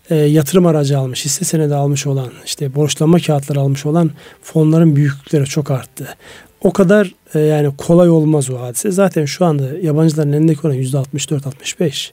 e, 0.09 0.15
yatırım 0.15 0.65
aracı 0.65 0.97
almış, 0.97 1.25
hisse 1.25 1.45
senedi 1.45 1.75
almış 1.75 2.07
olan, 2.07 2.31
işte 2.45 2.75
borçlanma 2.75 3.19
kağıtları 3.19 3.59
almış 3.59 3.85
olan 3.85 4.11
fonların 4.43 4.95
büyüklükleri 4.95 5.45
çok 5.45 5.71
arttı. 5.71 6.15
O 6.63 6.71
kadar 6.71 7.13
e, 7.33 7.39
yani 7.39 7.71
kolay 7.77 8.09
olmaz 8.09 8.49
o 8.49 8.59
hadise. 8.59 8.91
Zaten 8.91 9.25
şu 9.25 9.45
anda 9.45 9.63
yabancıların 9.81 10.33
elindeki 10.33 10.67
oran 10.67 10.77
%64-65. 10.77 12.11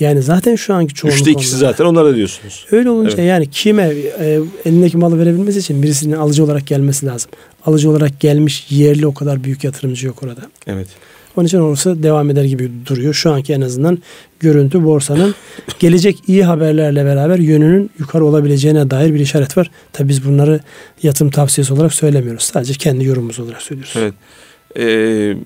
Yani 0.00 0.22
zaten 0.22 0.56
şu 0.56 0.74
anki 0.74 0.94
çoğunluk 0.94 1.18
Üçte 1.18 1.30
ikisi 1.30 1.56
zaten 1.56 1.84
onlara 1.84 2.16
diyorsunuz. 2.16 2.66
Öyle 2.72 2.90
olunca 2.90 3.14
Evet. 3.14 3.28
yani 3.28 3.50
kime 3.50 3.92
e, 4.20 4.40
elindeki 4.64 4.96
malı 4.96 5.18
verebilmesi 5.18 5.58
için 5.58 5.82
birisinin 5.82 6.16
alıcı 6.16 6.44
olarak 6.44 6.66
gelmesi 6.66 7.06
lazım. 7.06 7.30
Alıcı 7.66 7.90
olarak 7.90 8.20
gelmiş 8.20 8.66
yerli 8.70 9.06
o 9.06 9.14
kadar 9.14 9.44
büyük 9.44 9.64
yatırımcı 9.64 10.06
yok 10.06 10.22
orada. 10.22 10.40
Evet. 10.66 10.88
İçin 11.44 11.60
orası 11.60 12.02
devam 12.02 12.30
eder 12.30 12.44
gibi 12.44 12.70
duruyor. 12.86 13.14
Şu 13.14 13.32
anki 13.32 13.52
en 13.52 13.60
azından 13.60 13.98
görüntü 14.40 14.84
borsanın 14.84 15.34
gelecek 15.78 16.18
iyi 16.26 16.44
haberlerle 16.44 17.04
beraber 17.04 17.38
yönünün 17.38 17.90
yukarı 17.98 18.24
olabileceğine 18.24 18.90
dair 18.90 19.14
bir 19.14 19.20
işaret 19.20 19.56
var. 19.56 19.70
Tabii 19.92 20.08
biz 20.08 20.24
bunları 20.24 20.60
yatırım 21.02 21.30
tavsiyesi 21.30 21.72
olarak 21.72 21.94
söylemiyoruz. 21.94 22.44
Sadece 22.44 22.74
kendi 22.74 23.04
yorumumuz 23.04 23.40
olarak 23.40 23.62
söylüyoruz. 23.62 23.94
Evet. 23.96 24.14
Ee, 24.78 25.36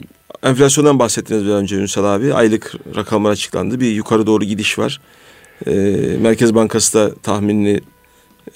enflasyondan 0.48 0.98
bahsettiniz 0.98 1.44
biraz 1.44 1.54
önce 1.54 1.76
Ünsal 1.76 2.04
abi. 2.04 2.34
Aylık 2.34 2.74
rakamlar 2.96 3.30
açıklandı. 3.30 3.80
Bir 3.80 3.92
yukarı 3.92 4.26
doğru 4.26 4.44
gidiş 4.44 4.78
var. 4.78 5.00
Ee, 5.66 5.70
Merkez 6.20 6.54
Bankası 6.54 6.98
da 6.98 7.14
tahminini 7.14 7.80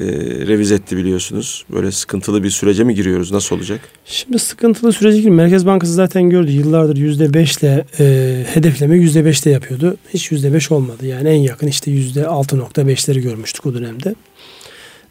e, 0.01 0.05
revize 0.47 0.75
etti 0.75 0.97
biliyorsunuz. 0.97 1.65
Böyle 1.73 1.93
sıkıntılı 1.93 2.43
bir 2.43 2.51
sürece 2.51 2.85
mi 2.85 2.95
giriyoruz? 2.95 3.33
Nasıl 3.33 3.57
olacak? 3.57 3.81
Şimdi 4.05 4.39
sıkıntılı 4.39 4.93
sürece 4.93 5.21
gibi 5.21 5.31
Merkez 5.31 5.67
Bankası 5.67 5.93
zaten 5.93 6.31
gördü. 6.31 6.51
Yıllardır 6.51 6.97
%5 6.97 7.61
ile 7.61 7.85
e, 7.99 8.45
hedefleme 8.55 8.97
%5'te 8.97 9.51
yapıyordu. 9.51 9.97
Hiç 10.15 10.33
%5 10.33 10.75
olmadı. 10.75 11.07
Yani 11.07 11.29
en 11.29 11.41
yakın 11.41 11.67
işte 11.67 11.91
%6.5'leri 11.91 13.21
görmüştük 13.21 13.67
o 13.67 13.75
dönemde. 13.75 14.15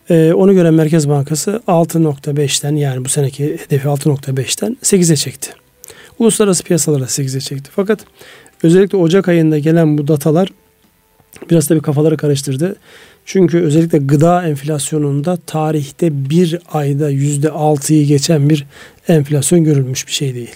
E, 0.09 0.33
onu 0.33 0.53
gören 0.53 0.73
Merkez 0.73 1.09
Bankası 1.09 1.61
6.5'ten 1.67 2.75
yani 2.75 3.05
bu 3.05 3.09
seneki 3.09 3.57
hedefi 3.57 3.87
6.5'ten 3.87 4.77
8'e 4.83 5.15
çekti. 5.15 5.51
Uluslararası 6.19 6.63
piyasalara 6.63 7.03
8'e 7.03 7.39
çekti. 7.39 7.69
Fakat 7.75 7.99
özellikle 8.63 8.97
Ocak 8.97 9.27
ayında 9.27 9.59
gelen 9.59 9.97
bu 9.97 10.07
datalar 10.07 10.49
biraz 11.49 11.69
da 11.69 11.75
bir 11.75 11.81
kafaları 11.81 12.17
karıştırdı. 12.17 12.75
Çünkü 13.27 13.61
özellikle 13.61 13.97
gıda 13.97 14.47
enflasyonunda 14.47 15.37
tarihte 15.45 16.29
bir 16.29 16.59
ayda 16.71 17.09
yüzde 17.09 17.49
altıyı 17.49 18.07
geçen 18.07 18.49
bir 18.49 18.65
enflasyon 19.07 19.63
görülmüş 19.63 20.07
bir 20.07 20.11
şey 20.11 20.35
değil. 20.35 20.55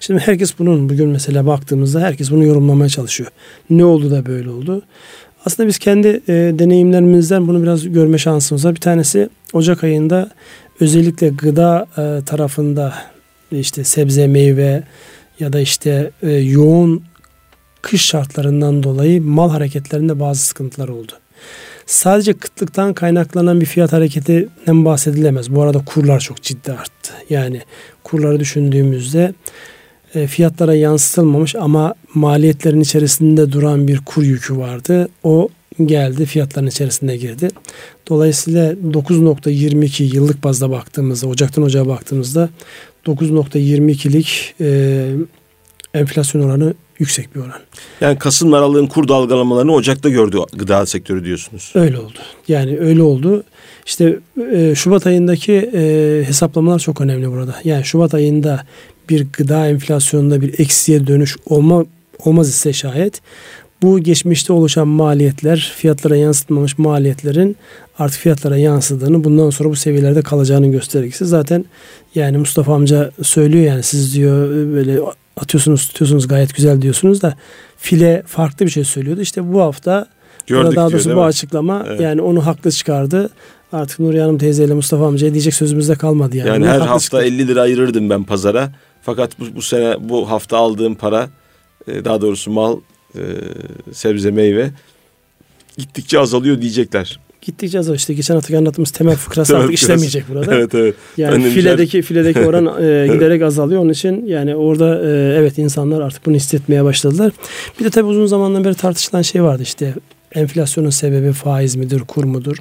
Şimdi 0.00 0.20
herkes 0.20 0.58
bunun 0.58 0.88
bugün 0.88 1.08
mesela 1.08 1.46
baktığımızda 1.46 2.00
herkes 2.00 2.30
bunu 2.30 2.44
yorumlamaya 2.44 2.88
çalışıyor. 2.88 3.30
Ne 3.70 3.84
oldu 3.84 4.10
da 4.10 4.26
böyle 4.26 4.50
oldu? 4.50 4.82
Aslında 5.46 5.68
biz 5.68 5.78
kendi 5.78 6.08
e, 6.08 6.32
deneyimlerimizden 6.32 7.48
bunu 7.48 7.62
biraz 7.62 7.92
görme 7.92 8.18
şansımız 8.18 8.64
var. 8.64 8.74
Bir 8.74 8.80
tanesi 8.80 9.28
Ocak 9.52 9.84
ayında 9.84 10.30
özellikle 10.80 11.28
gıda 11.28 11.86
e, 11.98 12.24
tarafında 12.24 12.94
işte 13.52 13.84
sebze, 13.84 14.26
meyve 14.26 14.82
ya 15.40 15.52
da 15.52 15.60
işte 15.60 16.10
e, 16.22 16.30
yoğun 16.30 17.02
kış 17.82 18.02
şartlarından 18.02 18.82
dolayı 18.82 19.22
mal 19.22 19.50
hareketlerinde 19.50 20.20
bazı 20.20 20.40
sıkıntılar 20.40 20.88
oldu. 20.88 21.12
Sadece 21.86 22.32
kıtlıktan 22.32 22.94
kaynaklanan 22.94 23.60
bir 23.60 23.66
fiyat 23.66 23.92
hareketinden 23.92 24.84
bahsedilemez. 24.84 25.54
Bu 25.54 25.62
arada 25.62 25.84
kurlar 25.86 26.20
çok 26.20 26.42
ciddi 26.42 26.72
arttı. 26.72 27.12
Yani 27.30 27.60
kurları 28.04 28.40
düşündüğümüzde 28.40 29.34
e, 30.14 30.26
fiyatlara 30.26 30.74
yansıtılmamış 30.74 31.56
ama 31.56 31.94
maliyetlerin 32.14 32.80
içerisinde 32.80 33.52
duran 33.52 33.88
bir 33.88 33.98
kur 33.98 34.22
yükü 34.22 34.56
vardı. 34.56 35.08
O 35.22 35.48
geldi 35.84 36.26
fiyatların 36.26 36.66
içerisine 36.66 37.16
girdi. 37.16 37.48
Dolayısıyla 38.08 38.72
9.22 38.72 40.14
yıllık 40.14 40.44
bazda 40.44 40.70
baktığımızda 40.70 41.26
Ocaktan 41.26 41.64
Ocağa 41.64 41.86
baktığımızda 41.88 42.48
9.22'lik 43.06 44.54
e, 44.60 45.10
enflasyon 45.94 46.42
oranı 46.42 46.74
yüksek 46.98 47.34
bir 47.34 47.40
oran. 47.40 47.60
Yani 48.00 48.18
Kasım 48.18 48.54
aralığın 48.54 48.86
kur 48.86 49.08
dalgalamalarını 49.08 49.72
Ocak'ta 49.72 50.08
gördü 50.08 50.38
gıda 50.52 50.86
sektörü 50.86 51.24
diyorsunuz. 51.24 51.72
Öyle 51.74 51.98
oldu. 51.98 52.18
Yani 52.48 52.78
öyle 52.78 53.02
oldu. 53.02 53.42
İşte 53.86 54.18
e, 54.52 54.74
Şubat 54.74 55.06
ayındaki 55.06 55.52
e, 55.52 56.24
hesaplamalar 56.26 56.78
çok 56.78 57.00
önemli 57.00 57.30
burada. 57.30 57.54
Yani 57.64 57.84
Şubat 57.84 58.14
ayında 58.14 58.64
bir 59.08 59.26
gıda 59.32 59.68
enflasyonunda 59.68 60.40
bir 60.40 60.60
eksiye 60.60 61.06
dönüş 61.06 61.36
olma 61.46 61.84
olmaz 62.24 62.48
ise 62.48 62.72
şayet 62.72 63.20
bu 63.82 63.98
geçmişte 63.98 64.52
oluşan 64.52 64.88
maliyetler, 64.88 65.72
fiyatlara 65.76 66.16
yansıtmamış 66.16 66.78
maliyetlerin 66.78 67.56
artık 67.98 68.20
fiyatlara 68.20 68.56
yansıdığını, 68.56 69.24
bundan 69.24 69.50
sonra 69.50 69.68
bu 69.68 69.76
seviyelerde 69.76 70.22
kalacağını 70.22 70.66
göstergesi. 70.66 71.26
Zaten 71.26 71.64
yani 72.14 72.38
Mustafa 72.38 72.74
amca 72.74 73.10
söylüyor 73.22 73.64
yani 73.64 73.82
siz 73.82 74.14
diyor 74.14 74.48
böyle 74.48 75.00
atıyorsunuz 75.36 75.88
tutuyorsunuz 75.88 76.28
gayet 76.28 76.56
güzel 76.56 76.82
diyorsunuz 76.82 77.22
da 77.22 77.34
file 77.76 78.22
farklı 78.26 78.66
bir 78.66 78.70
şey 78.70 78.84
söylüyordu. 78.84 79.20
İşte 79.20 79.52
bu 79.52 79.60
hafta 79.60 80.06
Gördük 80.46 80.76
daha 80.76 80.88
diyor, 80.88 80.92
doğrusu 80.92 81.08
değil 81.08 81.16
bu 81.16 81.24
açıklama 81.24 81.84
Evet. 81.86 82.00
yani 82.00 82.22
onu 82.22 82.46
haklı 82.46 82.70
çıkardı. 82.70 83.30
Artık 83.72 83.98
Nuriye 83.98 84.22
Hanım 84.22 84.38
teyzeyle 84.38 84.74
Mustafa 84.74 85.06
amcaya 85.06 85.32
diyecek 85.32 85.54
sözümüz 85.54 85.88
de 85.88 85.94
kalmadı 85.94 86.36
yani. 86.36 86.48
Yani 86.48 86.66
her 86.66 86.80
hafta 86.80 86.98
çıkardı. 86.98 87.24
50 87.24 87.48
lira 87.48 87.60
ayırırdım 87.60 88.10
ben 88.10 88.24
pazara. 88.24 88.72
Fakat 89.02 89.40
bu, 89.40 89.44
bu 89.56 89.62
sene 89.62 89.96
bu 90.00 90.30
hafta 90.30 90.56
aldığım 90.56 90.94
para 90.94 91.28
e, 91.88 92.04
daha 92.04 92.20
doğrusu 92.20 92.50
mal, 92.50 92.80
e, 93.14 93.20
sebze, 93.92 94.30
meyve 94.30 94.70
gittikçe 95.78 96.18
azalıyor 96.18 96.60
diyecekler. 96.60 97.20
Gittikçe 97.42 97.78
az 97.78 97.90
işte 97.94 98.14
geçen 98.14 98.34
hafta 98.34 98.58
anlattığımız 98.58 98.90
temel 98.90 99.16
fıkrası 99.16 99.52
Temel 99.52 99.64
artık 99.64 99.78
fıkrası. 99.78 99.92
işlemeyecek 99.92 100.24
burada. 100.28 100.54
Evet 100.56 100.74
evet. 100.74 100.94
Yani 101.16 101.34
Önlemler- 101.34 101.50
filedeki 101.54 102.02
filedeki 102.02 102.40
oran 102.40 102.66
e, 102.84 103.08
giderek 103.12 103.42
azalıyor. 103.42 103.80
Onun 103.82 103.90
için 103.92 104.26
yani 104.26 104.56
orada 104.56 104.98
e, 104.98 105.34
evet 105.38 105.58
insanlar 105.58 106.00
artık 106.00 106.26
bunu 106.26 106.34
hissetmeye 106.34 106.84
başladılar. 106.84 107.32
Bir 107.80 107.84
de 107.84 107.90
tabii 107.90 108.06
uzun 108.06 108.26
zamandan 108.26 108.64
beri 108.64 108.74
tartışılan 108.74 109.22
şey 109.22 109.42
vardı 109.42 109.62
işte 109.62 109.94
enflasyonun 110.34 110.90
sebebi 110.90 111.32
faiz 111.32 111.76
midir, 111.76 112.00
kur 112.00 112.24
mudur? 112.24 112.56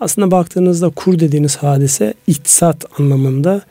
Aslında 0.00 0.30
baktığınızda 0.30 0.88
kur 0.88 1.18
dediğiniz 1.18 1.56
hadise 1.56 2.14
iktisat 2.26 3.00
anlamında 3.00 3.62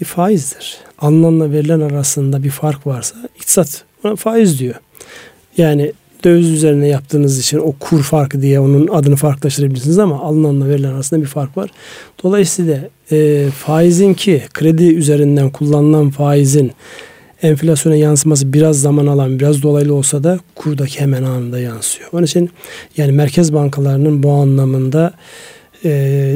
bir 0.00 0.04
faizdir. 0.06 0.76
Alınanla 0.98 1.52
verilen 1.52 1.80
arasında 1.80 2.42
bir 2.42 2.50
fark 2.50 2.86
varsa 2.86 3.16
iktisat 3.36 3.84
ona 4.04 4.16
faiz 4.16 4.58
diyor. 4.60 4.74
Yani 5.56 5.92
döviz 6.24 6.50
üzerine 6.50 6.88
yaptığınız 6.88 7.38
için 7.38 7.58
o 7.58 7.72
kur 7.72 8.02
farkı 8.02 8.42
diye 8.42 8.60
onun 8.60 8.88
adını 8.88 9.16
farklılaştırabilirsiniz 9.16 9.98
ama 9.98 10.20
alınanla 10.20 10.68
verilen 10.68 10.92
arasında 10.92 11.20
bir 11.20 11.26
fark 11.26 11.56
var. 11.56 11.70
Dolayısıyla 12.22 12.80
e, 13.12 13.48
faizin 13.50 14.14
ki 14.14 14.42
kredi 14.54 14.84
üzerinden 14.84 15.50
kullanılan 15.50 16.10
faizin 16.10 16.72
enflasyona 17.42 17.96
yansıması 17.96 18.52
biraz 18.52 18.80
zaman 18.80 19.06
alan, 19.06 19.38
biraz 19.38 19.62
dolaylı 19.62 19.94
olsa 19.94 20.24
da 20.24 20.38
kurdaki 20.54 21.00
hemen 21.00 21.22
anında 21.22 21.60
yansıyor. 21.60 22.08
Onun 22.12 22.24
için 22.24 22.50
yani 22.96 23.12
merkez 23.12 23.52
bankalarının 23.52 24.22
bu 24.22 24.30
anlamında 24.30 25.14
e, 25.84 25.90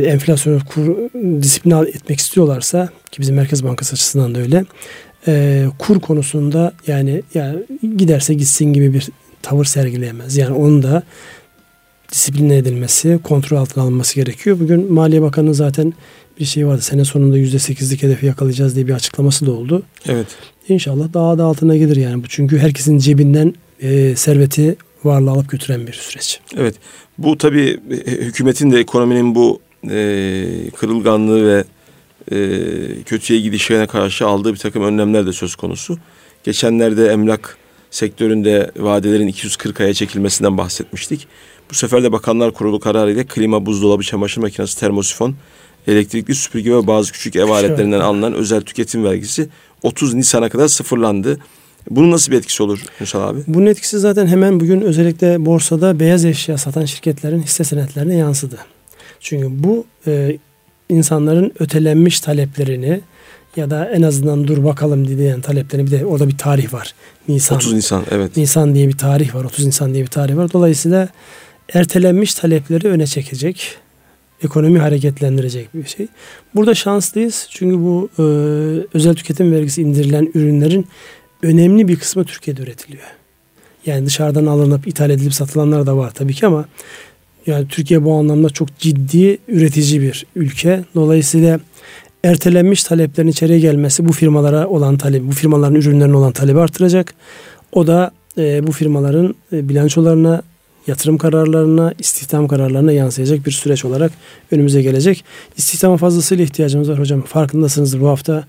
enflasyonu 0.07 0.59
kur, 0.69 0.97
disiplin 1.43 1.87
etmek 1.87 2.19
istiyorlarsa 2.19 2.89
ki 3.11 3.21
bizim 3.21 3.37
Merkez 3.37 3.65
Bankası 3.65 3.93
açısından 3.93 4.35
da 4.35 4.39
öyle 4.39 4.65
e, 5.29 5.65
kur 5.79 6.01
konusunda 6.01 6.73
yani, 6.87 7.23
yani 7.35 7.59
giderse 7.97 8.35
gitsin 8.35 8.73
gibi 8.73 8.95
bir 8.95 9.09
tavır 9.43 9.65
sergileyemez. 9.65 10.37
Yani 10.37 10.55
onun 10.55 10.83
da 10.83 11.03
disipline 12.13 12.57
edilmesi, 12.57 13.19
kontrol 13.25 13.57
altına 13.57 13.85
alınması 13.85 14.15
gerekiyor. 14.15 14.61
Bugün 14.61 14.93
Maliye 14.93 15.23
Bakanı 15.23 15.55
zaten 15.55 15.93
bir 16.41 16.45
şey 16.45 16.67
vardı. 16.67 16.83
Sene 16.83 17.05
sonunda 17.05 17.39
%8'lik 17.39 18.03
hedefi 18.03 18.27
yakalayacağız 18.27 18.75
diye 18.75 18.87
bir 18.87 18.93
açıklaması 18.93 19.47
da 19.47 19.53
oldu. 19.53 19.83
Evet. 20.09 20.27
İnşallah 20.69 21.13
daha 21.15 21.39
da 21.39 21.45
altına 21.45 21.77
gelir 21.77 21.97
yani 21.97 22.25
bu. 22.25 22.29
Çünkü 22.29 22.59
herkesin 22.59 22.99
cebinden 22.99 23.55
e, 23.81 24.17
serveti 24.17 24.77
varlığı 25.05 25.31
alıp 25.31 25.49
götüren 25.51 25.87
bir 25.87 25.93
süreç. 25.93 26.41
Evet. 26.57 26.75
Bu 27.19 27.39
tabii 27.39 27.81
e, 27.91 28.11
hükümetin 28.11 28.71
de 28.71 28.81
ekonominin 28.81 29.35
bu 29.35 29.61
e, 29.91 30.71
kırılganlığı 30.77 31.49
ve 31.49 31.65
e, 32.33 33.03
kötüye 33.03 33.41
gidişine 33.41 33.87
karşı 33.87 34.27
aldığı 34.27 34.53
bir 34.53 34.59
takım 34.59 34.85
önlemler 34.85 35.27
de 35.27 35.33
söz 35.33 35.55
konusu. 35.55 35.99
Geçenlerde 36.45 37.09
emlak 37.09 37.57
sektöründe 37.93 38.71
vadelerin 38.77 39.27
240 39.27 39.81
aya 39.81 39.95
çekilmesinden 39.95 40.59
bahsetmiştik. 40.59 41.27
Bu 41.71 41.75
sefer 41.75 42.03
de 42.03 42.13
Bakanlar 42.13 42.53
Kurulu 42.53 42.81
kararıyla 42.81 43.25
klima, 43.25 43.67
buzdolabı, 43.67 44.03
çamaşır 44.03 44.41
makinesi, 44.41 44.81
termosifon 44.81 45.35
elektrikli 45.87 46.35
süpürge 46.35 46.75
ve 46.75 46.87
bazı 46.87 47.13
küçük 47.13 47.37
ev 47.37 47.49
aletlerinden 47.49 48.01
alınan 48.01 48.35
özel 48.35 48.61
tüketim 48.61 49.05
vergisi 49.05 49.49
30 49.83 50.15
Nisan'a 50.15 50.49
kadar 50.49 50.69
sıfırlandı. 50.69 51.39
Bunun 51.91 52.11
nasıl 52.11 52.33
bir 52.33 52.37
etkisi 52.37 52.63
olur 52.63 52.85
Ünsal 53.01 53.29
abi? 53.29 53.41
Bunun 53.47 53.67
etkisi 53.67 53.99
zaten 53.99 54.27
hemen 54.27 54.61
bugün 54.61 54.81
özellikle 54.81 55.47
borsada 55.47 56.01
beyaz 56.01 56.25
eşya 56.25 56.59
satan 56.59 56.85
şirketlerin 56.85 57.43
hisse 57.43 57.65
senetlerine 57.65 58.17
yansıdı. 58.17 58.59
Çünkü 59.21 59.47
bu 59.51 59.87
e, 60.07 60.39
insanların 60.89 61.53
ötelenmiş 61.59 62.21
taleplerini 62.21 63.01
ya 63.57 63.71
da 63.71 63.91
en 63.91 64.03
azından 64.03 64.47
dur 64.49 64.65
bakalım 64.65 65.09
diyen 65.09 65.41
taleplerini 65.41 65.87
bir 65.87 66.01
de 66.01 66.07
orada 66.07 66.29
bir 66.29 66.39
tarih 66.39 66.73
var. 66.73 66.95
Nisan. 67.29 67.57
30 67.57 67.73
Nisan 67.73 68.05
evet. 68.11 68.37
Nisan 68.37 68.75
diye 68.75 68.89
bir 68.89 68.99
tarih 68.99 69.35
var. 69.35 69.45
30 69.45 69.67
Nisan 69.67 69.95
diye 69.95 70.03
bir 70.03 70.11
tarih 70.11 70.37
var. 70.37 70.53
Dolayısıyla 70.53 71.09
ertelenmiş 71.75 72.35
talepleri 72.35 72.89
öne 72.89 73.07
çekecek. 73.07 73.77
Ekonomi 74.43 74.79
hareketlendirecek 74.79 75.75
bir 75.75 75.87
şey. 75.87 76.07
Burada 76.55 76.75
şanslıyız. 76.75 77.47
Çünkü 77.51 77.79
bu 77.79 78.09
e, 78.19 78.23
özel 78.95 79.15
tüketim 79.15 79.53
vergisi 79.53 79.83
indirilen 79.83 80.31
ürünlerin 80.35 80.87
önemli 81.43 81.89
bir 81.89 81.97
kısmı 81.97 82.25
Türkiye'de 82.25 82.63
üretiliyor. 82.63 83.03
Yani 83.87 84.07
dışarıdan 84.07 84.47
alınıp 84.47 84.87
ithal 84.87 85.11
edilip 85.11 85.35
satılanlar 85.35 85.87
da 85.87 85.97
var 85.97 86.11
tabii 86.11 86.35
ki 86.35 86.47
ama 86.47 86.65
yani 87.47 87.69
Türkiye 87.69 88.05
bu 88.05 88.15
anlamda 88.15 88.51
çok 88.51 88.79
ciddi 88.79 89.39
üretici 89.49 90.01
bir 90.01 90.27
ülke. 90.37 90.85
Dolayısıyla 90.95 91.61
ertelenmiş 92.25 92.85
taleplerin 92.85 93.29
içeriye 93.29 93.61
gelmesi 93.61 94.09
bu 94.09 94.13
firmalara 94.13 94.67
olan 94.67 94.99
talep, 94.99 95.23
bu 95.23 95.33
firmaların 95.33 95.75
ürünlerine 95.75 96.17
olan 96.17 96.33
talebi 96.33 96.61
artıracak. 96.61 97.15
O 97.73 97.87
da 97.87 98.11
e, 98.39 98.67
bu 98.67 98.73
firmaların 98.73 99.35
e, 99.53 99.69
bilançolarına, 99.69 100.43
yatırım 100.87 101.19
kararlarına, 101.19 101.95
istihdam 101.99 102.49
kararlarına 102.49 102.93
yansıyacak 102.93 103.47
bir 103.47 103.51
süreç 103.51 103.85
olarak 103.85 104.13
önümüze 104.51 104.83
gelecek. 104.83 105.25
İstihdama 105.57 105.97
fazlasıyla 105.97 106.45
ihtiyacımız 106.45 106.91
var 106.91 106.99
hocam. 106.99 107.23
Farkındasınızdır 107.23 108.01
bu 108.01 108.09
hafta 108.09 108.45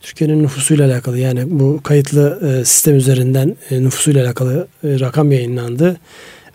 Türkiye'nin 0.00 0.42
nüfusuyla 0.42 0.86
alakalı 0.86 1.18
yani 1.18 1.42
bu 1.46 1.80
kayıtlı 1.82 2.40
e, 2.42 2.64
sistem 2.64 2.96
üzerinden 2.96 3.56
e, 3.70 3.82
nüfusuyla 3.82 4.26
alakalı 4.26 4.68
e, 4.84 5.00
rakam 5.00 5.32
yayınlandı. 5.32 5.96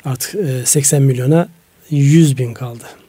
Artık 0.05 0.35
e, 0.35 0.65
80 0.65 1.01
milyona 1.01 1.47
100 1.89 2.37
bin 2.37 2.53
kaldı. 2.53 3.00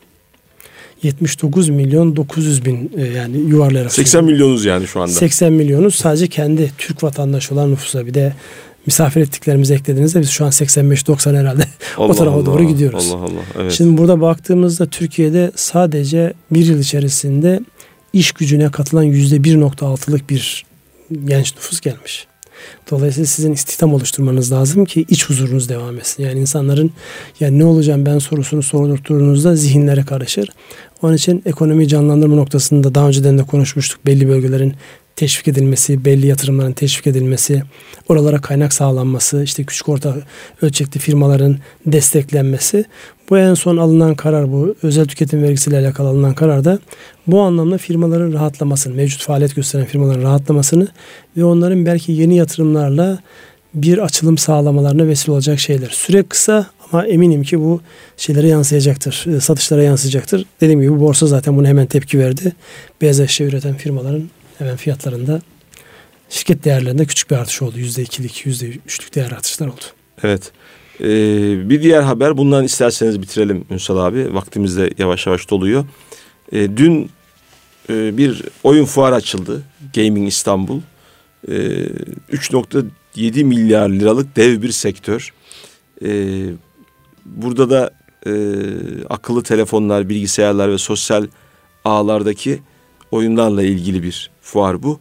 79 1.03 1.69
milyon 1.69 2.17
900 2.17 2.65
bin 2.65 2.93
e, 2.97 3.07
yani 3.07 3.37
yuvarlayarak. 3.37 3.93
80 3.93 4.25
milyonuz 4.25 4.65
yani 4.65 4.87
şu 4.87 5.01
anda. 5.01 5.13
80 5.13 5.53
milyonuz 5.53 5.95
sadece 5.95 6.27
kendi 6.29 6.73
Türk 6.79 7.03
vatandaşı 7.03 7.55
olan 7.55 7.73
nüfusa 7.73 8.07
bir 8.07 8.15
de 8.15 8.33
misafir 8.87 9.21
ettiklerimizi 9.21 9.75
eklediğinizde 9.75 10.21
biz 10.21 10.31
şu 10.31 10.45
an 10.45 10.51
85-90 10.51 11.41
herhalde 11.41 11.63
Allah 11.97 12.13
o 12.13 12.15
tarafa 12.15 12.37
Allah, 12.37 12.47
doğru 12.47 12.65
gidiyoruz. 12.65 13.13
Allah 13.13 13.23
Allah. 13.23 13.43
Evet. 13.61 13.73
Şimdi 13.73 13.99
burada 13.99 14.21
baktığımızda 14.21 14.87
Türkiye'de 14.87 15.53
sadece 15.55 16.33
bir 16.51 16.67
yıl 16.67 16.79
içerisinde 16.81 17.61
iş 18.13 18.33
gücüne 18.33 18.71
katılan 18.71 19.07
%1.6'lık 19.07 20.31
bir 20.31 20.65
genç 21.25 21.55
nüfus 21.55 21.81
gelmiş. 21.81 22.27
Dolayısıyla 22.91 23.27
sizin 23.27 23.53
istihdam 23.53 23.95
oluşturmanız 23.95 24.53
lazım 24.53 24.85
ki 24.85 25.05
iç 25.09 25.29
huzurunuz 25.29 25.69
devam 25.69 25.99
etsin. 25.99 26.23
Yani 26.23 26.41
insanların 26.41 26.91
yani 27.41 27.59
ne 27.59 27.65
olacağım 27.65 28.07
ben 28.07 28.19
sorusunu 28.19 28.63
sordurduğunuzda 28.63 29.57
zihinlere 29.57 30.03
karışır. 30.05 30.49
Onun 31.03 31.15
için 31.15 31.43
ekonomi 31.47 31.89
canlandırma 31.89 32.37
noktasında 32.37 32.95
daha 32.95 33.09
önceden 33.09 33.39
de 33.39 33.43
konuşmuştuk. 33.43 34.07
Belli 34.07 34.29
bölgelerin 34.29 34.75
teşvik 35.17 35.49
edilmesi, 35.49 36.05
belli 36.05 36.27
yatırımların 36.27 36.73
teşvik 36.73 37.07
edilmesi, 37.07 37.63
oralara 38.09 38.41
kaynak 38.41 38.73
sağlanması, 38.73 39.43
işte 39.43 39.65
küçük 39.65 39.89
orta 39.89 40.17
ölçekli 40.63 41.01
firmaların 41.01 41.59
desteklenmesi. 41.87 42.85
Bu 43.33 43.39
en 43.39 43.55
son 43.55 43.77
alınan 43.77 44.15
karar 44.15 44.53
bu 44.53 44.75
özel 44.83 45.07
tüketim 45.07 45.43
vergisiyle 45.43 45.79
alakalı 45.79 46.09
alınan 46.09 46.35
karar 46.35 46.65
da 46.65 46.79
bu 47.27 47.41
anlamda 47.41 47.79
firmaların 47.79 48.33
rahatlamasını, 48.33 48.95
mevcut 48.95 49.23
faaliyet 49.23 49.57
gösteren 49.57 49.87
firmaların 49.87 50.23
rahatlamasını 50.23 50.89
ve 51.37 51.45
onların 51.45 51.87
belki 51.87 52.13
yeni 52.13 52.37
yatırımlarla 52.37 53.19
bir 53.75 53.99
açılım 53.99 54.39
sağlamalarına 54.39 55.07
vesile 55.07 55.33
olacak 55.33 55.61
şeyler. 55.61 55.89
Süre 55.89 56.23
kısa 56.23 56.67
ama 56.93 57.07
eminim 57.07 57.43
ki 57.43 57.61
bu 57.61 57.81
şeylere 58.17 58.49
yansıyacaktır. 58.49 59.27
E, 59.37 59.41
satışlara 59.41 59.83
yansıyacaktır. 59.83 60.47
Dediğim 60.61 60.81
gibi 60.81 61.01
borsa 61.01 61.27
zaten 61.27 61.57
bunu 61.57 61.67
hemen 61.67 61.87
tepki 61.87 62.19
verdi. 62.19 62.53
Beyaz 63.01 63.21
eşya 63.21 63.47
üreten 63.47 63.75
firmaların 63.75 64.31
hemen 64.59 64.77
fiyatlarında 64.77 65.43
şirket 66.29 66.65
değerlerinde 66.65 67.05
küçük 67.05 67.31
bir 67.31 67.37
artış 67.37 67.63
oldu. 67.63 67.79
Yüzde 67.79 68.03
ikilik, 68.03 68.47
yüzde 68.47 68.67
üçlük 68.69 69.15
değer 69.15 69.31
artışlar 69.31 69.67
oldu. 69.67 69.85
Evet. 70.23 70.53
Ee, 71.01 71.71
bir 71.71 71.83
diğer 71.83 72.03
haber 72.03 72.37
bundan 72.37 72.65
isterseniz 72.65 73.23
bitirelim 73.23 73.65
Ünsal 73.71 73.97
abi. 73.97 74.35
Vaktimiz 74.35 74.77
de 74.77 74.91
yavaş 74.99 75.27
yavaş 75.27 75.51
doluyor. 75.51 75.85
Ee, 76.53 76.77
dün 76.77 77.11
e, 77.91 78.17
bir 78.17 78.43
oyun 78.63 78.85
fuarı 78.85 79.15
açıldı. 79.15 79.63
Gaming 79.95 80.29
İstanbul. 80.29 80.81
Ee, 81.49 81.53
3.7 82.33 83.45
milyar 83.45 83.89
liralık 83.89 84.37
dev 84.37 84.63
bir 84.63 84.73
sektör. 84.73 85.33
Ee, 86.05 86.45
burada 87.27 87.71
da 87.71 87.91
e, 88.27 88.33
akıllı 89.11 89.43
telefonlar, 89.43 90.09
bilgisayarlar 90.09 90.73
ve 90.73 90.79
sosyal 90.79 91.27
ağlardaki 91.85 92.61
oyunlarla 93.11 93.63
ilgili 93.63 94.03
bir 94.03 94.31
fuar 94.43 94.83
bu. 94.83 95.01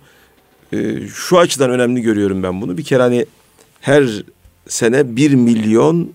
E, 0.74 1.08
şu 1.08 1.40
açıdan 1.40 1.70
önemli 1.70 2.02
görüyorum 2.02 2.44
ben 2.44 2.62
bunu. 2.62 2.78
Bir 2.78 2.84
kere 2.84 3.02
hani 3.02 3.26
her 3.82 4.24
sene 4.68 5.16
bir 5.16 5.34
milyon 5.34 6.14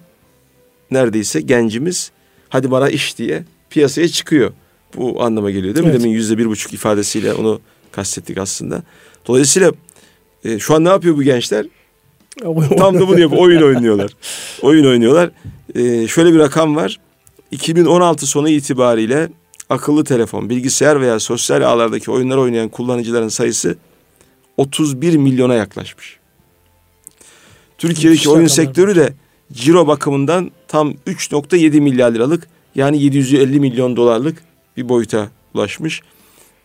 neredeyse 0.90 1.40
gencimiz 1.40 2.10
hadi 2.48 2.70
bana 2.70 2.88
iş 2.88 3.18
diye 3.18 3.44
piyasaya 3.70 4.08
çıkıyor. 4.08 4.52
Bu 4.96 5.22
anlama 5.22 5.50
geliyor 5.50 5.74
değil 5.74 5.86
mi? 5.86 5.90
Evet. 5.90 6.00
Demin 6.00 6.12
yüzde 6.14 6.38
bir 6.38 6.46
buçuk 6.46 6.74
ifadesiyle 6.74 7.34
onu 7.34 7.60
kastettik 7.92 8.38
aslında. 8.38 8.82
Dolayısıyla 9.26 9.72
e, 10.44 10.58
şu 10.58 10.74
an 10.74 10.84
ne 10.84 10.88
yapıyor 10.88 11.16
bu 11.16 11.22
gençler? 11.22 11.66
Tam 12.78 12.94
da 12.94 13.08
bunu 13.08 13.20
yapıyor. 13.20 13.42
Oyun 13.42 13.62
oynuyorlar. 13.62 14.10
Oyun 14.62 14.86
oynuyorlar. 14.86 15.30
E, 15.74 16.08
şöyle 16.08 16.32
bir 16.32 16.38
rakam 16.38 16.76
var. 16.76 17.00
2016 17.50 18.26
sonu 18.26 18.48
itibariyle 18.48 19.28
akıllı 19.70 20.04
telefon, 20.04 20.50
bilgisayar 20.50 21.00
veya 21.00 21.20
sosyal 21.20 21.62
ağlardaki 21.62 22.10
oyunlar 22.10 22.36
oynayan 22.36 22.68
kullanıcıların 22.68 23.28
sayısı 23.28 23.76
31 24.56 25.16
milyona 25.16 25.54
yaklaşmış. 25.54 26.18
Türkiye'deki 27.78 28.28
oyun 28.28 28.46
sektörü 28.46 28.96
de 28.96 29.12
ciro 29.52 29.86
bakımından 29.86 30.50
tam 30.68 30.92
3.7 31.06 31.80
milyar 31.80 32.12
liralık 32.12 32.48
yani 32.74 33.02
750 33.02 33.60
milyon 33.60 33.96
dolarlık 33.96 34.42
bir 34.76 34.88
boyuta 34.88 35.28
ulaşmış. 35.54 36.02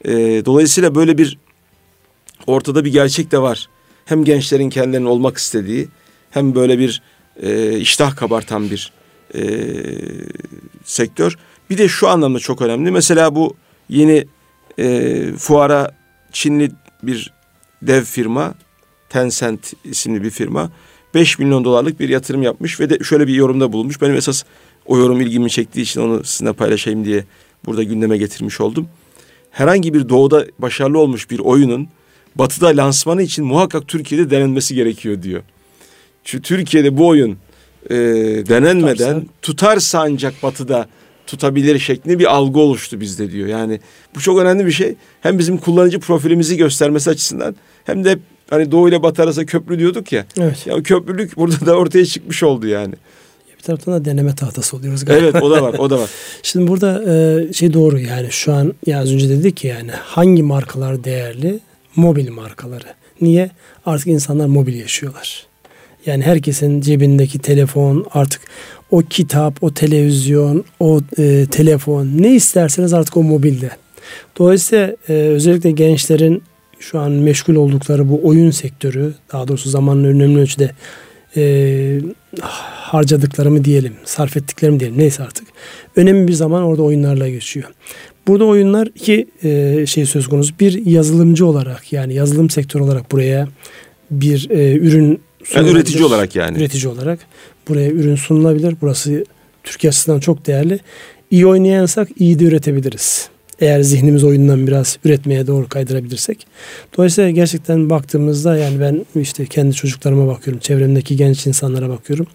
E, 0.06 0.12
dolayısıyla 0.46 0.96
böyle 0.96 1.18
bir 1.18 1.38
ortada 2.48 2.86
bir 2.86 2.92
gerçek 2.92 3.32
de 3.32 3.42
var. 3.42 3.70
Hem 4.06 4.24
gençlerin 4.24 4.70
kendilerinin 4.70 5.08
olmak 5.08 5.38
istediği 5.38 5.88
hem 6.32 6.56
böyle 6.56 6.80
bir 6.80 7.02
e, 7.42 7.78
iştah 7.78 8.16
kabartan 8.16 8.70
bir 8.72 8.92
e, 9.36 9.42
sektör. 10.84 11.38
Bir 11.70 11.78
de 11.78 11.88
şu 11.88 12.08
anlamda 12.08 12.40
çok 12.40 12.62
önemli. 12.62 12.92
Mesela 12.92 13.36
bu 13.36 13.56
yeni 13.90 14.26
e, 14.80 15.34
fuara 15.38 15.96
Çinli 16.32 16.72
bir 17.04 17.34
dev 17.82 18.04
firma 18.04 18.54
Tencent 19.10 19.74
isimli 19.84 20.24
bir 20.24 20.30
firma 20.30 20.72
5 21.14 21.40
milyon 21.40 21.64
dolarlık 21.64 22.00
bir 22.00 22.10
yatırım 22.10 22.44
yapmış 22.44 22.80
ve 22.80 22.90
de 22.90 23.00
şöyle 23.04 23.28
bir 23.28 23.34
yorumda 23.34 23.74
bulunmuş. 23.74 24.02
Benim 24.02 24.16
esas 24.16 24.44
o 24.86 24.98
yorum 24.98 25.22
ilgimi 25.22 25.50
çektiği 25.50 25.82
için 25.82 26.02
onu 26.02 26.24
sizinle 26.24 26.54
paylaşayım 26.54 27.06
diye 27.06 27.24
burada 27.66 27.84
gündeme 27.84 28.18
getirmiş 28.18 28.62
oldum. 28.62 28.88
Herhangi 29.52 29.94
bir 29.94 30.10
doğuda 30.10 30.46
başarılı 30.60 31.00
olmuş 31.00 31.30
bir 31.30 31.40
oyunun 31.40 31.88
batıda 32.36 32.68
lansmanı 32.68 33.22
için 33.24 33.46
muhakkak 33.46 33.88
Türkiye'de 33.88 34.30
denenmesi 34.30 34.76
gerekiyor 34.76 35.24
diyor. 35.24 35.42
Çünkü 36.24 36.44
Türkiye'de 36.44 36.98
bu 36.98 37.08
oyun 37.08 37.38
e, 37.90 37.96
denenmeden 38.50 38.96
tutarsa. 38.96 39.28
tutarsa 39.42 40.00
ancak 40.00 40.44
batıda 40.44 40.88
tutabilir 41.28 41.80
şeklinde 41.80 42.20
bir 42.20 42.26
algı 42.26 42.60
oluştu 42.60 43.00
bizde 43.00 43.32
diyor. 43.32 43.48
Yani 43.48 43.80
bu 44.16 44.20
çok 44.20 44.40
önemli 44.40 44.66
bir 44.66 44.72
şey. 44.72 44.96
Hem 45.22 45.40
bizim 45.40 45.58
kullanıcı 45.58 46.00
profilimizi 46.00 46.58
göstermesi 46.58 47.10
açısından 47.10 47.56
hem 47.86 48.06
de 48.06 48.20
hani 48.52 48.72
doğu 48.72 48.90
ile 48.90 49.04
batı 49.04 49.24
arasında 49.24 49.46
köprü 49.46 49.80
diyorduk 49.80 50.12
ya. 50.12 50.26
Evet. 50.40 50.68
Ya 50.68 50.84
köprülük 50.84 51.38
burada 51.38 51.66
da 51.66 51.76
ortaya 51.76 52.06
çıkmış 52.06 52.44
oldu 52.44 52.68
yani. 52.68 52.94
Bir 53.58 53.64
taraftan 53.64 53.94
da 53.94 54.06
deneme 54.06 54.36
tahtası 54.36 54.78
oluyoruz 54.78 55.06
galiba. 55.06 55.26
Evet 55.26 55.44
o 55.44 55.52
da 55.52 55.64
var 55.64 55.74
o 55.74 55.90
da 55.90 56.00
var. 56.00 56.10
Şimdi 56.44 56.68
burada 56.68 57.04
e, 57.14 57.54
şey 57.54 57.74
doğru 57.74 58.00
yani 58.00 58.32
şu 58.32 58.54
an 58.54 58.74
ya 58.86 59.00
az 59.00 59.14
önce 59.14 59.30
dedik 59.30 59.58
ki 59.58 59.68
yani 59.68 59.92
hangi 59.92 60.44
markalar 60.44 61.04
değerli? 61.04 61.60
Mobil 61.96 62.30
markaları. 62.30 62.88
Niye? 63.22 63.52
Artık 63.86 64.08
insanlar 64.08 64.46
mobil 64.46 64.74
yaşıyorlar. 64.74 65.46
Yani 66.06 66.24
herkesin 66.24 66.82
cebindeki 66.82 67.40
telefon 67.40 68.06
artık 68.14 68.42
o 68.92 69.02
kitap, 69.02 69.64
o 69.64 69.74
televizyon, 69.74 70.64
o 70.80 71.00
e, 71.18 71.46
telefon 71.52 72.10
ne 72.16 72.36
isterseniz 72.36 72.94
artık 72.94 73.18
o 73.18 73.24
mobilde. 73.24 73.72
Dolayısıyla 74.38 74.96
e, 75.10 75.14
özellikle 75.14 75.72
gençlerin 75.72 76.44
şu 76.82 77.00
an 77.00 77.12
meşgul 77.12 77.56
oldukları 77.56 78.10
bu 78.10 78.20
oyun 78.24 78.52
sektörü 78.52 79.14
daha 79.34 79.48
doğrusu 79.48 79.70
zamanın 79.70 80.04
önemli 80.04 80.40
ölçüde 80.40 80.72
e, 81.38 82.02
harcadıklarımı 82.42 83.66
diyelim, 83.66 83.94
sarf 84.06 84.38
ettiklerimi 84.38 84.80
diyelim 84.80 84.98
neyse 84.98 85.24
artık. 85.24 85.48
Önemli 85.96 86.28
bir 86.28 86.34
zaman 86.34 86.64
orada 86.64 86.82
oyunlarla 86.82 87.30
geçiyor. 87.30 87.70
Burada 88.28 88.46
oyunlar 88.46 88.88
iki 88.96 89.28
e, 89.44 89.86
şey 89.86 90.06
söz 90.06 90.28
konusu. 90.28 90.54
Bir 90.60 90.86
yazılımcı 90.86 91.46
olarak 91.46 91.94
yani 91.94 92.14
yazılım 92.14 92.50
sektörü 92.50 92.84
olarak 92.84 93.12
buraya 93.12 93.48
bir 94.12 94.50
e, 94.50 94.74
ürün 94.74 95.22
yani 95.56 95.70
üretici 95.70 96.04
olarak 96.04 96.36
yani. 96.36 96.58
Üretici 96.58 96.88
olarak 96.88 97.20
buraya 97.68 97.90
ürün 97.90 98.16
sunulabilir. 98.16 98.76
Burası 98.82 99.26
Türkiye 99.64 99.90
açısından 99.90 100.20
çok 100.20 100.48
değerli. 100.48 100.80
İyi 101.32 101.48
oynayansak 101.48 102.10
iyi 102.20 102.40
de 102.40 102.44
üretebiliriz. 102.44 103.30
Eğer 103.62 103.82
zihnimiz 103.82 104.24
oyundan 104.24 104.68
biraz 104.68 104.98
üretmeye 105.06 105.48
doğru 105.48 105.70
kaydırabilirsek. 105.70 106.48
Dolayısıyla 106.98 107.30
gerçekten 107.30 107.90
baktığımızda 107.90 108.58
yani 108.58 108.80
ben 108.80 109.06
işte 109.22 109.46
kendi 109.46 109.76
çocuklarıma 109.76 110.28
bakıyorum. 110.28 110.60
Çevremdeki 110.60 111.18
genç 111.18 111.48
insanlara 111.48 111.90
bakıyorum. 111.90 112.28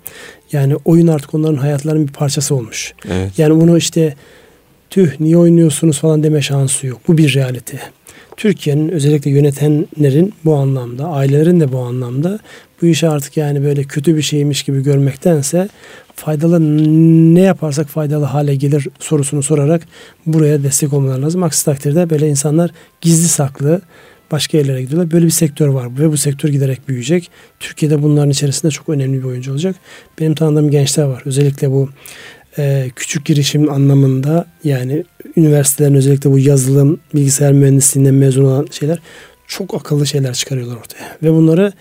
Yani 0.53 0.77
oyun 0.85 1.07
artık 1.07 1.35
onların 1.35 1.57
hayatlarının 1.57 2.09
bir 2.09 2.12
parçası 2.12 2.55
olmuş. 2.55 2.95
Evet. 3.11 3.39
Yani 3.39 3.61
bunu 3.61 3.79
işte 3.79 4.14
tüh 4.91 5.20
niye 5.20 5.37
oynuyorsunuz 5.37 5.99
falan 5.99 6.22
deme 6.22 6.43
şansı 6.43 6.87
yok. 6.87 7.01
Bu 7.09 7.18
bir 7.18 7.35
realite. 7.35 7.81
Türkiye'nin 8.37 8.89
özellikle 8.89 9.31
yönetenlerin 9.31 10.35
bu 10.45 10.55
anlamda, 10.55 11.07
ailelerin 11.07 11.61
de 11.61 11.72
bu 11.72 11.79
anlamda 11.79 12.39
bu 12.83 12.87
işi 12.87 13.09
artık 13.09 13.37
yani 13.37 13.64
böyle 13.64 13.85
kötü 13.85 14.16
bir 14.16 14.22
şeymiş 14.22 14.62
gibi 14.62 14.83
görmektense 14.83 15.68
faydalı 16.17 16.61
ne 17.35 17.41
yaparsak 17.41 17.89
faydalı 17.89 18.25
hale 18.25 18.55
gelir 18.55 18.89
sorusunu 18.99 19.43
sorarak 19.43 19.83
buraya 20.27 20.62
destek 20.62 20.93
olmaları 20.93 21.23
lazım. 21.23 21.43
Aksi 21.43 21.64
takdirde 21.64 22.11
böyle 22.11 22.29
insanlar 22.29 22.71
gizli 23.01 23.29
saklı 23.29 23.81
başka 24.31 24.59
yerlere 24.59 24.83
gidiyorlar. 24.83 25.11
Böyle 25.11 25.27
bir 25.27 25.31
sektör 25.31 25.69
var 25.69 25.99
ve 25.99 26.12
bu 26.12 26.17
sektör 26.17 26.49
giderek 26.49 26.89
büyüyecek. 26.89 27.31
Türkiye'de 27.61 28.03
bunların 28.03 28.31
içerisinde 28.31 28.73
çok 28.73 28.89
önemli 28.89 29.19
bir 29.19 29.25
oyuncu 29.25 29.53
olacak. 29.53 29.77
Benim 30.21 30.35
tanıdığım 30.35 30.71
gençler 30.71 31.05
var. 31.05 31.23
Özellikle 31.25 31.71
bu 31.71 31.89
e, 32.59 32.91
küçük 32.97 33.25
girişim 33.25 33.71
anlamında 33.71 34.47
yani 34.64 35.05
üniversitelerin 35.37 35.95
özellikle 35.95 36.31
bu 36.31 36.39
yazılım, 36.39 37.01
bilgisayar 37.14 37.53
mühendisliğinden 37.53 38.14
mezun 38.14 38.45
olan 38.45 38.67
şeyler 38.71 38.99
çok 39.47 39.75
akıllı 39.75 40.07
şeyler 40.07 40.35
çıkarıyorlar 40.35 40.77
ortaya. 40.77 41.17
Ve 41.23 41.33
bunları 41.33 41.73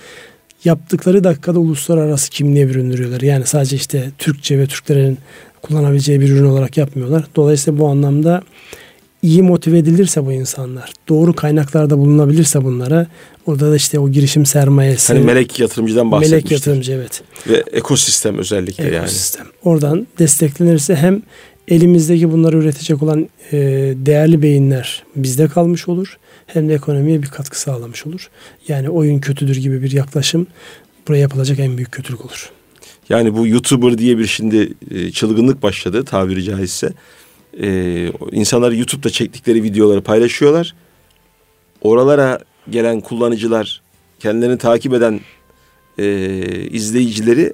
yaptıkları 0.65 1.23
dakikada 1.23 1.59
uluslararası 1.59 2.29
kimliğe 2.29 2.69
büründürüyorlar. 2.69 3.21
Yani 3.21 3.45
sadece 3.45 3.75
işte 3.75 4.11
Türkçe 4.17 4.59
ve 4.59 4.67
Türklerin 4.67 5.17
kullanabileceği 5.61 6.21
bir 6.21 6.29
ürün 6.29 6.45
olarak 6.45 6.77
yapmıyorlar. 6.77 7.25
Dolayısıyla 7.35 7.79
bu 7.79 7.87
anlamda 7.87 8.41
iyi 9.21 9.43
motive 9.43 9.77
edilirse 9.77 10.25
bu 10.25 10.31
insanlar, 10.31 10.93
doğru 11.09 11.33
kaynaklarda 11.33 11.97
bulunabilirse 11.97 12.63
bunlara, 12.63 13.07
orada 13.45 13.71
da 13.71 13.75
işte 13.75 13.99
o 13.99 14.09
girişim 14.09 14.45
sermayesi. 14.45 15.13
Hani 15.13 15.25
melek 15.25 15.59
yatırımcıdan 15.59 16.11
bahsetmiştik. 16.11 16.43
Melek 16.43 16.51
yatırımcı 16.51 16.91
evet. 16.91 17.21
Ve 17.47 17.63
ekosistem 17.71 18.37
özellikle 18.37 18.71
ekosistem. 18.71 18.93
yani. 18.93 19.03
Ekosistem. 19.03 19.45
Oradan 19.63 20.07
desteklenirse 20.19 20.95
hem 20.95 21.21
elimizdeki 21.67 22.31
bunları 22.31 22.57
üretecek 22.57 23.03
olan 23.03 23.29
e, 23.51 23.57
değerli 23.95 24.41
beyinler 24.41 25.03
bizde 25.15 25.47
kalmış 25.47 25.87
olur. 25.87 26.17
Hem 26.47 26.69
de 26.69 26.73
ekonomiye 26.73 27.21
bir 27.21 27.27
katkı 27.27 27.59
sağlamış 27.59 28.07
olur. 28.07 28.29
Yani 28.67 28.89
oyun 28.89 29.19
kötüdür 29.19 29.55
gibi 29.55 29.81
bir 29.81 29.91
yaklaşım 29.91 30.47
buraya 31.07 31.19
yapılacak 31.19 31.59
en 31.59 31.77
büyük 31.77 31.91
kötülük 31.91 32.25
olur. 32.25 32.49
Yani 33.09 33.37
bu 33.37 33.47
YouTuber 33.47 33.97
diye 33.97 34.17
bir 34.17 34.25
şimdi 34.27 34.73
e, 34.91 35.11
çılgınlık 35.11 35.63
başladı 35.63 36.05
tabiri 36.05 36.43
caizse. 36.43 36.93
Ee, 37.61 38.11
insanlar 38.31 38.71
YouTube'da 38.71 39.09
çektikleri 39.09 39.63
videoları 39.63 40.01
paylaşıyorlar. 40.01 40.75
Oralara 41.81 42.39
gelen 42.69 43.01
kullanıcılar, 43.01 43.81
kendilerini 44.19 44.57
takip 44.57 44.93
eden 44.93 45.19
e, 45.97 46.05
izleyicileri 46.71 47.53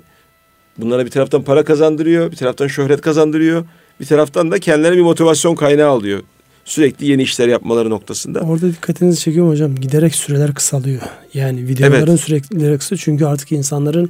bunlara 0.77 1.05
bir 1.05 1.11
taraftan 1.11 1.43
para 1.43 1.63
kazandırıyor, 1.63 2.31
bir 2.31 2.35
taraftan 2.35 2.67
şöhret 2.67 3.01
kazandırıyor, 3.01 3.65
bir 4.01 4.05
taraftan 4.05 4.51
da 4.51 4.59
kendilerine 4.59 4.97
bir 4.97 5.01
motivasyon 5.01 5.55
kaynağı 5.55 5.89
alıyor. 5.89 6.23
Sürekli 6.65 7.05
yeni 7.05 7.23
işler 7.23 7.47
yapmaları 7.47 7.89
noktasında. 7.89 8.39
Orada 8.39 8.67
dikkatinizi 8.67 9.19
çekiyorum 9.19 9.51
hocam. 9.51 9.75
Giderek 9.75 10.15
süreler 10.15 10.53
kısalıyor. 10.53 11.01
Yani 11.33 11.67
videoların 11.67 12.11
evet. 12.11 12.19
sürekli 12.19 12.77
kısalıyor. 12.77 13.01
Çünkü 13.05 13.25
artık 13.25 13.51
insanların 13.51 14.09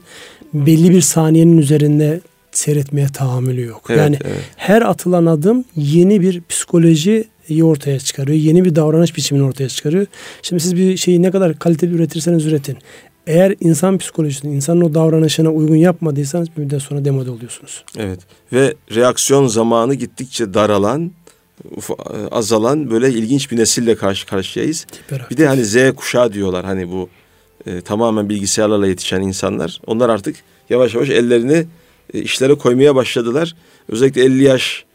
belli 0.53 0.89
bir 0.89 1.01
saniyenin 1.01 1.57
üzerinde 1.57 2.21
seyretmeye 2.51 3.07
tahammülü 3.07 3.65
yok. 3.65 3.83
Evet, 3.89 3.99
yani 3.99 4.17
evet. 4.23 4.39
her 4.55 4.81
atılan 4.81 5.25
adım 5.25 5.65
yeni 5.75 6.21
bir 6.21 6.41
psikoloji 6.49 7.27
ortaya 7.61 7.99
çıkarıyor. 7.99 8.37
Yeni 8.37 8.65
bir 8.65 8.75
davranış 8.75 9.15
biçimini 9.15 9.43
ortaya 9.43 9.69
çıkarıyor. 9.69 10.05
Şimdi 10.41 10.61
siz 10.61 10.75
bir 10.75 10.97
şeyi 10.97 11.21
ne 11.21 11.31
kadar 11.31 11.59
kaliteli 11.59 11.95
üretirseniz 11.95 12.45
üretin. 12.45 12.77
Eğer 13.27 13.55
insan 13.59 13.97
psikolojisini, 13.97 14.55
insanın 14.55 14.81
o 14.81 14.93
davranışına 14.93 15.49
uygun 15.49 15.75
yapmadıysanız 15.75 16.47
bir 16.57 16.61
müddet 16.61 16.81
sonra 16.81 17.05
demode 17.05 17.31
oluyorsunuz. 17.31 17.85
Evet. 17.97 18.19
Ve 18.53 18.73
reaksiyon 18.95 19.47
zamanı 19.47 19.95
gittikçe 19.95 20.53
daralan, 20.53 21.11
azalan 22.31 22.91
böyle 22.91 23.09
ilginç 23.09 23.51
bir 23.51 23.57
nesille 23.57 23.95
karşı 23.95 24.27
karşıyayız. 24.27 24.87
Bir 25.31 25.37
de 25.37 25.47
hani 25.47 25.65
Z 25.65 25.95
kuşağı 25.95 26.33
diyorlar 26.33 26.65
hani 26.65 26.91
bu 26.91 27.09
e, 27.65 27.81
tamamen 27.81 28.29
bilgisayarlarla 28.29 28.87
yetişen 28.87 29.21
insanlar. 29.21 29.81
Onlar 29.87 30.09
artık 30.09 30.35
yavaş 30.69 30.95
yavaş 30.95 31.09
ellerini 31.09 31.65
e, 32.13 32.21
işlere 32.21 32.55
koymaya 32.55 32.95
başladılar. 32.95 33.55
Özellikle 33.89 34.23
50 34.23 34.43
yaş 34.43 34.85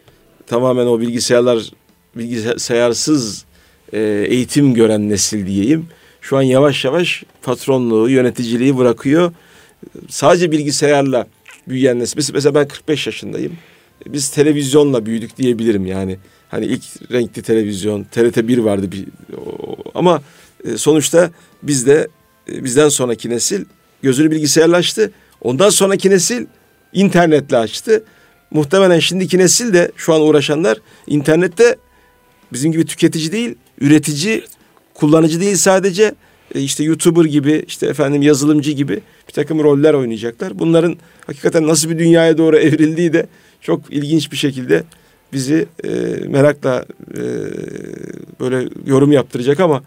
tamamen 0.47 0.87
o 0.87 1.01
bilgisayarlar 1.01 1.70
bilgisayarsız 2.16 3.45
e, 3.93 4.01
eğitim 4.29 4.74
gören 4.74 5.09
nesil 5.09 5.47
diyeyim. 5.47 5.87
Şu 6.29 6.37
an 6.37 6.43
yavaş 6.43 6.85
yavaş 6.85 7.24
patronluğu, 7.43 8.11
yöneticiliği 8.11 8.77
bırakıyor. 8.77 9.33
Sadece 10.09 10.53
bilgisayarla 10.53 11.27
büyüyen 11.68 11.99
nesil. 11.99 12.35
Mesela 12.35 12.55
ben 12.55 12.68
45 12.68 13.07
yaşındayım. 13.07 13.53
Biz 14.07 14.29
televizyonla 14.29 15.07
büyüdük 15.07 15.37
diyebilirim 15.37 15.87
yani. 15.87 16.18
Hani 16.49 16.66
ilk 16.66 16.83
renkli 17.12 17.43
televizyon, 17.43 18.05
TRT 18.05 18.37
1 18.37 18.59
vardı 18.59 18.93
bir 18.93 19.05
ama 19.95 20.22
e, 20.64 20.77
sonuçta 20.77 21.31
bizde 21.62 22.09
bizden 22.49 22.89
sonraki 22.89 23.31
nesil 23.31 23.64
gözünü 24.03 24.31
bilgisayarla 24.31 24.77
açtı. 24.77 25.12
Ondan 25.41 25.70
sonraki 25.70 26.11
nesil 26.11 26.47
internetle 26.93 27.57
açtı. 27.57 28.05
Muhtemelen 28.51 28.99
şimdiki 28.99 29.39
nesil 29.39 29.74
de 29.74 29.93
şu 29.97 30.14
an 30.14 30.20
uğraşanlar 30.20 30.79
internette 31.07 31.77
bizim 32.53 32.72
gibi 32.72 32.87
tüketici 32.87 33.33
değil, 33.33 33.55
üretici, 33.81 34.45
kullanıcı 34.99 35.40
değil 35.40 35.57
sadece 35.57 36.14
e, 36.55 36.61
işte 36.61 36.84
YouTuber 36.84 37.24
gibi, 37.24 37.64
işte 37.66 37.86
efendim 37.86 38.22
yazılımcı 38.22 38.72
gibi 38.72 39.01
bir 39.28 39.32
takım 39.32 39.62
roller 39.62 39.94
oynayacaklar. 39.94 40.59
Bunların 40.59 40.97
hakikaten 41.26 41.66
nasıl 41.66 41.90
bir 41.90 41.99
dünyaya 41.99 42.38
doğru 42.38 42.59
evrildiği 42.59 43.12
de 43.12 43.26
çok 43.61 43.92
ilginç 43.92 44.32
bir 44.32 44.36
şekilde 44.36 44.84
bizi 45.32 45.66
e, 45.84 45.88
merakla 46.28 46.84
e, 47.14 47.22
böyle 48.40 48.68
yorum 48.86 49.12
yaptıracak 49.12 49.61
ama 49.61 49.82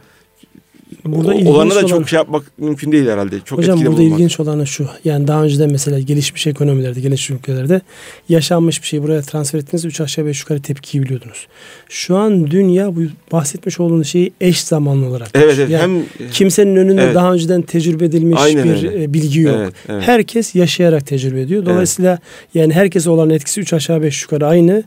Burada 1.06 1.32
o, 1.32 1.54
olana 1.54 1.76
da 1.76 1.80
olan, 1.80 1.88
çok 1.88 2.10
şey 2.10 2.18
yapmak 2.18 2.44
mümkün 2.58 2.92
değil 2.92 3.08
herhalde. 3.08 3.40
Çok 3.46 3.60
hocam 3.60 3.78
burada 3.78 3.98
bulunmak. 3.98 4.20
ilginç 4.20 4.40
olan 4.40 4.64
şu. 4.64 4.88
Yani 5.04 5.28
daha 5.28 5.44
önceden 5.44 5.72
mesela 5.72 6.00
gelişmiş 6.00 6.48
ekonomilerde, 6.48 7.00
gelişmiş 7.02 7.40
ülkelerde 7.40 7.82
yaşanmış 8.30 8.82
bir 8.82 8.88
şeyi 8.88 9.04
buraya 9.04 9.22
transfer 9.22 9.60
ettiğiniz 9.60 9.86
3 9.86 10.02
aşağı 10.02 10.26
5 10.26 10.40
yukarı 10.40 10.62
tepkiyi 10.62 11.04
biliyordunuz. 11.04 11.48
Şu 11.90 12.18
an 12.18 12.52
dünya 12.52 12.96
bu 12.96 13.02
bahsetmiş 13.32 13.80
olduğunuz 13.80 14.08
şeyi 14.08 14.34
eş 14.42 14.64
zamanlı 14.64 15.06
olarak. 15.06 15.30
Evet, 15.34 15.56
evet. 15.60 15.70
Yani 15.70 15.82
hem 15.82 16.30
kimsenin 16.32 16.76
önünde 16.76 17.04
evet. 17.04 17.16
daha 17.16 17.34
önceden 17.34 17.62
tecrübe 17.62 18.06
edilmiş 18.06 18.40
Aynen 18.42 18.64
bir 18.64 18.70
öyle. 18.70 19.04
E, 19.04 19.14
bilgi 19.14 19.40
yok. 19.40 19.56
Evet, 19.58 19.74
evet. 19.90 20.04
Herkes 20.08 20.56
yaşayarak 20.56 21.08
tecrübe 21.08 21.42
ediyor. 21.42 21.66
Dolayısıyla 21.66 22.12
evet. 22.12 22.22
yani 22.54 22.74
herkese 22.74 23.10
olan 23.10 23.30
etkisi 23.30 23.62
3 23.62 23.74
aşağı 23.74 24.02
5 24.02 24.22
yukarı 24.22 24.48
aynı. 24.48 24.84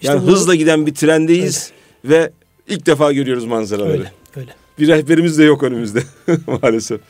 İşte 0.00 0.12
yani 0.12 0.26
bu, 0.26 0.32
hızla 0.32 0.54
giden 0.54 0.86
bir 0.86 0.94
trendeyiz 0.94 1.70
evet. 2.04 2.12
ve 2.12 2.30
ilk 2.74 2.86
defa 2.86 3.12
görüyoruz 3.12 3.44
manzaraları. 3.44 3.92
Öyle, 3.92 4.12
öyle 4.36 4.59
bir 4.80 4.88
rehberimiz 4.88 5.38
de 5.38 5.44
yok 5.44 5.62
önümüzde 5.62 6.02
maalesef. 6.46 7.00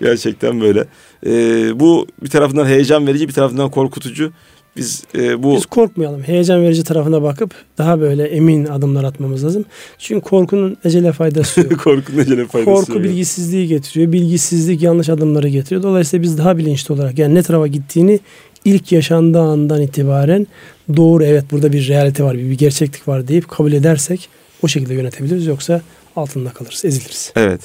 Gerçekten 0.00 0.60
böyle. 0.60 0.84
Ee, 1.26 1.80
bu 1.80 2.06
bir 2.22 2.28
tarafından 2.28 2.66
heyecan 2.66 3.06
verici 3.06 3.28
bir 3.28 3.32
tarafından 3.32 3.70
korkutucu. 3.70 4.32
Biz 4.76 5.04
e, 5.14 5.42
bu 5.42 5.56
Biz 5.56 5.66
korkmayalım. 5.66 6.22
Heyecan 6.22 6.62
verici 6.62 6.84
tarafına 6.84 7.22
bakıp 7.22 7.54
daha 7.78 8.00
böyle 8.00 8.24
emin 8.24 8.66
adımlar 8.66 9.04
atmamız 9.04 9.44
lazım. 9.44 9.64
Çünkü 9.98 10.28
korkunun 10.28 10.76
ecele 10.84 11.12
faydası 11.12 11.60
yok. 11.60 11.80
korkunun 11.84 12.18
ecele 12.18 12.46
faydası 12.46 12.74
Korku 12.74 12.92
yok. 12.92 13.04
bilgisizliği 13.04 13.68
getiriyor. 13.68 14.12
Bilgisizlik 14.12 14.82
yanlış 14.82 15.08
adımları 15.08 15.48
getiriyor. 15.48 15.82
Dolayısıyla 15.82 16.22
biz 16.22 16.38
daha 16.38 16.58
bilinçli 16.58 16.94
olarak 16.94 17.18
yani 17.18 17.34
ne 17.34 17.42
tarafa 17.42 17.66
gittiğini 17.66 18.20
ilk 18.64 18.92
yaşandığı 18.92 19.40
andan 19.40 19.82
itibaren 19.82 20.46
doğru 20.96 21.24
evet 21.24 21.44
burada 21.50 21.72
bir 21.72 21.88
realite 21.88 22.24
var, 22.24 22.38
bir, 22.38 22.50
bir 22.50 22.58
gerçeklik 22.58 23.08
var 23.08 23.28
deyip 23.28 23.48
kabul 23.48 23.72
edersek 23.72 24.28
o 24.62 24.68
şekilde 24.68 24.94
yönetebiliriz. 24.94 25.46
Yoksa 25.46 25.82
altında 26.18 26.50
kalırız, 26.50 26.84
eziliriz. 26.84 27.32
Evet. 27.36 27.60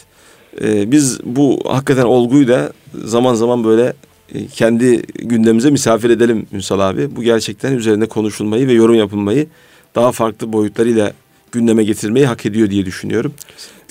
Ee, 0.62 0.92
biz 0.92 1.20
bu 1.24 1.62
hakikaten 1.66 2.04
olguyu 2.04 2.48
da 2.48 2.74
zaman 3.04 3.34
zaman 3.34 3.64
böyle 3.64 3.94
e, 4.36 4.48
kendi 4.48 5.02
gündemimize 5.02 5.70
misafir 5.70 6.10
edelim 6.10 6.48
Ünsal 6.52 6.80
abi. 6.80 7.16
Bu 7.16 7.24
gerçekten 7.24 7.74
üzerinde 7.74 8.06
konuşulmayı 8.06 8.68
ve 8.68 8.74
yorum 8.74 8.96
yapılmayı 8.96 9.48
daha 9.96 10.12
farklı 10.12 10.54
boyutlarıyla 10.54 11.14
gündeme 11.52 11.84
getirmeyi 11.84 12.26
hak 12.26 12.46
ediyor 12.46 12.70
diye 12.70 12.86
düşünüyorum. 12.86 13.34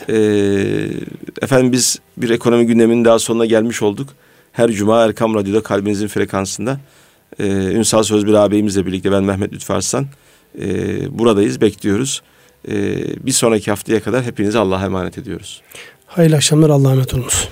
Ee, 0.08 0.86
efendim 1.42 1.72
biz 1.72 1.98
bir 2.16 2.30
ekonomi 2.30 2.66
gündeminin 2.66 3.04
daha 3.04 3.18
sonuna 3.18 3.46
gelmiş 3.46 3.82
olduk. 3.82 4.08
Her 4.52 4.70
cuma 4.70 5.04
Erkam 5.04 5.34
Radyo'da 5.34 5.62
kalbinizin 5.62 6.08
frekansında 6.08 6.80
e, 7.38 7.44
Ünsal 7.48 8.02
Sözbir 8.02 8.34
ağabeyimizle 8.34 8.86
birlikte 8.86 9.12
ben 9.12 9.24
Mehmet 9.24 9.52
Lütfü 9.52 9.72
Arslan 9.72 10.06
e, 10.60 10.64
buradayız 11.18 11.60
bekliyoruz. 11.60 12.22
Bir 13.26 13.32
sonraki 13.32 13.70
haftaya 13.70 14.02
kadar 14.02 14.24
hepinizi 14.24 14.58
Allah'a 14.58 14.84
emanet 14.84 15.18
ediyoruz. 15.18 15.62
Hayırlı 16.06 16.36
akşamlar 16.36 16.70
Allah'a 16.70 16.92
emanet 16.92 17.14
olunuz. 17.14 17.48